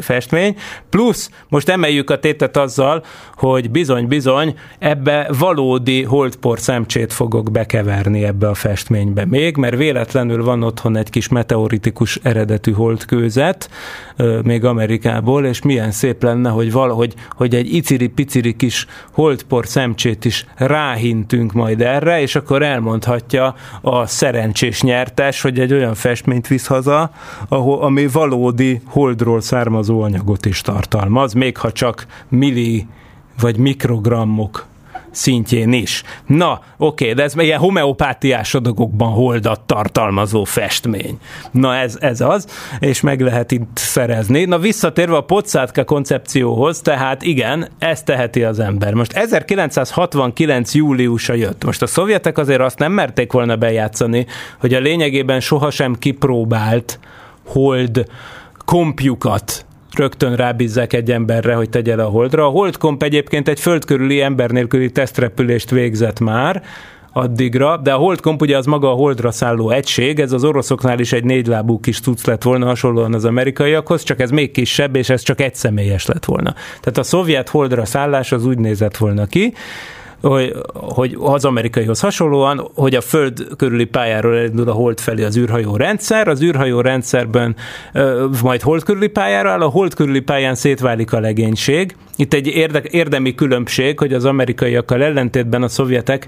festmény, 0.00 0.56
plusz 0.90 1.30
most 1.48 1.68
emeljük 1.68 2.10
a 2.10 2.18
tétet 2.18 2.56
azzal, 2.56 3.04
hogy 3.34 3.70
bizony-bizony 3.70 4.54
ebbe 4.78 5.30
valódi 5.38 6.02
holdpor 6.02 6.58
szemcsét 6.58 7.12
fogok 7.12 7.50
bekeverni 7.50 8.24
ebbe 8.24 8.48
a 8.48 8.54
festménybe 8.54 9.24
még, 9.24 9.56
mert 9.56 9.76
véletlenül 9.76 10.44
van 10.44 10.62
otthon 10.62 10.96
egy 10.96 11.10
kis 11.10 11.28
meteoritikus 11.28 12.18
eredetű 12.22 12.72
holdkőzet, 12.72 13.70
még 14.42 14.64
Amerikából, 14.64 15.44
és 15.44 15.62
milyen 15.62 15.90
szép 15.90 16.22
lenne, 16.22 16.50
hogy 16.50 16.72
valahogy 16.72 17.14
hogy 17.30 17.54
egy 17.54 17.74
iciri-piciri 17.74 18.56
kis 18.56 18.86
holdpor 19.12 19.66
szemcsét 19.66 20.24
is 20.24 20.46
ráhintünk 20.54 21.52
majd 21.56 21.80
erre, 21.80 22.20
és 22.20 22.34
akkor 22.34 22.62
elmondhatja 22.62 23.54
a 23.80 24.06
szerencsés 24.06 24.82
nyertes, 24.82 25.40
hogy 25.40 25.60
egy 25.60 25.72
olyan 25.72 25.94
festményt 25.94 26.46
visz 26.46 26.66
haza, 26.66 27.10
ahol, 27.48 27.82
ami 27.82 28.06
valódi 28.06 28.80
holdról 28.86 29.40
származó 29.40 30.00
anyagot 30.00 30.46
is 30.46 30.60
tartalmaz, 30.60 31.32
még 31.32 31.56
ha 31.56 31.72
csak 31.72 32.06
milli 32.28 32.86
vagy 33.40 33.58
mikrogrammok 33.58 34.66
szintjén 35.16 35.72
is. 35.72 36.02
Na, 36.26 36.60
oké, 36.76 37.12
de 37.12 37.22
ez 37.22 37.34
ilyen 37.36 37.58
homeopátiás 37.58 38.54
adagokban 38.54 39.12
holdat 39.12 39.60
tartalmazó 39.60 40.44
festmény. 40.44 41.18
Na 41.50 41.74
ez, 41.74 41.96
ez 42.00 42.20
az, 42.20 42.46
és 42.78 43.00
meg 43.00 43.20
lehet 43.20 43.50
itt 43.50 43.70
szerezni. 43.74 44.44
Na 44.44 44.58
visszatérve 44.58 45.16
a 45.16 45.20
Pocsátka 45.20 45.84
koncepcióhoz, 45.84 46.80
tehát 46.80 47.22
igen, 47.22 47.68
ezt 47.78 48.04
teheti 48.04 48.44
az 48.44 48.58
ember. 48.58 48.94
Most 48.94 49.12
1969. 49.12 50.74
júliusa 50.74 51.34
jött. 51.34 51.64
Most 51.64 51.82
a 51.82 51.86
szovjetek 51.86 52.38
azért 52.38 52.60
azt 52.60 52.78
nem 52.78 52.92
merték 52.92 53.32
volna 53.32 53.56
bejátszani, 53.56 54.26
hogy 54.60 54.74
a 54.74 54.80
lényegében 54.80 55.40
sohasem 55.40 55.94
kipróbált 55.94 56.98
hold 57.46 58.04
kompjukat 58.64 59.66
rögtön 59.98 60.36
rábízzák 60.36 60.92
egy 60.92 61.10
emberre, 61.10 61.54
hogy 61.54 61.68
tegye 61.68 61.96
le 61.96 62.04
a 62.04 62.08
Holdra. 62.08 62.46
A 62.46 62.50
Holdkomp 62.50 63.02
egyébként 63.02 63.48
egy 63.48 63.60
földkörüli 63.60 64.20
ember 64.20 64.50
nélküli 64.50 64.90
tesztrepülést 64.92 65.70
végzett 65.70 66.20
már, 66.20 66.62
addigra, 67.16 67.76
de 67.76 67.92
a 67.92 67.96
Holdkomp 67.96 68.40
ugye 68.40 68.56
az 68.56 68.66
maga 68.66 68.90
a 68.90 68.94
Holdra 68.94 69.30
szálló 69.30 69.70
egység, 69.70 70.20
ez 70.20 70.32
az 70.32 70.44
oroszoknál 70.44 70.98
is 70.98 71.12
egy 71.12 71.24
négylábú 71.24 71.80
kis 71.80 72.00
tuc 72.00 72.26
lett 72.26 72.42
volna, 72.42 72.66
hasonlóan 72.66 73.14
az 73.14 73.24
amerikaiakhoz, 73.24 74.02
csak 74.02 74.20
ez 74.20 74.30
még 74.30 74.50
kisebb, 74.50 74.96
és 74.96 75.10
ez 75.10 75.22
csak 75.22 75.40
egy 75.40 75.54
személyes 75.54 76.06
lett 76.06 76.24
volna. 76.24 76.54
Tehát 76.80 76.98
a 76.98 77.02
szovjet 77.02 77.48
Holdra 77.48 77.84
szállás 77.84 78.32
az 78.32 78.46
úgy 78.46 78.58
nézett 78.58 78.96
volna 78.96 79.26
ki, 79.26 79.52
hogy, 80.20 80.52
hogy 80.72 81.16
az 81.20 81.44
amerikaihoz 81.44 82.00
hasonlóan, 82.00 82.70
hogy 82.74 82.94
a 82.94 83.00
föld 83.00 83.46
körüli 83.56 83.84
pályáról 83.84 84.36
elindul 84.36 84.68
a 84.68 84.72
hold 84.72 85.00
felé 85.00 85.24
az 85.24 85.36
űrhajó 85.36 85.76
rendszer, 85.76 86.28
az 86.28 86.42
űrhajó 86.42 86.80
rendszerben 86.80 87.56
majd 88.42 88.62
hold 88.62 88.82
körüli 88.82 89.08
pályára 89.08 89.50
áll, 89.50 89.60
a 89.60 89.68
hold 89.68 89.94
körüli 89.94 90.20
pályán 90.20 90.54
szétválik 90.54 91.12
a 91.12 91.20
legénység. 91.20 91.96
Itt 92.16 92.34
egy 92.34 92.46
érde, 92.46 92.82
érdemi 92.90 93.34
különbség, 93.34 93.98
hogy 93.98 94.12
az 94.12 94.24
amerikaiakkal 94.24 95.02
ellentétben 95.02 95.62
a 95.62 95.68
szovjetek 95.68 96.26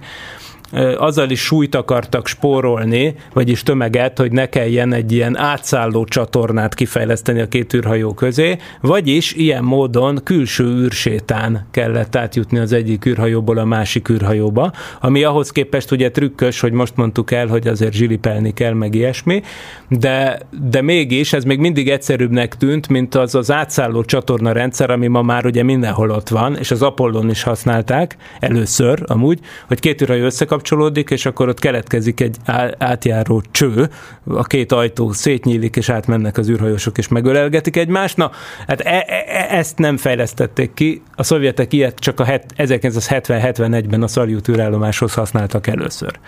azzal 0.96 1.30
is 1.30 1.40
súlyt 1.40 1.74
akartak 1.74 2.26
spórolni, 2.26 3.14
vagyis 3.32 3.62
tömeget, 3.62 4.18
hogy 4.18 4.32
ne 4.32 4.46
kelljen 4.46 4.92
egy 4.92 5.12
ilyen 5.12 5.36
átszálló 5.36 6.04
csatornát 6.04 6.74
kifejleszteni 6.74 7.40
a 7.40 7.48
két 7.48 7.74
űrhajó 7.74 8.14
közé, 8.14 8.56
vagyis 8.80 9.32
ilyen 9.32 9.64
módon 9.64 10.20
külső 10.24 10.64
űrsétán 10.64 11.66
kellett 11.70 12.16
átjutni 12.16 12.58
az 12.58 12.72
egyik 12.72 13.06
űrhajóból 13.06 13.58
a 13.58 13.64
másik 13.64 14.08
űrhajóba, 14.08 14.72
ami 15.00 15.24
ahhoz 15.24 15.50
képest 15.50 15.90
ugye 15.90 16.10
trükkös, 16.10 16.60
hogy 16.60 16.72
most 16.72 16.96
mondtuk 16.96 17.30
el, 17.30 17.46
hogy 17.46 17.68
azért 17.68 17.92
zsilipelni 17.92 18.52
kell, 18.52 18.72
meg 18.72 18.94
ilyesmi, 18.94 19.42
de, 19.88 20.38
de 20.70 20.82
mégis 20.82 21.32
ez 21.32 21.44
még 21.44 21.58
mindig 21.58 21.88
egyszerűbbnek 21.88 22.56
tűnt, 22.56 22.88
mint 22.88 23.14
az 23.14 23.34
az 23.34 23.50
átszálló 23.50 24.04
csatorna 24.04 24.52
rendszer, 24.52 24.90
ami 24.90 25.06
ma 25.06 25.22
már 25.22 25.46
ugye 25.46 25.62
mindenhol 25.62 26.10
ott 26.10 26.28
van, 26.28 26.56
és 26.56 26.70
az 26.70 26.82
Apollon 26.82 27.30
is 27.30 27.42
használták 27.42 28.16
először 28.40 29.02
amúgy, 29.06 29.40
hogy 29.66 29.80
két 29.80 30.02
űrhajó 30.02 30.24
összekap 30.24 30.57
bekapcsolódik, 30.58 31.10
és 31.10 31.26
akkor 31.26 31.48
ott 31.48 31.58
keletkezik 31.58 32.20
egy 32.20 32.36
átjáró 32.78 33.42
cső, 33.50 33.90
a 34.24 34.42
két 34.42 34.72
ajtó 34.72 35.12
szétnyílik, 35.12 35.76
és 35.76 35.88
átmennek 35.88 36.38
az 36.38 36.48
űrhajósok, 36.48 36.98
és 36.98 37.08
megölelgetik 37.08 37.76
egymást. 37.76 38.16
Na, 38.16 38.30
hát 38.66 38.80
e- 38.80 39.04
e- 39.06 39.24
e- 39.26 39.56
ezt 39.56 39.78
nem 39.78 39.96
fejlesztették 39.96 40.74
ki. 40.74 41.02
A 41.14 41.22
szovjetek 41.22 41.72
ilyet 41.72 41.98
csak 41.98 42.20
a 42.20 42.24
1970-71-ben 42.56 44.02
a 44.02 44.08
Szaljut 44.08 44.48
űrállomáshoz 44.48 45.14
használtak 45.14 45.66
először. 45.66 46.18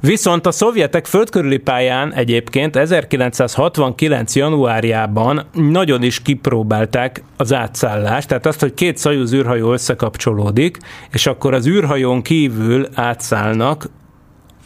Viszont 0.00 0.46
a 0.46 0.50
szovjetek 0.50 1.06
földkörüli 1.06 1.56
pályán 1.56 2.12
egyébként 2.14 2.76
1969. 2.76 4.34
januárjában 4.34 5.46
nagyon 5.52 6.02
is 6.02 6.22
kipróbálták 6.22 7.22
az 7.36 7.52
átszállást, 7.52 8.28
tehát 8.28 8.46
azt, 8.46 8.60
hogy 8.60 8.74
két 8.74 8.96
szajúz 8.96 9.32
űrhajó 9.32 9.72
összekapcsolódik, 9.72 10.78
és 11.12 11.26
akkor 11.26 11.54
az 11.54 11.66
űrhajón 11.66 12.22
kívül 12.22 12.86
átszállnak 12.94 13.88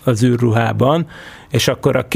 az 0.04 0.24
űrruhában, 0.24 1.06
és 1.54 1.68
akkor 1.68 1.96
a, 1.96 2.06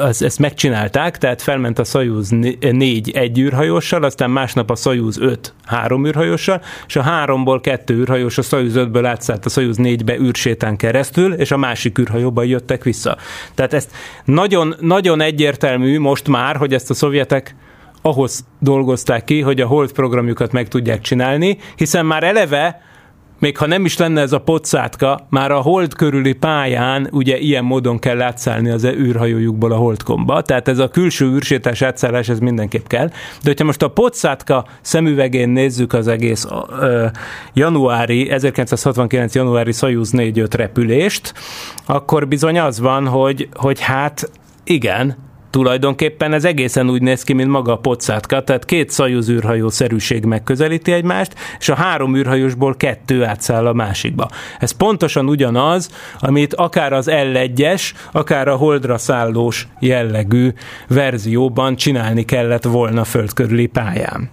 az, 0.00 0.22
ezt 0.22 0.38
megcsinálták, 0.38 1.18
tehát 1.18 1.42
felment 1.42 1.78
a 1.78 1.84
Szajúz 1.84 2.28
4 2.60 3.10
egy 3.10 3.38
űrhajóssal, 3.38 4.02
aztán 4.02 4.30
másnap 4.30 4.70
a 4.70 4.74
Szajúz 4.74 5.20
5 5.20 5.54
három 5.64 6.06
űrhajóssal, 6.06 6.62
és 6.86 6.96
a 6.96 7.02
háromból 7.02 7.60
kettő 7.60 7.94
űrhajós 7.94 8.38
a 8.38 8.42
Szajúz 8.42 8.72
5-ből 8.76 9.02
átszállt 9.04 9.44
a 9.44 9.48
Szajúz 9.48 9.76
4-be 9.80 10.18
űrsétán 10.18 10.76
keresztül, 10.76 11.32
és 11.32 11.50
a 11.50 11.56
másik 11.56 11.98
űrhajóban 11.98 12.46
jöttek 12.46 12.84
vissza. 12.84 13.16
Tehát 13.54 13.72
ezt 13.72 13.90
nagyon, 14.24 14.74
nagyon 14.80 15.20
egyértelmű 15.20 15.98
most 15.98 16.28
már, 16.28 16.56
hogy 16.56 16.74
ezt 16.74 16.90
a 16.90 16.94
szovjetek 16.94 17.54
ahhoz 18.00 18.44
dolgozták 18.58 19.24
ki, 19.24 19.40
hogy 19.40 19.60
a 19.60 19.66
Hold 19.66 19.92
programjukat 19.92 20.52
meg 20.52 20.68
tudják 20.68 21.00
csinálni, 21.00 21.58
hiszen 21.76 22.06
már 22.06 22.22
eleve 22.22 22.80
még 23.42 23.56
ha 23.56 23.66
nem 23.66 23.84
is 23.84 23.96
lenne 23.96 24.20
ez 24.20 24.32
a 24.32 24.40
pocátka, 24.40 25.26
már 25.28 25.50
a 25.50 25.60
hold 25.60 25.94
körüli 25.94 26.32
pályán 26.32 27.08
ugye 27.10 27.38
ilyen 27.38 27.64
módon 27.64 27.98
kell 27.98 28.22
átszállni 28.22 28.70
az 28.70 28.84
űrhajójukból 28.84 29.72
a 29.72 29.76
holdkomba, 29.76 30.42
tehát 30.42 30.68
ez 30.68 30.78
a 30.78 30.88
külső 30.88 31.26
űrsétás 31.26 31.82
átszállás, 31.82 32.28
ez 32.28 32.38
mindenképp 32.38 32.86
kell. 32.86 33.06
De 33.06 33.14
hogyha 33.42 33.64
most 33.64 33.82
a 33.82 33.88
pocátka 33.88 34.66
szemüvegén 34.80 35.48
nézzük 35.48 35.92
az 35.92 36.08
egész 36.08 36.46
ö, 36.80 37.06
januári, 37.52 38.30
1969. 38.30 39.34
januári 39.34 39.72
Soyuz 39.72 40.10
4-5 40.16 40.48
repülést, 40.56 41.34
akkor 41.86 42.28
bizony 42.28 42.58
az 42.58 42.80
van, 42.80 43.06
hogy, 43.06 43.48
hogy 43.54 43.80
hát 43.80 44.30
igen, 44.64 45.16
Tulajdonképpen 45.52 46.32
ez 46.32 46.44
egészen 46.44 46.90
úgy 46.90 47.02
néz 47.02 47.22
ki, 47.22 47.32
mint 47.32 47.50
maga 47.50 47.72
a 47.72 47.78
pocátka, 47.78 48.44
tehát 48.44 48.64
két 48.64 48.90
szajúz 48.90 49.28
űrhajó 49.28 49.68
szerűség 49.68 50.24
megközelíti 50.24 50.92
egymást, 50.92 51.34
és 51.58 51.68
a 51.68 51.74
három 51.74 52.16
űrhajósból 52.16 52.74
kettő 52.74 53.24
átszáll 53.24 53.66
a 53.66 53.72
másikba. 53.72 54.28
Ez 54.58 54.70
pontosan 54.70 55.28
ugyanaz, 55.28 55.90
amit 56.18 56.54
akár 56.54 56.92
az 56.92 57.06
L1-es, 57.10 57.90
akár 58.12 58.48
a 58.48 58.56
holdra 58.56 58.98
szállós 58.98 59.68
jellegű 59.78 60.52
verzióban 60.88 61.76
csinálni 61.76 62.24
kellett 62.24 62.64
volna 62.64 63.04
földkörüli 63.04 63.66
pályán. 63.66 64.30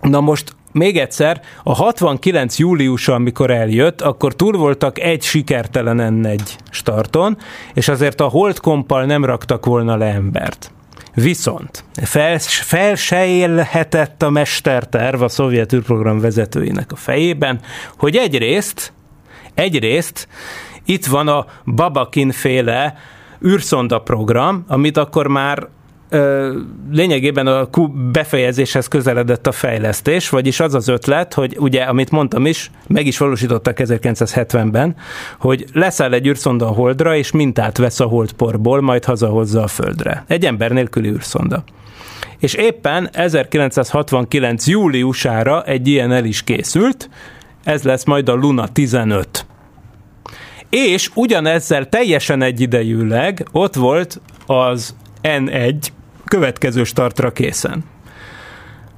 Na 0.00 0.20
most 0.20 0.55
még 0.76 0.98
egyszer, 0.98 1.40
a 1.62 1.74
69 1.74 2.58
júliusa, 2.58 3.14
amikor 3.14 3.50
eljött, 3.50 4.00
akkor 4.00 4.34
túl 4.34 4.52
voltak 4.52 4.98
egy 4.98 5.22
sikertelen 5.22 6.24
egy 6.26 6.56
starton, 6.70 7.36
és 7.74 7.88
azért 7.88 8.20
a 8.20 8.28
holdkompal 8.28 9.04
nem 9.04 9.24
raktak 9.24 9.66
volna 9.66 9.96
le 9.96 10.06
embert. 10.06 10.70
Viszont 11.14 11.84
fel, 12.02 12.38
felsejlhetett 12.38 14.22
a 14.22 14.30
mesterterv 14.30 15.22
a 15.22 15.28
szovjet 15.28 15.72
űrprogram 15.72 16.20
vezetőinek 16.20 16.92
a 16.92 16.96
fejében, 16.96 17.60
hogy 17.98 18.16
egyrészt, 18.16 18.92
egyrészt 19.54 20.28
itt 20.84 21.06
van 21.06 21.28
a 21.28 21.46
Babakin 21.64 22.30
féle 22.30 22.94
űrszonda 23.46 23.98
program, 23.98 24.64
amit 24.68 24.96
akkor 24.96 25.26
már 25.26 25.68
lényegében 26.90 27.46
a 27.46 27.68
Q 27.72 27.86
befejezéshez 28.12 28.88
közeledett 28.88 29.46
a 29.46 29.52
fejlesztés, 29.52 30.28
vagyis 30.28 30.60
az 30.60 30.74
az 30.74 30.88
ötlet, 30.88 31.34
hogy 31.34 31.56
ugye, 31.58 31.82
amit 31.82 32.10
mondtam 32.10 32.46
is, 32.46 32.70
meg 32.86 33.06
is 33.06 33.18
valósítottak 33.18 33.76
1970-ben, 33.80 34.96
hogy 35.38 35.64
leszáll 35.72 36.12
egy 36.12 36.26
űrszonda 36.26 36.66
a 36.66 36.72
Holdra, 36.72 37.16
és 37.16 37.30
mintát 37.30 37.76
vesz 37.76 38.00
a 38.00 38.04
holdporból, 38.04 38.80
majd 38.80 39.04
hazahozza 39.04 39.62
a 39.62 39.66
Földre. 39.66 40.24
Egy 40.26 40.44
ember 40.44 40.70
nélküli 40.70 41.08
űrszonda. 41.08 41.64
És 42.38 42.54
éppen 42.54 43.08
1969. 43.12 44.66
júliusára 44.66 45.64
egy 45.64 45.88
ilyen 45.88 46.12
el 46.12 46.24
is 46.24 46.42
készült, 46.42 47.10
ez 47.64 47.82
lesz 47.82 48.04
majd 48.04 48.28
a 48.28 48.34
Luna 48.34 48.68
15. 48.68 49.46
És 50.70 51.10
ugyanezzel 51.14 51.88
teljesen 51.88 52.42
egyidejűleg 52.42 53.46
ott 53.52 53.74
volt 53.74 54.20
az 54.46 54.94
N1 55.22 55.74
következő 56.28 56.84
startra 56.84 57.30
készen. 57.30 57.84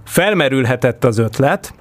Felmerülhetett 0.05 1.05
az 1.05 1.19
ötlet, 1.19 1.75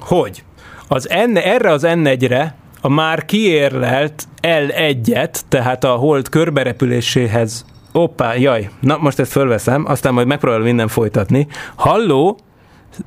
hogy 0.00 0.44
az 0.88 1.08
N, 1.32 1.36
erre 1.36 1.70
az 1.70 1.82
N1-re 1.86 2.54
a 2.80 2.88
már 2.88 3.24
kiérlelt 3.24 4.24
L1-et, 4.42 5.40
tehát 5.48 5.84
a 5.84 5.90
hold 5.90 6.28
körberepüléséhez 6.28 7.64
Oppá, 7.92 8.34
jaj, 8.34 8.68
na 8.80 8.96
most 8.96 9.18
ezt 9.18 9.30
fölveszem, 9.30 9.84
aztán 9.86 10.14
majd 10.14 10.26
megpróbálom 10.26 10.64
minden 10.64 10.88
folytatni. 10.88 11.46
Halló, 11.74 12.38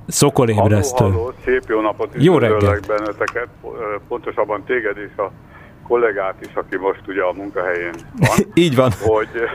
Szokolébresztő. 0.07 1.03
Halló, 1.03 1.17
halló, 1.17 1.33
szép 1.45 1.63
jó 1.67 1.81
napot 1.81 2.15
is 2.15 2.23
Jó 2.23 2.37
reggelt. 2.37 2.87
benneteket, 2.87 3.47
pontosabban 4.07 4.63
téged 4.65 4.97
és 4.97 5.17
a 5.17 5.31
kollégát 5.88 6.36
is, 6.41 6.53
aki 6.53 6.77
most 6.77 7.01
ugye 7.07 7.21
a 7.21 7.33
munkahelyén 7.33 7.93
van. 8.19 8.38
Így 8.63 8.75
van. 8.75 8.91
hogy 9.01 9.29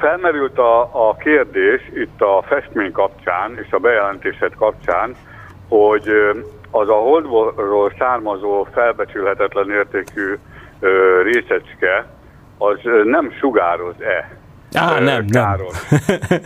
felmerült 0.00 0.58
a, 0.58 1.08
a 1.08 1.16
kérdés 1.16 1.80
itt 1.94 2.20
a 2.20 2.44
festmény 2.48 2.92
kapcsán 2.92 3.58
és 3.64 3.72
a 3.72 3.78
bejelentésed 3.78 4.54
kapcsán, 4.54 5.14
hogy 5.68 6.08
az 6.70 6.88
a 6.88 6.94
holdról 6.94 7.92
származó 7.98 8.66
felbecsülhetetlen 8.72 9.70
értékű 9.70 10.38
ö, 10.80 11.22
részecske, 11.22 12.06
az 12.58 12.78
nem 13.04 13.32
sugároz-e 13.40 14.38
Á, 14.74 15.00
ö, 15.00 15.04
nem, 15.04 15.24
nem. 15.28 15.44
káros, 15.44 15.78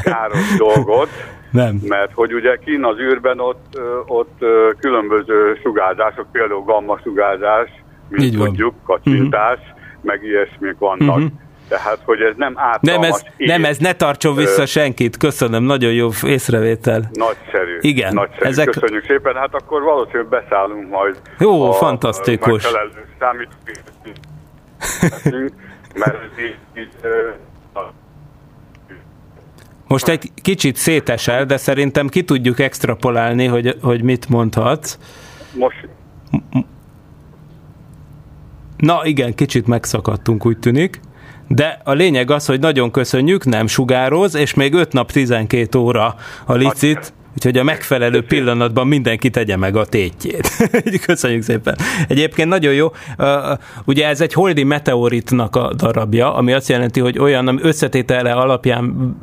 káros 0.03 0.57
dolgot, 0.57 1.09
Nem. 1.51 1.81
mert 1.83 2.12
hogy 2.15 2.33
ugye 2.35 2.57
kín 2.57 2.85
az 2.85 2.99
űrben 2.99 3.41
ott, 3.41 3.79
ott 4.07 4.45
különböző 4.79 5.59
sugárzások, 5.62 6.27
például 6.33 6.62
gamma 6.62 6.99
sugárzás, 7.03 7.69
mint 8.09 8.23
Így 8.25 8.37
van. 8.37 8.47
tudjuk, 8.47 8.75
kacsintás, 8.85 9.59
meg 10.01 10.21
ilyesmik 10.25 10.79
vannak. 10.79 11.17
Mhm. 11.19 11.27
Tehát, 11.69 11.99
hogy 12.05 12.21
ez 12.21 12.35
nem 12.37 12.53
Nem 12.53 12.65
ártalmas 12.65 13.09
ez, 13.09 13.23
ér. 13.37 13.49
nem 13.49 13.65
ez, 13.65 13.79
ne 13.79 13.93
tartson 13.93 14.35
vissza 14.35 14.63
Ö, 14.63 14.67
senkit. 14.67 15.17
Köszönöm, 15.17 15.63
nagyon 15.65 15.93
jó 15.93 16.09
észrevétel. 16.27 17.11
Nagyszerű. 17.13 17.79
Igen, 17.81 18.13
Nagyszerű. 18.15 18.49
ezek-. 18.49 18.71
Köszönjük 18.71 19.05
szépen. 19.07 19.35
Hát 19.35 19.55
akkor 19.55 19.83
valószínűleg 19.83 20.29
beszállunk 20.29 20.91
majd. 20.91 21.21
Jó, 21.39 21.69
a- 21.71 21.73
fantasztikus. 21.73 22.67
Mert 25.95 26.17
így, 26.41 26.57
így 26.77 26.89
a- 27.75 27.93
Most 29.87 30.09
egy 30.09 30.31
kicsit 30.43 30.77
szétesel, 30.77 31.45
de 31.45 31.57
szerintem 31.57 32.09
ki 32.09 32.23
tudjuk 32.25 32.59
extrapolálni, 32.61 33.47
hogy, 33.47 33.77
hogy 33.83 34.03
mit 34.03 34.29
mondhatsz. 34.29 34.99
most 35.59 35.89
Na 38.85 39.01
igen, 39.05 39.35
kicsit 39.35 39.66
megszakadtunk, 39.66 40.47
úgy 40.47 40.59
tűnik. 40.59 41.01
De 41.49 41.80
a 41.85 41.93
lényeg 41.93 42.30
az, 42.30 42.47
hogy 42.47 42.61
nagyon 42.61 42.91
köszönjük, 42.91 43.45
nem 43.45 43.66
sugároz, 43.66 44.35
és 44.35 44.55
még 44.55 44.74
5 44.74 44.93
nap 44.93 45.12
12 45.12 45.78
óra 45.78 46.14
a 46.45 46.55
licit, 46.55 47.12
úgyhogy 47.35 47.59
a 47.59 47.62
megfelelő 47.62 48.22
pillanatban 48.22 48.87
mindenki 48.87 49.30
tegye 49.30 49.57
meg 49.57 49.76
a 49.76 49.85
tétjét. 49.85 50.49
Köszönjük 51.07 51.43
szépen. 51.43 51.76
Egyébként 52.09 52.49
nagyon 52.49 52.72
jó. 52.72 52.93
Ugye 53.85 54.07
ez 54.07 54.20
egy 54.20 54.32
holdi 54.32 54.62
meteoritnak 54.62 55.57
a 55.57 55.74
darabja, 55.74 56.35
ami 56.35 56.53
azt 56.53 56.68
jelenti, 56.68 57.01
hogy 57.01 57.18
olyan 57.18 57.49
ami 57.49 57.59
összetétele 57.62 58.32
alapján 58.32 59.16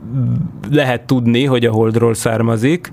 lehet 0.72 1.02
tudni, 1.02 1.46
hogy 1.46 1.66
a 1.66 1.72
holdról 1.72 2.14
származik, 2.14 2.92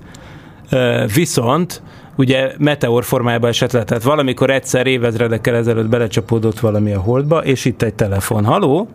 viszont 1.13 1.81
ugye 2.19 2.51
meteor 2.57 3.03
formájában 3.03 3.49
esett 3.49 3.71
le, 3.71 3.83
tehát 3.83 4.03
valamikor 4.03 4.49
egyszer 4.49 4.87
évezredekkel 4.87 5.55
ezelőtt 5.55 5.89
belecsapódott 5.89 6.59
valami 6.59 6.93
a 6.93 6.99
holdba, 6.99 7.43
és 7.43 7.65
itt 7.65 7.81
egy 7.81 7.95
telefon. 7.95 8.45
Haló? 8.45 8.87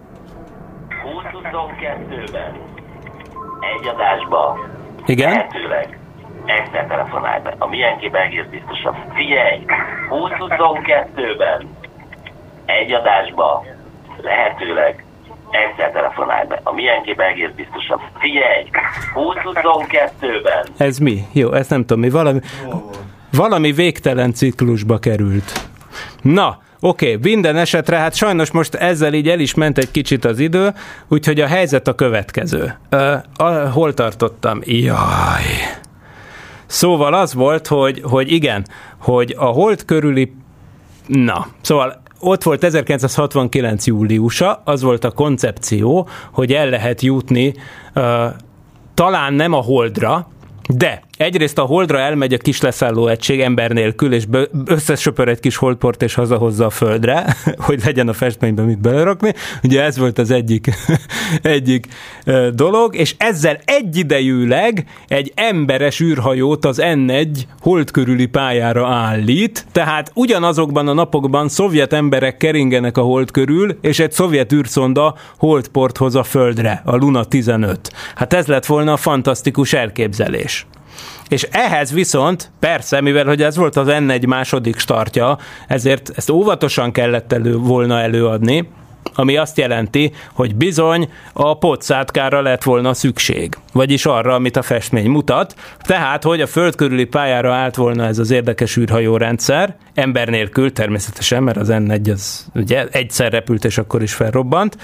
2022-ben 1.53 2.53
egy 3.61 3.89
adásba 3.89 4.59
Igen? 5.07 5.31
lehetőleg 5.31 5.99
egyszer 6.45 6.87
telefonálj 6.87 7.43
be. 7.43 7.55
A 7.59 7.69
milyenképpen 7.69 8.21
egész 8.21 8.47
biztosan. 8.51 9.05
Figyelj! 9.15 9.65
2022-ben 10.11 11.69
egy 12.65 12.93
adásba 12.93 13.65
lehetőleg 14.23 15.05
egyszer 15.51 15.91
telefonálj 15.91 16.47
be. 16.47 16.61
A 16.63 16.73
milyenképpen 16.73 17.27
egész 17.27 17.51
biztosan. 17.57 18.01
Figyelj! 18.19 18.65
2022-ben 19.15 20.67
Ez 20.77 20.99
mi? 20.99 21.25
Jó, 21.33 21.53
ezt 21.53 21.71
nem 21.71 21.81
tudom 21.81 22.01
mi. 22.01 22.11
Valami, 22.11 22.41
valami 23.37 23.73
végtelen 23.73 24.33
ciklusba 24.33 24.99
került. 24.99 25.69
Na, 26.23 26.59
oké, 26.81 27.19
minden 27.23 27.57
esetre, 27.57 27.97
hát 27.97 28.15
sajnos 28.15 28.51
most 28.51 28.75
ezzel 28.75 29.15
így 29.15 29.29
el 29.29 29.41
is 29.41 29.55
ment 29.55 29.79
egy 29.79 29.91
kicsit 29.91 30.25
az 30.25 30.39
idő, 30.39 30.73
úgyhogy 31.09 31.41
a 31.41 31.47
helyzet 31.47 31.89
a 31.89 31.95
következő. 31.95 32.79
Ö, 32.89 33.15
a, 33.37 33.69
hol 33.69 33.95
tartottam? 33.95 34.61
Jaj. 34.65 35.45
Szóval 36.67 37.15
az 37.15 37.35
volt, 37.35 37.67
hogy, 37.67 38.01
hogy 38.05 38.33
igen, 38.33 38.67
hogy 38.99 39.35
a 39.39 39.45
hold 39.45 39.85
körüli 39.85 40.33
Na, 41.07 41.47
szóval 41.61 42.03
ott 42.21 42.43
volt 42.43 42.65
1969. 42.65 43.87
júliusa, 43.87 44.63
az 44.65 44.83
volt 44.83 45.05
a 45.05 45.11
koncepció, 45.11 46.09
hogy 46.33 46.53
el 46.53 46.69
lehet 46.69 47.01
jutni 47.01 47.55
uh, 47.95 48.25
talán 48.95 49.35
nem 49.35 49.53
a 49.53 49.61
Holdra, 49.61 50.29
de 50.69 51.03
egyrészt 51.17 51.59
a 51.59 51.63
Holdra 51.63 51.99
elmegy 51.99 52.33
a 52.33 52.39
kis 52.39 52.61
leszálló 52.61 53.07
egység 53.07 53.41
ember 53.41 53.71
nélkül, 53.71 54.13
és 54.13 54.25
összesöpör 54.65 55.29
egy 55.29 55.41
kis 55.41 55.57
holdport, 55.57 56.03
és 56.03 56.15
hazahozza 56.15 56.67
a 56.67 56.71
Földre, 56.71 57.37
hogy 57.67 57.83
legyen 57.85 58.09
a 58.09 58.13
festményben 58.13 58.65
mit 58.65 58.81
belerakni. 58.81 59.35
Ugye 59.63 59.83
ez 59.83 59.99
volt 59.99 60.19
az 60.19 60.31
egyik, 60.31 60.71
egyik 61.43 61.87
dolog, 62.53 62.97
és 62.97 63.15
ezzel 63.19 63.59
egyidejűleg 63.65 64.87
egy 65.09 65.33
emberes 65.35 66.01
űrhajót 66.01 66.65
az 66.65 66.81
N1 66.83 67.29
hold 67.61 67.91
körüli 67.91 68.27
pályára 68.27 68.89
állít, 68.89 69.67
tehát 69.73 70.11
ugyanazokban 70.15 70.89
a 70.89 70.93
napokban 70.93 71.49
szovjet 71.49 71.93
emberek 71.93 72.37
keringenek 72.37 72.97
a 72.97 73.03
hold 73.03 73.31
körül, 73.31 73.79
és 73.81 73.99
egy 73.99 74.13
szovjet 74.13 74.53
űrszonda 74.53 75.15
holdport 75.39 75.97
hoz 75.97 76.15
a 76.15 76.23
Földre, 76.23 76.83
a 76.85 76.97
Luna 76.97 77.25
15. 77.25 77.93
Hát 78.15 78.33
ez 78.33 78.47
lett 78.47 78.67
volna 78.67 78.93
a 78.93 78.97
fantasztikus 78.97 79.73
elképzelés. 79.73 80.67
És 81.29 81.43
ehhez 81.51 81.93
viszont, 81.93 82.51
persze, 82.61 83.01
mivel 83.01 83.25
hogy 83.25 83.43
ez 83.43 83.57
volt 83.57 83.77
az 83.77 83.87
N1 83.91 84.27
második 84.27 84.79
startja, 84.79 85.39
ezért 85.69 86.13
ezt 86.17 86.31
óvatosan 86.31 86.93
kellett 86.93 87.33
elő, 87.33 87.57
volna 87.57 88.01
előadni, 88.01 88.69
ami 89.15 89.37
azt 89.37 89.59
jelenti, 89.59 90.13
hogy 90.33 90.55
bizony 90.55 91.11
a 91.33 91.59
potszátkára 91.59 92.43
lett 92.43 92.63
volna 92.63 92.95
szükség. 92.95 93.57
Vagyis 93.73 94.07
arra, 94.07 94.35
amit 94.35 94.57
a 94.57 94.63
festmény 94.63 95.11
mutat. 95.11 95.55
Tehát, 95.81 96.23
hogy 96.23 96.41
a 96.41 96.47
föld 96.47 96.75
körüli 96.75 97.05
pályára 97.05 97.55
állt 97.55 97.75
volna 97.75 98.05
ez 98.05 98.19
az 98.19 98.31
érdekes 98.31 98.77
űrhajórendszer, 98.77 99.77
ember 99.95 100.29
nélkül 100.29 100.73
természetesen, 100.73 101.43
mert 101.43 101.57
az 101.57 101.69
N1 101.71 102.13
az 102.13 102.47
ugye 102.55 102.87
egyszer 102.91 103.33
repült, 103.33 103.65
és 103.65 103.79
akkor 103.79 104.03
is 104.03 104.15
felrobbant. 104.15 104.77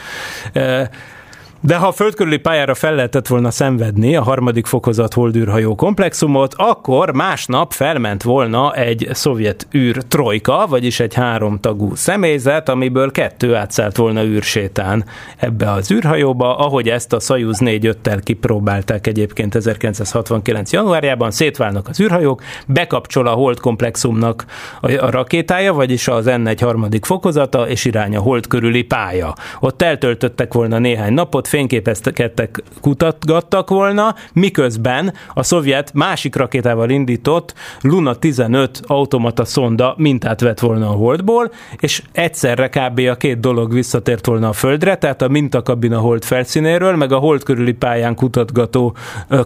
De 1.63 1.77
ha 1.77 1.87
a 1.87 1.93
földkörüli 1.93 2.37
pályára 2.37 2.75
fel 2.75 2.95
lehetett 2.95 3.27
volna 3.27 3.51
szenvedni 3.51 4.17
a 4.17 4.23
harmadik 4.23 4.67
fokozat 4.67 5.15
holdűrhajó 5.15 5.75
komplexumot, 5.75 6.55
akkor 6.57 7.15
másnap 7.15 7.73
felment 7.73 8.23
volna 8.23 8.75
egy 8.75 9.09
szovjet 9.13 9.67
űr 9.75 9.97
trojka, 10.09 10.67
vagyis 10.69 11.01
egy 11.01 11.15
háromtagú 11.15 11.95
személyzet, 11.95 12.69
amiből 12.69 13.11
kettő 13.11 13.55
átszállt 13.55 13.97
volna 13.97 14.25
űrsétán 14.25 15.05
ebbe 15.37 15.71
az 15.71 15.91
űrhajóba, 15.91 16.57
ahogy 16.57 16.89
ezt 16.89 17.13
a 17.13 17.21
Soyuz 17.21 17.59
4-5-tel 17.61 18.21
kipróbálták 18.23 19.07
egyébként 19.07 19.55
1969. 19.55 20.73
januárjában, 20.73 21.31
szétválnak 21.31 21.89
az 21.89 22.01
űrhajók, 22.01 22.43
bekapcsol 22.67 23.27
a 23.27 23.33
hold 23.33 23.61
komplexumnak 23.61 24.45
a 24.81 25.11
rakétája, 25.11 25.73
vagyis 25.73 26.09
az 26.09 26.25
N1 26.29 26.59
harmadik 26.61 27.05
fokozata, 27.05 27.69
és 27.69 27.85
irány 27.85 28.17
a 28.17 28.21
hold 28.21 28.47
körüli 28.47 28.83
pálya. 28.83 29.35
Ott 29.61 29.83
eltöltöttek 29.83 30.53
volna 30.53 30.79
néhány 30.79 31.13
napot, 31.13 31.49
fényképeztettek, 31.51 32.63
kutatgattak 32.81 33.69
volna, 33.69 34.15
miközben 34.33 35.13
a 35.35 35.43
szovjet 35.43 35.93
másik 35.95 36.37
rakétával 36.37 36.91
indított 36.91 37.55
Luna 37.81 38.15
15 38.15 38.81
automata 38.87 39.45
szonda 39.45 39.95
mintát 39.97 40.41
vett 40.41 40.61
volna 40.61 40.89
a 40.89 40.93
holdból, 40.93 41.53
és 41.79 42.03
egyszerre 42.13 42.69
kb. 42.69 42.99
a 42.99 43.15
két 43.15 43.41
dolog 43.41 43.73
visszatért 43.73 44.27
volna 44.27 44.49
a 44.49 44.53
földre, 44.53 44.97
tehát 44.97 45.23
a 45.23 45.29
mintakabin 45.29 45.93
a 45.93 45.99
hold 45.99 46.25
felszínéről, 46.25 46.97
meg 46.97 47.13
a 47.13 47.19
hold 47.19 47.43
körüli 47.43 47.73
pályán 47.73 48.15
kutatgató 48.15 48.97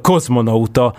kozmonauta 0.03 0.95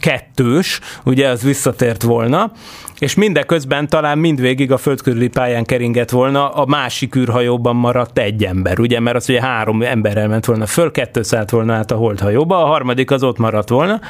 kettős, 0.00 0.80
ugye 1.04 1.28
az 1.28 1.42
visszatért 1.42 2.02
volna, 2.02 2.52
és 2.98 3.14
mindeközben 3.14 3.88
talán 3.88 4.18
mindvégig 4.18 4.72
a 4.72 4.76
föld 4.76 5.02
körüli 5.02 5.28
pályán 5.28 5.64
keringett 5.64 6.10
volna, 6.10 6.48
a 6.48 6.66
másik 6.66 7.16
űrhajóban 7.16 7.76
maradt 7.76 8.18
egy 8.18 8.44
ember, 8.44 8.78
ugye, 8.78 9.00
mert 9.00 9.16
az 9.16 9.28
ugye 9.28 9.40
három 9.40 9.82
ember 9.82 10.16
elment 10.36 10.46
volna 10.46 10.66
föl, 10.66 10.90
kettő 10.90 11.22
szállt 11.22 11.50
volna 11.50 11.74
át 11.74 11.90
a 11.90 11.96
holdhajóba, 11.96 12.62
a 12.62 12.66
harmadik 12.66 13.10
az 13.10 13.22
ott 13.22 13.38
maradt 13.38 13.68
volna, 13.68 14.00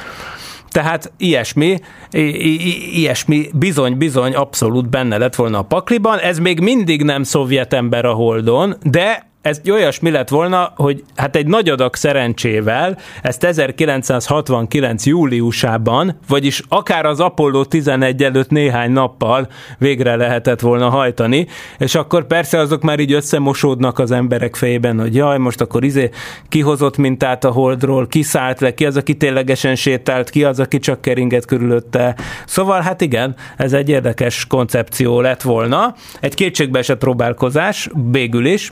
tehát 0.69 1.11
ilyesmi, 1.17 1.79
i- 2.11 2.19
i- 2.19 2.97
ilyesmi 2.99 3.49
bizony-bizony 3.53 4.35
abszolút 4.35 4.89
benne 4.89 5.17
lett 5.17 5.35
volna 5.35 5.57
a 5.59 5.61
pakliban. 5.61 6.19
Ez 6.19 6.39
még 6.39 6.59
mindig 6.59 7.03
nem 7.03 7.23
szovjet 7.23 7.73
ember 7.73 8.05
a 8.05 8.11
Holdon, 8.13 8.75
de 8.83 9.26
ez 9.47 9.61
olyasmi 9.69 10.11
lett 10.11 10.29
volna, 10.29 10.73
hogy 10.75 11.03
hát 11.15 11.35
egy 11.35 11.47
nagy 11.47 11.69
adag 11.69 11.95
szerencsével 11.95 12.97
ezt 13.21 13.43
1969. 13.43 15.05
júliusában, 15.05 16.19
vagyis 16.27 16.63
akár 16.69 17.05
az 17.05 17.19
Apollo 17.19 17.65
11 17.65 18.23
előtt 18.23 18.49
néhány 18.49 18.91
nappal 18.91 19.47
végre 19.77 20.15
lehetett 20.15 20.59
volna 20.59 20.89
hajtani, 20.89 21.47
és 21.77 21.95
akkor 21.95 22.27
persze 22.27 22.59
azok 22.59 22.81
már 22.81 22.99
így 22.99 23.11
összemosódnak 23.11 23.99
az 23.99 24.11
emberek 24.11 24.55
fejében, 24.55 24.99
hogy 24.99 25.15
jaj, 25.15 25.37
most 25.37 25.61
akkor 25.61 25.83
izé 25.83 26.09
kihozott 26.49 26.97
mintát 26.97 27.43
a 27.43 27.51
holdról, 27.51 28.07
kiszállt 28.07 28.59
le, 28.59 28.73
ki 28.73 28.85
az, 28.85 28.97
aki 28.97 29.17
ténylegesen 29.17 29.75
sétált, 29.75 30.29
ki 30.29 30.43
az, 30.43 30.59
aki 30.59 30.79
csak 30.79 31.01
keringet 31.01 31.45
körülötte. 31.45 32.15
Szóval 32.45 32.81
hát 32.81 33.01
igen, 33.01 33.35
ez 33.57 33.73
egy 33.73 33.89
érdekes 33.89 34.45
koncepció 34.47 35.21
lett 35.21 35.41
volna. 35.41 35.95
Egy 36.19 36.33
kétségbeesett 36.33 36.97
próbálkozás, 36.97 37.89
végül 38.11 38.45
is. 38.45 38.71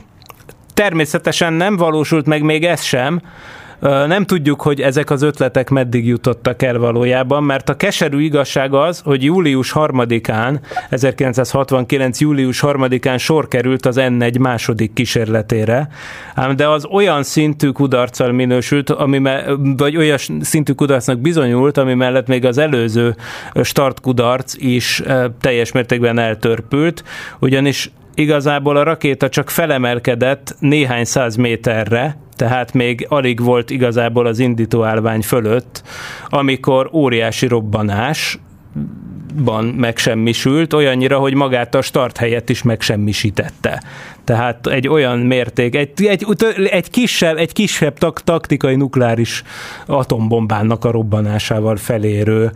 Természetesen 0.76 1.52
nem 1.52 1.76
valósult 1.76 2.26
meg 2.26 2.42
még 2.42 2.64
ez 2.64 2.82
sem, 2.82 3.20
nem 3.80 4.24
tudjuk, 4.24 4.62
hogy 4.62 4.80
ezek 4.80 5.10
az 5.10 5.22
ötletek 5.22 5.70
meddig 5.70 6.06
jutottak 6.06 6.62
el 6.62 6.78
valójában, 6.78 7.44
mert 7.44 7.68
a 7.68 7.76
keserű 7.76 8.20
igazság 8.20 8.74
az, 8.74 9.00
hogy 9.04 9.24
július 9.24 9.72
3-án, 9.74 10.58
1969. 10.90 12.20
július 12.20 12.62
3-án 12.66 13.18
sor 13.18 13.48
került 13.48 13.86
az 13.86 13.96
N1 13.98 14.40
második 14.40 14.92
kísérletére, 14.92 15.88
ám 16.34 16.56
de 16.56 16.68
az 16.68 16.84
olyan 16.84 17.22
szintű 17.22 17.68
kudarccal 17.68 18.32
minősült, 18.32 18.90
ami 18.90 19.18
me- 19.18 19.50
vagy 19.76 19.96
olyan 19.96 20.18
szintű 20.40 20.72
kudarcnak 20.72 21.18
bizonyult, 21.18 21.78
ami 21.78 21.94
mellett 21.94 22.26
még 22.26 22.44
az 22.44 22.58
előző 22.58 23.16
startkudarc 23.62 24.54
is 24.56 25.02
teljes 25.40 25.72
mértékben 25.72 26.18
eltörpült, 26.18 27.04
ugyanis 27.38 27.90
igazából 28.16 28.76
a 28.76 28.82
rakéta 28.82 29.28
csak 29.28 29.50
felemelkedett 29.50 30.56
néhány 30.58 31.04
száz 31.04 31.36
méterre, 31.36 32.16
tehát 32.36 32.72
még 32.72 33.06
alig 33.08 33.40
volt 33.40 33.70
igazából 33.70 34.26
az 34.26 34.38
indítóállvány 34.38 35.22
fölött, 35.22 35.82
amikor 36.28 36.90
óriási 36.92 37.46
robbanás 37.46 38.38
ban 39.44 39.64
megsemmisült, 39.64 40.72
olyannyira, 40.72 41.18
hogy 41.18 41.34
magát 41.34 41.74
a 41.74 41.82
start 41.82 42.16
helyet 42.16 42.48
is 42.48 42.62
megsemmisítette. 42.62 43.82
Tehát 44.24 44.66
egy 44.66 44.88
olyan 44.88 45.18
mérték, 45.18 45.74
egy, 45.74 45.90
egy, 46.04 46.26
egy 46.70 46.90
kisebb, 46.90 47.36
egy 47.36 47.52
kisebb 47.52 47.98
tak, 47.98 48.22
taktikai 48.22 48.76
nukleáris 48.76 49.42
atombombának 49.86 50.84
a 50.84 50.90
robbanásával 50.90 51.76
felérő 51.76 52.50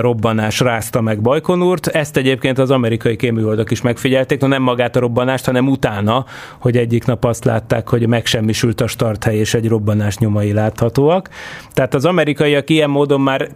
robbanás 0.00 0.60
rázta 0.60 1.00
meg 1.00 1.20
Bajkonurt. 1.20 1.86
Ezt 1.86 2.16
egyébként 2.16 2.58
az 2.58 2.70
amerikai 2.70 3.16
kéműholdak 3.16 3.70
is 3.70 3.80
megfigyelték, 3.80 4.40
no 4.40 4.46
nem 4.46 4.62
magát 4.62 4.96
a 4.96 5.00
robbanást, 5.00 5.44
hanem 5.44 5.68
utána, 5.68 6.24
hogy 6.58 6.76
egyik 6.76 7.04
nap 7.04 7.24
azt 7.24 7.44
látták, 7.44 7.88
hogy 7.88 8.06
megsemmisült 8.06 8.80
a 8.80 8.86
starthely 8.86 9.36
és 9.36 9.54
egy 9.54 9.68
robbanás 9.68 10.18
nyomai 10.18 10.52
láthatóak. 10.52 11.28
Tehát 11.72 11.94
az 11.94 12.04
amerikaiak 12.04 12.70
ilyen 12.70 12.90
módon 12.90 13.20
már 13.20 13.48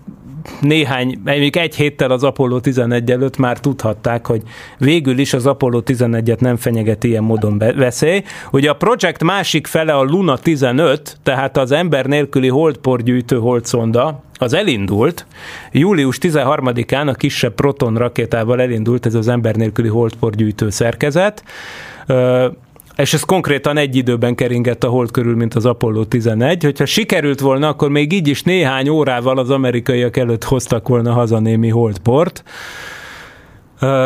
néhány, 0.60 1.20
még 1.24 1.56
egy 1.56 1.74
héttel 1.74 2.10
az 2.10 2.24
Apollo 2.24 2.60
11 2.60 3.10
előtt 3.10 3.36
már 3.36 3.60
tudhatták, 3.60 4.26
hogy 4.26 4.42
végül 4.78 5.18
is 5.18 5.32
az 5.34 5.46
Apollo 5.46 5.80
11-et 5.84 6.38
nem 6.38 6.56
fenyeget 6.56 7.04
ilyen 7.04 7.22
módon 7.22 7.58
veszély. 7.58 8.22
Ugye 8.50 8.70
a 8.70 8.74
projekt 8.74 9.22
másik 9.22 9.66
fele 9.66 9.92
a 9.92 10.02
Luna 10.02 10.36
15, 10.36 11.18
tehát 11.22 11.56
az 11.56 11.72
ember 11.72 12.06
nélküli 12.06 12.48
holdporgyűjtő 12.48 13.36
holdszonda, 13.36 14.22
az 14.38 14.52
elindult. 14.52 15.26
Július 15.72 16.18
13-án 16.20 17.08
a 17.08 17.14
kisebb 17.14 17.54
Proton 17.54 17.96
rakétával 17.96 18.60
elindult 18.60 19.06
ez 19.06 19.14
az 19.14 19.28
ember 19.28 19.54
nélküli 19.54 19.88
holdporgyűjtő 19.88 20.70
szerkezet 20.70 21.44
és 22.96 23.14
ez 23.14 23.22
konkrétan 23.22 23.76
egy 23.76 23.96
időben 23.96 24.34
keringett 24.34 24.84
a 24.84 24.88
hold 24.88 25.10
körül, 25.10 25.36
mint 25.36 25.54
az 25.54 25.66
Apollo 25.66 26.04
11. 26.04 26.62
Hogyha 26.62 26.86
sikerült 26.86 27.40
volna, 27.40 27.68
akkor 27.68 27.88
még 27.88 28.12
így 28.12 28.28
is 28.28 28.42
néhány 28.42 28.88
órával 28.88 29.38
az 29.38 29.50
amerikaiak 29.50 30.16
előtt 30.16 30.44
hoztak 30.44 30.88
volna 30.88 31.12
haza 31.12 31.38
némi 31.38 31.68
holdport 31.68 32.44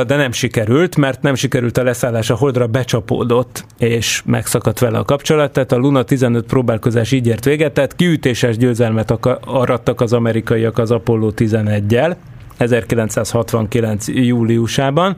de 0.06 0.16
nem 0.16 0.32
sikerült, 0.32 0.96
mert 0.96 1.22
nem 1.22 1.34
sikerült 1.34 1.78
a 1.78 1.82
leszállás, 1.82 2.30
a 2.30 2.34
holdra 2.34 2.66
becsapódott, 2.66 3.64
és 3.78 4.22
megszakadt 4.24 4.78
vele 4.78 4.98
a 4.98 5.04
kapcsolat, 5.04 5.52
tehát 5.52 5.72
a 5.72 5.76
Luna 5.76 6.02
15 6.02 6.46
próbálkozás 6.46 7.12
így 7.12 7.26
ért 7.26 7.44
véget, 7.44 7.72
tehát 7.72 7.96
kiütéses 7.96 8.56
győzelmet 8.56 9.18
arattak 9.44 10.00
az 10.00 10.12
amerikaiak 10.12 10.78
az 10.78 10.90
Apollo 10.90 11.30
11-jel, 11.36 12.16
1969. 12.56 14.08
júliusában, 14.08 15.16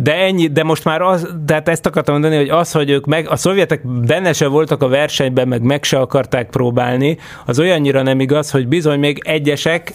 de 0.00 0.14
ennyi, 0.14 0.46
de 0.46 0.62
most 0.62 0.84
már 0.84 1.02
az, 1.02 1.28
tehát 1.46 1.68
ezt 1.68 1.86
akartam 1.86 2.14
mondani, 2.14 2.36
hogy 2.36 2.48
az, 2.48 2.72
hogy 2.72 2.90
ők 2.90 3.06
meg, 3.06 3.28
a 3.28 3.36
szovjetek 3.36 3.86
benne 3.86 4.32
se 4.32 4.46
voltak 4.46 4.82
a 4.82 4.88
versenyben, 4.88 5.48
meg 5.48 5.62
meg 5.62 5.84
se 5.84 5.98
akarták 5.98 6.50
próbálni, 6.50 7.18
az 7.46 7.58
olyannyira 7.58 8.02
nem 8.02 8.20
igaz, 8.20 8.50
hogy 8.50 8.68
bizony 8.68 8.98
még 8.98 9.20
egyesek 9.24 9.92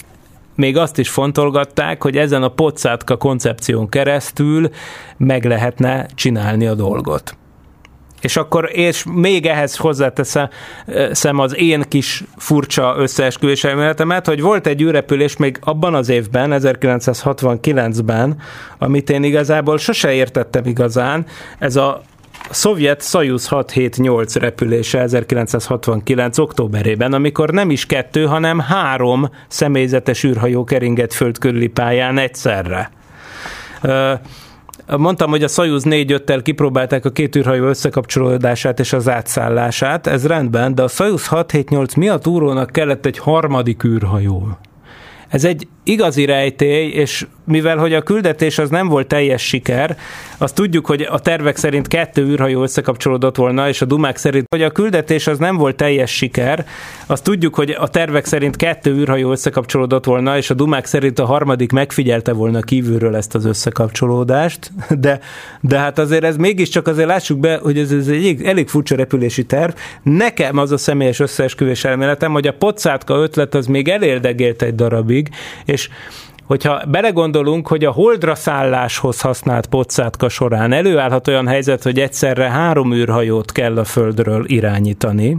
még 0.56 0.78
azt 0.78 0.98
is 0.98 1.10
fontolgatták, 1.10 2.04
hogy 2.04 2.18
ezen 2.18 2.44
a 2.44 2.50
pocátka 2.50 3.18
koncepción 3.18 3.90
keresztül 3.90 4.70
meg 5.18 5.46
lehetne 5.46 6.06
csinálni 6.16 6.66
a 6.66 6.74
dolgot. 6.74 7.38
És 8.22 8.38
akkor, 8.38 8.70
és 8.72 9.04
még 9.14 9.46
ehhez 9.46 9.76
hozzáteszem 9.76 11.40
az 11.40 11.56
én 11.56 11.84
kis 11.88 12.24
furcsa 12.38 12.96
összeesküvés 12.98 13.64
elméletemet, 13.64 14.28
hogy 14.28 14.42
volt 14.42 14.68
egy 14.68 14.82
űrrepülés 14.82 15.38
még 15.38 15.58
abban 15.62 15.96
az 15.96 16.10
évben, 16.10 16.52
1969-ben, 16.54 18.38
amit 18.78 19.10
én 19.10 19.24
igazából 19.24 19.78
sose 19.78 20.14
értettem 20.14 20.66
igazán, 20.66 21.26
ez 21.60 21.76
a 21.76 22.02
szovjet 22.50 23.04
Soyuz 23.04 23.48
678 23.48 24.36
repülése 24.36 25.00
1969. 25.00 26.38
októberében, 26.38 27.14
amikor 27.14 27.50
nem 27.50 27.70
is 27.70 27.86
kettő, 27.86 28.26
hanem 28.26 28.60
három 28.60 29.30
személyzetes 29.48 30.24
űrhajó 30.24 30.64
keringett 30.64 31.14
föld 31.14 31.38
körüli 31.38 31.68
pályán 31.68 32.18
egyszerre. 32.18 32.92
Mondtam, 34.98 35.30
hogy 35.30 35.44
a 35.44 35.48
Soyuz 35.48 35.84
4-5-tel 35.86 36.40
kipróbálták 36.44 37.06
a 37.06 37.10
két 37.10 37.36
űrhajó 37.36 37.66
összekapcsolódását 37.66 38.80
és 38.80 38.94
az 38.94 39.10
átszállását, 39.10 40.08
ez 40.08 40.28
rendben, 40.28 40.76
de 40.76 40.84
a 40.84 40.88
Soyuz 40.88 41.28
678 41.28 41.94
miatt 41.94 42.28
úrónak 42.28 42.70
kellett 42.70 43.06
egy 43.06 43.18
harmadik 43.18 43.84
űrhajó. 43.84 44.58
Ez 45.28 45.44
egy 45.44 45.68
igazi 45.90 46.26
rejtély, 46.26 46.88
és 46.88 47.26
mivel 47.44 47.78
hogy 47.78 47.94
a 47.94 48.02
küldetés 48.02 48.58
az 48.58 48.70
nem 48.70 48.88
volt 48.88 49.08
teljes 49.08 49.48
siker, 49.48 49.98
azt 50.38 50.56
tudjuk, 50.56 50.86
hogy 50.86 51.08
a 51.10 51.20
tervek 51.20 51.58
szerint 51.58 51.88
kettő 51.88 52.26
űrhajó 52.26 52.62
összekapcsolódott 52.62 53.36
volna, 53.36 53.68
és 53.68 53.82
a 53.82 53.86
dumák 53.86 54.18
szerint, 54.18 54.46
hogy 54.50 54.62
a 54.64 54.72
küldetés 54.72 55.28
az 55.28 55.38
nem 55.38 55.58
volt 55.58 55.76
teljes 55.76 56.12
siker, 56.12 56.66
azt 57.06 57.24
tudjuk, 57.24 57.56
hogy 57.56 57.76
a 57.80 57.88
tervek 57.88 58.26
szerint 58.26 58.56
kettő 58.56 58.94
űrhajó 58.94 59.32
összekapcsolódott 59.32 60.06
volna, 60.06 60.38
és 60.38 60.50
a 60.50 60.54
dumák 60.54 60.86
szerint 60.86 61.20
a 61.20 61.26
harmadik 61.26 61.72
megfigyelte 61.72 62.34
volna 62.34 62.62
kívülről 62.62 63.16
ezt 63.16 63.36
az 63.36 63.46
összekapcsolódást, 63.46 64.72
de, 65.00 65.20
de 65.62 65.78
hát 65.78 66.00
azért 66.00 66.24
ez 66.24 66.36
mégiscsak 66.36 66.88
azért 66.88 67.08
lássuk 67.08 67.40
be, 67.40 67.60
hogy 67.62 67.78
ez, 67.78 67.92
ez 67.92 68.08
egy 68.08 68.44
elég, 68.44 68.68
furcsa 68.68 68.96
repülési 68.96 69.46
terv. 69.46 69.72
Nekem 70.04 70.58
az 70.58 70.72
a 70.72 70.78
személyes 70.78 71.20
összeesküvés 71.20 71.84
elméletem, 71.84 72.32
hogy 72.32 72.48
a 72.48 72.54
pocátka 72.54 73.14
ötlet 73.14 73.56
az 73.56 73.66
még 73.66 73.88
elérdegélt 73.88 74.62
egy 74.62 74.76
darabig, 74.76 75.30
és 75.66 75.79
hogyha 76.46 76.82
belegondolunk, 76.88 77.68
hogy 77.68 77.86
a 77.86 77.92
holdra 77.92 78.36
szálláshoz 78.36 79.22
használt 79.22 79.68
pocátka 79.68 80.30
során 80.30 80.72
előállhat 80.72 81.28
olyan 81.28 81.48
helyzet, 81.48 81.84
hogy 81.84 82.00
egyszerre 82.00 82.50
három 82.50 82.94
űrhajót 82.94 83.52
kell 83.52 83.78
a 83.78 83.84
Földről 83.84 84.44
irányítani, 84.48 85.38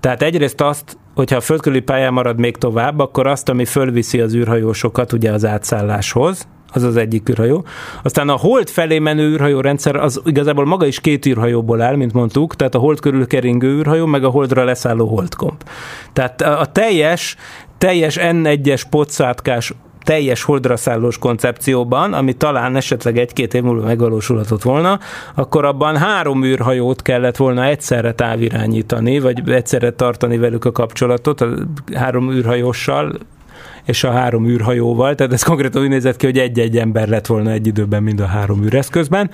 tehát 0.00 0.22
egyrészt 0.22 0.60
azt, 0.60 0.96
hogyha 1.14 1.36
a 1.36 1.40
földkörüli 1.40 1.80
pályán 1.80 2.12
marad 2.12 2.38
még 2.38 2.56
tovább, 2.56 2.98
akkor 2.98 3.26
azt, 3.26 3.48
ami 3.48 3.64
fölviszi 3.64 4.20
az 4.20 4.34
űrhajósokat 4.34 5.12
ugye 5.12 5.32
az 5.32 5.44
átszálláshoz, 5.44 6.46
az 6.72 6.82
az 6.82 6.96
egyik 6.96 7.28
űrhajó. 7.28 7.64
Aztán 8.02 8.28
a 8.28 8.36
hold 8.36 8.68
felé 8.68 8.98
menő 8.98 9.30
űrhajó 9.30 9.60
rendszer 9.60 9.96
az 9.96 10.20
igazából 10.24 10.64
maga 10.64 10.86
is 10.86 11.00
két 11.00 11.26
űrhajóból 11.26 11.80
áll, 11.80 11.96
mint 11.96 12.12
mondtuk, 12.12 12.56
tehát 12.56 12.74
a 12.74 12.78
hold 12.78 13.00
körül 13.00 13.26
keringő 13.26 13.68
űrhajó, 13.68 14.06
meg 14.06 14.24
a 14.24 14.28
holdra 14.28 14.64
leszálló 14.64 15.06
holdkomp. 15.06 15.64
Tehát 16.12 16.42
a 16.42 16.66
teljes, 16.72 17.36
teljes 17.78 18.18
N1-es 18.20 18.82
pocátkás 18.90 19.72
teljes 20.06 20.42
holdra 20.42 20.76
szállós 20.76 21.18
koncepcióban, 21.18 22.12
ami 22.12 22.32
talán 22.32 22.76
esetleg 22.76 23.18
egy-két 23.18 23.54
év 23.54 23.62
múlva 23.62 23.86
megvalósulhatott 23.86 24.62
volna, 24.62 24.98
akkor 25.34 25.64
abban 25.64 25.96
három 25.96 26.44
űrhajót 26.44 27.02
kellett 27.02 27.36
volna 27.36 27.64
egyszerre 27.64 28.12
távirányítani, 28.12 29.18
vagy 29.18 29.50
egyszerre 29.50 29.90
tartani 29.90 30.36
velük 30.36 30.64
a 30.64 30.72
kapcsolatot, 30.72 31.40
a 31.40 31.48
három 31.94 32.32
űrhajóssal, 32.32 33.18
és 33.84 34.04
a 34.04 34.10
három 34.10 34.48
űrhajóval, 34.48 35.14
tehát 35.14 35.32
ez 35.32 35.42
konkrétan 35.42 35.82
úgy 35.82 35.88
nézett 35.88 36.16
ki, 36.16 36.26
hogy 36.26 36.38
egy-egy 36.38 36.78
ember 36.78 37.08
lett 37.08 37.26
volna 37.26 37.50
egy 37.50 37.66
időben 37.66 38.02
mind 38.02 38.20
a 38.20 38.26
három 38.26 38.64
űreszközben. 38.64 39.30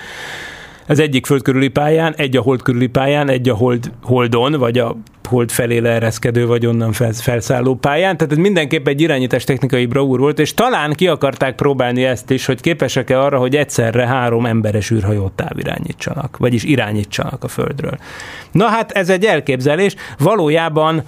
Az 0.86 0.98
egyik 0.98 1.26
föld 1.26 1.42
körüli 1.42 1.68
pályán, 1.68 2.14
egy 2.16 2.36
a 2.36 2.40
hold 2.40 2.62
körüli 2.62 2.86
pályán, 2.86 3.28
egy 3.28 3.48
a 3.48 3.54
hold, 3.54 3.92
holdon, 4.02 4.52
vagy 4.52 4.78
a 4.78 4.96
hold 5.28 5.50
felé 5.50 5.78
leereszkedő, 5.78 6.46
vagy 6.46 6.66
onnan 6.66 6.92
felszálló 7.12 7.74
pályán. 7.74 8.16
Tehát 8.16 8.32
ez 8.32 8.38
mindenképp 8.38 8.88
egy 8.88 9.00
irányítás 9.00 9.44
technikai 9.44 9.86
bravúr 9.86 10.18
volt, 10.18 10.38
és 10.38 10.54
talán 10.54 10.92
ki 10.92 11.06
akarták 11.06 11.54
próbálni 11.54 12.04
ezt 12.04 12.30
is, 12.30 12.46
hogy 12.46 12.60
képesek-e 12.60 13.20
arra, 13.20 13.38
hogy 13.38 13.56
egyszerre 13.56 14.06
három 14.06 14.46
emberes 14.46 14.90
űrhajót 14.90 15.32
távirányítsanak, 15.32 16.36
vagyis 16.36 16.64
irányítsanak 16.64 17.44
a 17.44 17.48
Földről. 17.48 17.98
Na 18.52 18.66
hát 18.66 18.90
ez 18.90 19.08
egy 19.08 19.24
elképzelés. 19.24 19.94
Valójában 20.18 21.02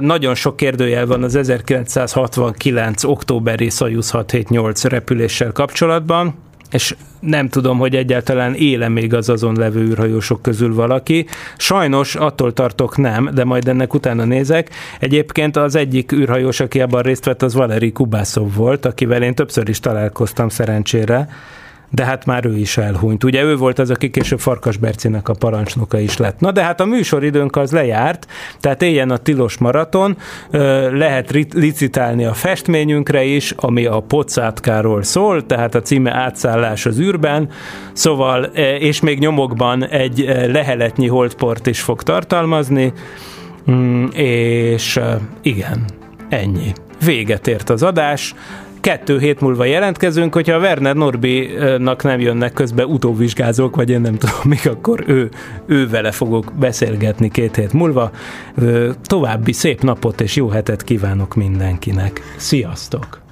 nagyon 0.00 0.34
sok 0.34 0.56
kérdőjel 0.56 1.06
van 1.06 1.22
az 1.22 1.36
1969. 1.36 3.04
októberi 3.04 3.70
Soyuz 3.70 4.10
678 4.10 4.84
repüléssel 4.84 5.52
kapcsolatban 5.52 6.34
és 6.70 6.94
nem 7.20 7.48
tudom, 7.48 7.78
hogy 7.78 7.96
egyáltalán 7.96 8.54
éle 8.54 8.88
még 8.88 9.14
az 9.14 9.28
azon 9.28 9.56
levő 9.56 9.80
űrhajósok 9.80 10.42
közül 10.42 10.74
valaki. 10.74 11.26
Sajnos 11.56 12.14
attól 12.14 12.52
tartok 12.52 12.96
nem, 12.96 13.30
de 13.34 13.44
majd 13.44 13.68
ennek 13.68 13.94
utána 13.94 14.24
nézek. 14.24 14.70
Egyébként 15.00 15.56
az 15.56 15.74
egyik 15.74 16.12
űrhajós, 16.12 16.60
aki 16.60 16.80
abban 16.80 17.02
részt 17.02 17.24
vett, 17.24 17.42
az 17.42 17.54
Valeri 17.54 17.92
Kubászov 17.92 18.54
volt, 18.54 18.86
akivel 18.86 19.22
én 19.22 19.34
többször 19.34 19.68
is 19.68 19.80
találkoztam 19.80 20.48
szerencsére 20.48 21.28
de 21.90 22.04
hát 22.04 22.26
már 22.26 22.46
ő 22.46 22.56
is 22.56 22.76
elhunyt. 22.76 23.24
Ugye 23.24 23.42
ő 23.42 23.56
volt 23.56 23.78
az, 23.78 23.90
aki 23.90 24.10
később 24.10 24.40
Farkas 24.40 24.76
Bercinek 24.76 25.28
a 25.28 25.34
parancsnoka 25.34 25.98
is 25.98 26.16
lett. 26.16 26.40
Na 26.40 26.52
de 26.52 26.62
hát 26.62 26.80
a 26.80 26.84
műsoridőnk 26.84 27.56
az 27.56 27.72
lejárt, 27.72 28.26
tehát 28.60 28.82
éljen 28.82 29.10
a 29.10 29.16
tilos 29.16 29.58
maraton, 29.58 30.16
lehet 30.92 31.30
licitálni 31.52 32.24
a 32.24 32.32
festményünkre 32.32 33.24
is, 33.24 33.54
ami 33.56 33.86
a 33.86 34.00
pocátkáról 34.00 35.02
szól, 35.02 35.46
tehát 35.46 35.74
a 35.74 35.82
címe 35.82 36.14
átszállás 36.14 36.86
az 36.86 37.00
űrben, 37.00 37.48
szóval, 37.92 38.44
és 38.78 39.00
még 39.00 39.18
nyomokban 39.18 39.86
egy 39.86 40.24
leheletnyi 40.52 41.06
holdport 41.06 41.66
is 41.66 41.80
fog 41.80 42.02
tartalmazni, 42.02 42.92
mm, 43.70 44.06
és 44.12 45.00
igen, 45.42 45.84
ennyi. 46.28 46.72
Véget 47.04 47.46
ért 47.46 47.70
az 47.70 47.82
adás 47.82 48.34
kettő 48.80 49.18
hét 49.18 49.40
múlva 49.40 49.64
jelentkezünk, 49.64 50.34
hogyha 50.34 50.58
Werner 50.58 50.94
Norbi-nak 50.94 52.02
nem 52.02 52.20
jönnek 52.20 52.52
közbe 52.52 52.86
utóvizsgázók, 52.86 53.76
vagy 53.76 53.90
én 53.90 54.00
nem 54.00 54.16
tudom, 54.16 54.36
még 54.44 54.68
akkor 54.68 55.04
ő, 55.06 55.28
ő 55.66 55.88
vele 55.88 56.12
fogok 56.12 56.52
beszélgetni 56.58 57.30
két 57.30 57.56
hét 57.56 57.72
múlva. 57.72 58.10
További 59.02 59.52
szép 59.52 59.82
napot 59.82 60.20
és 60.20 60.36
jó 60.36 60.48
hetet 60.48 60.84
kívánok 60.84 61.34
mindenkinek. 61.34 62.20
Sziasztok! 62.36 63.29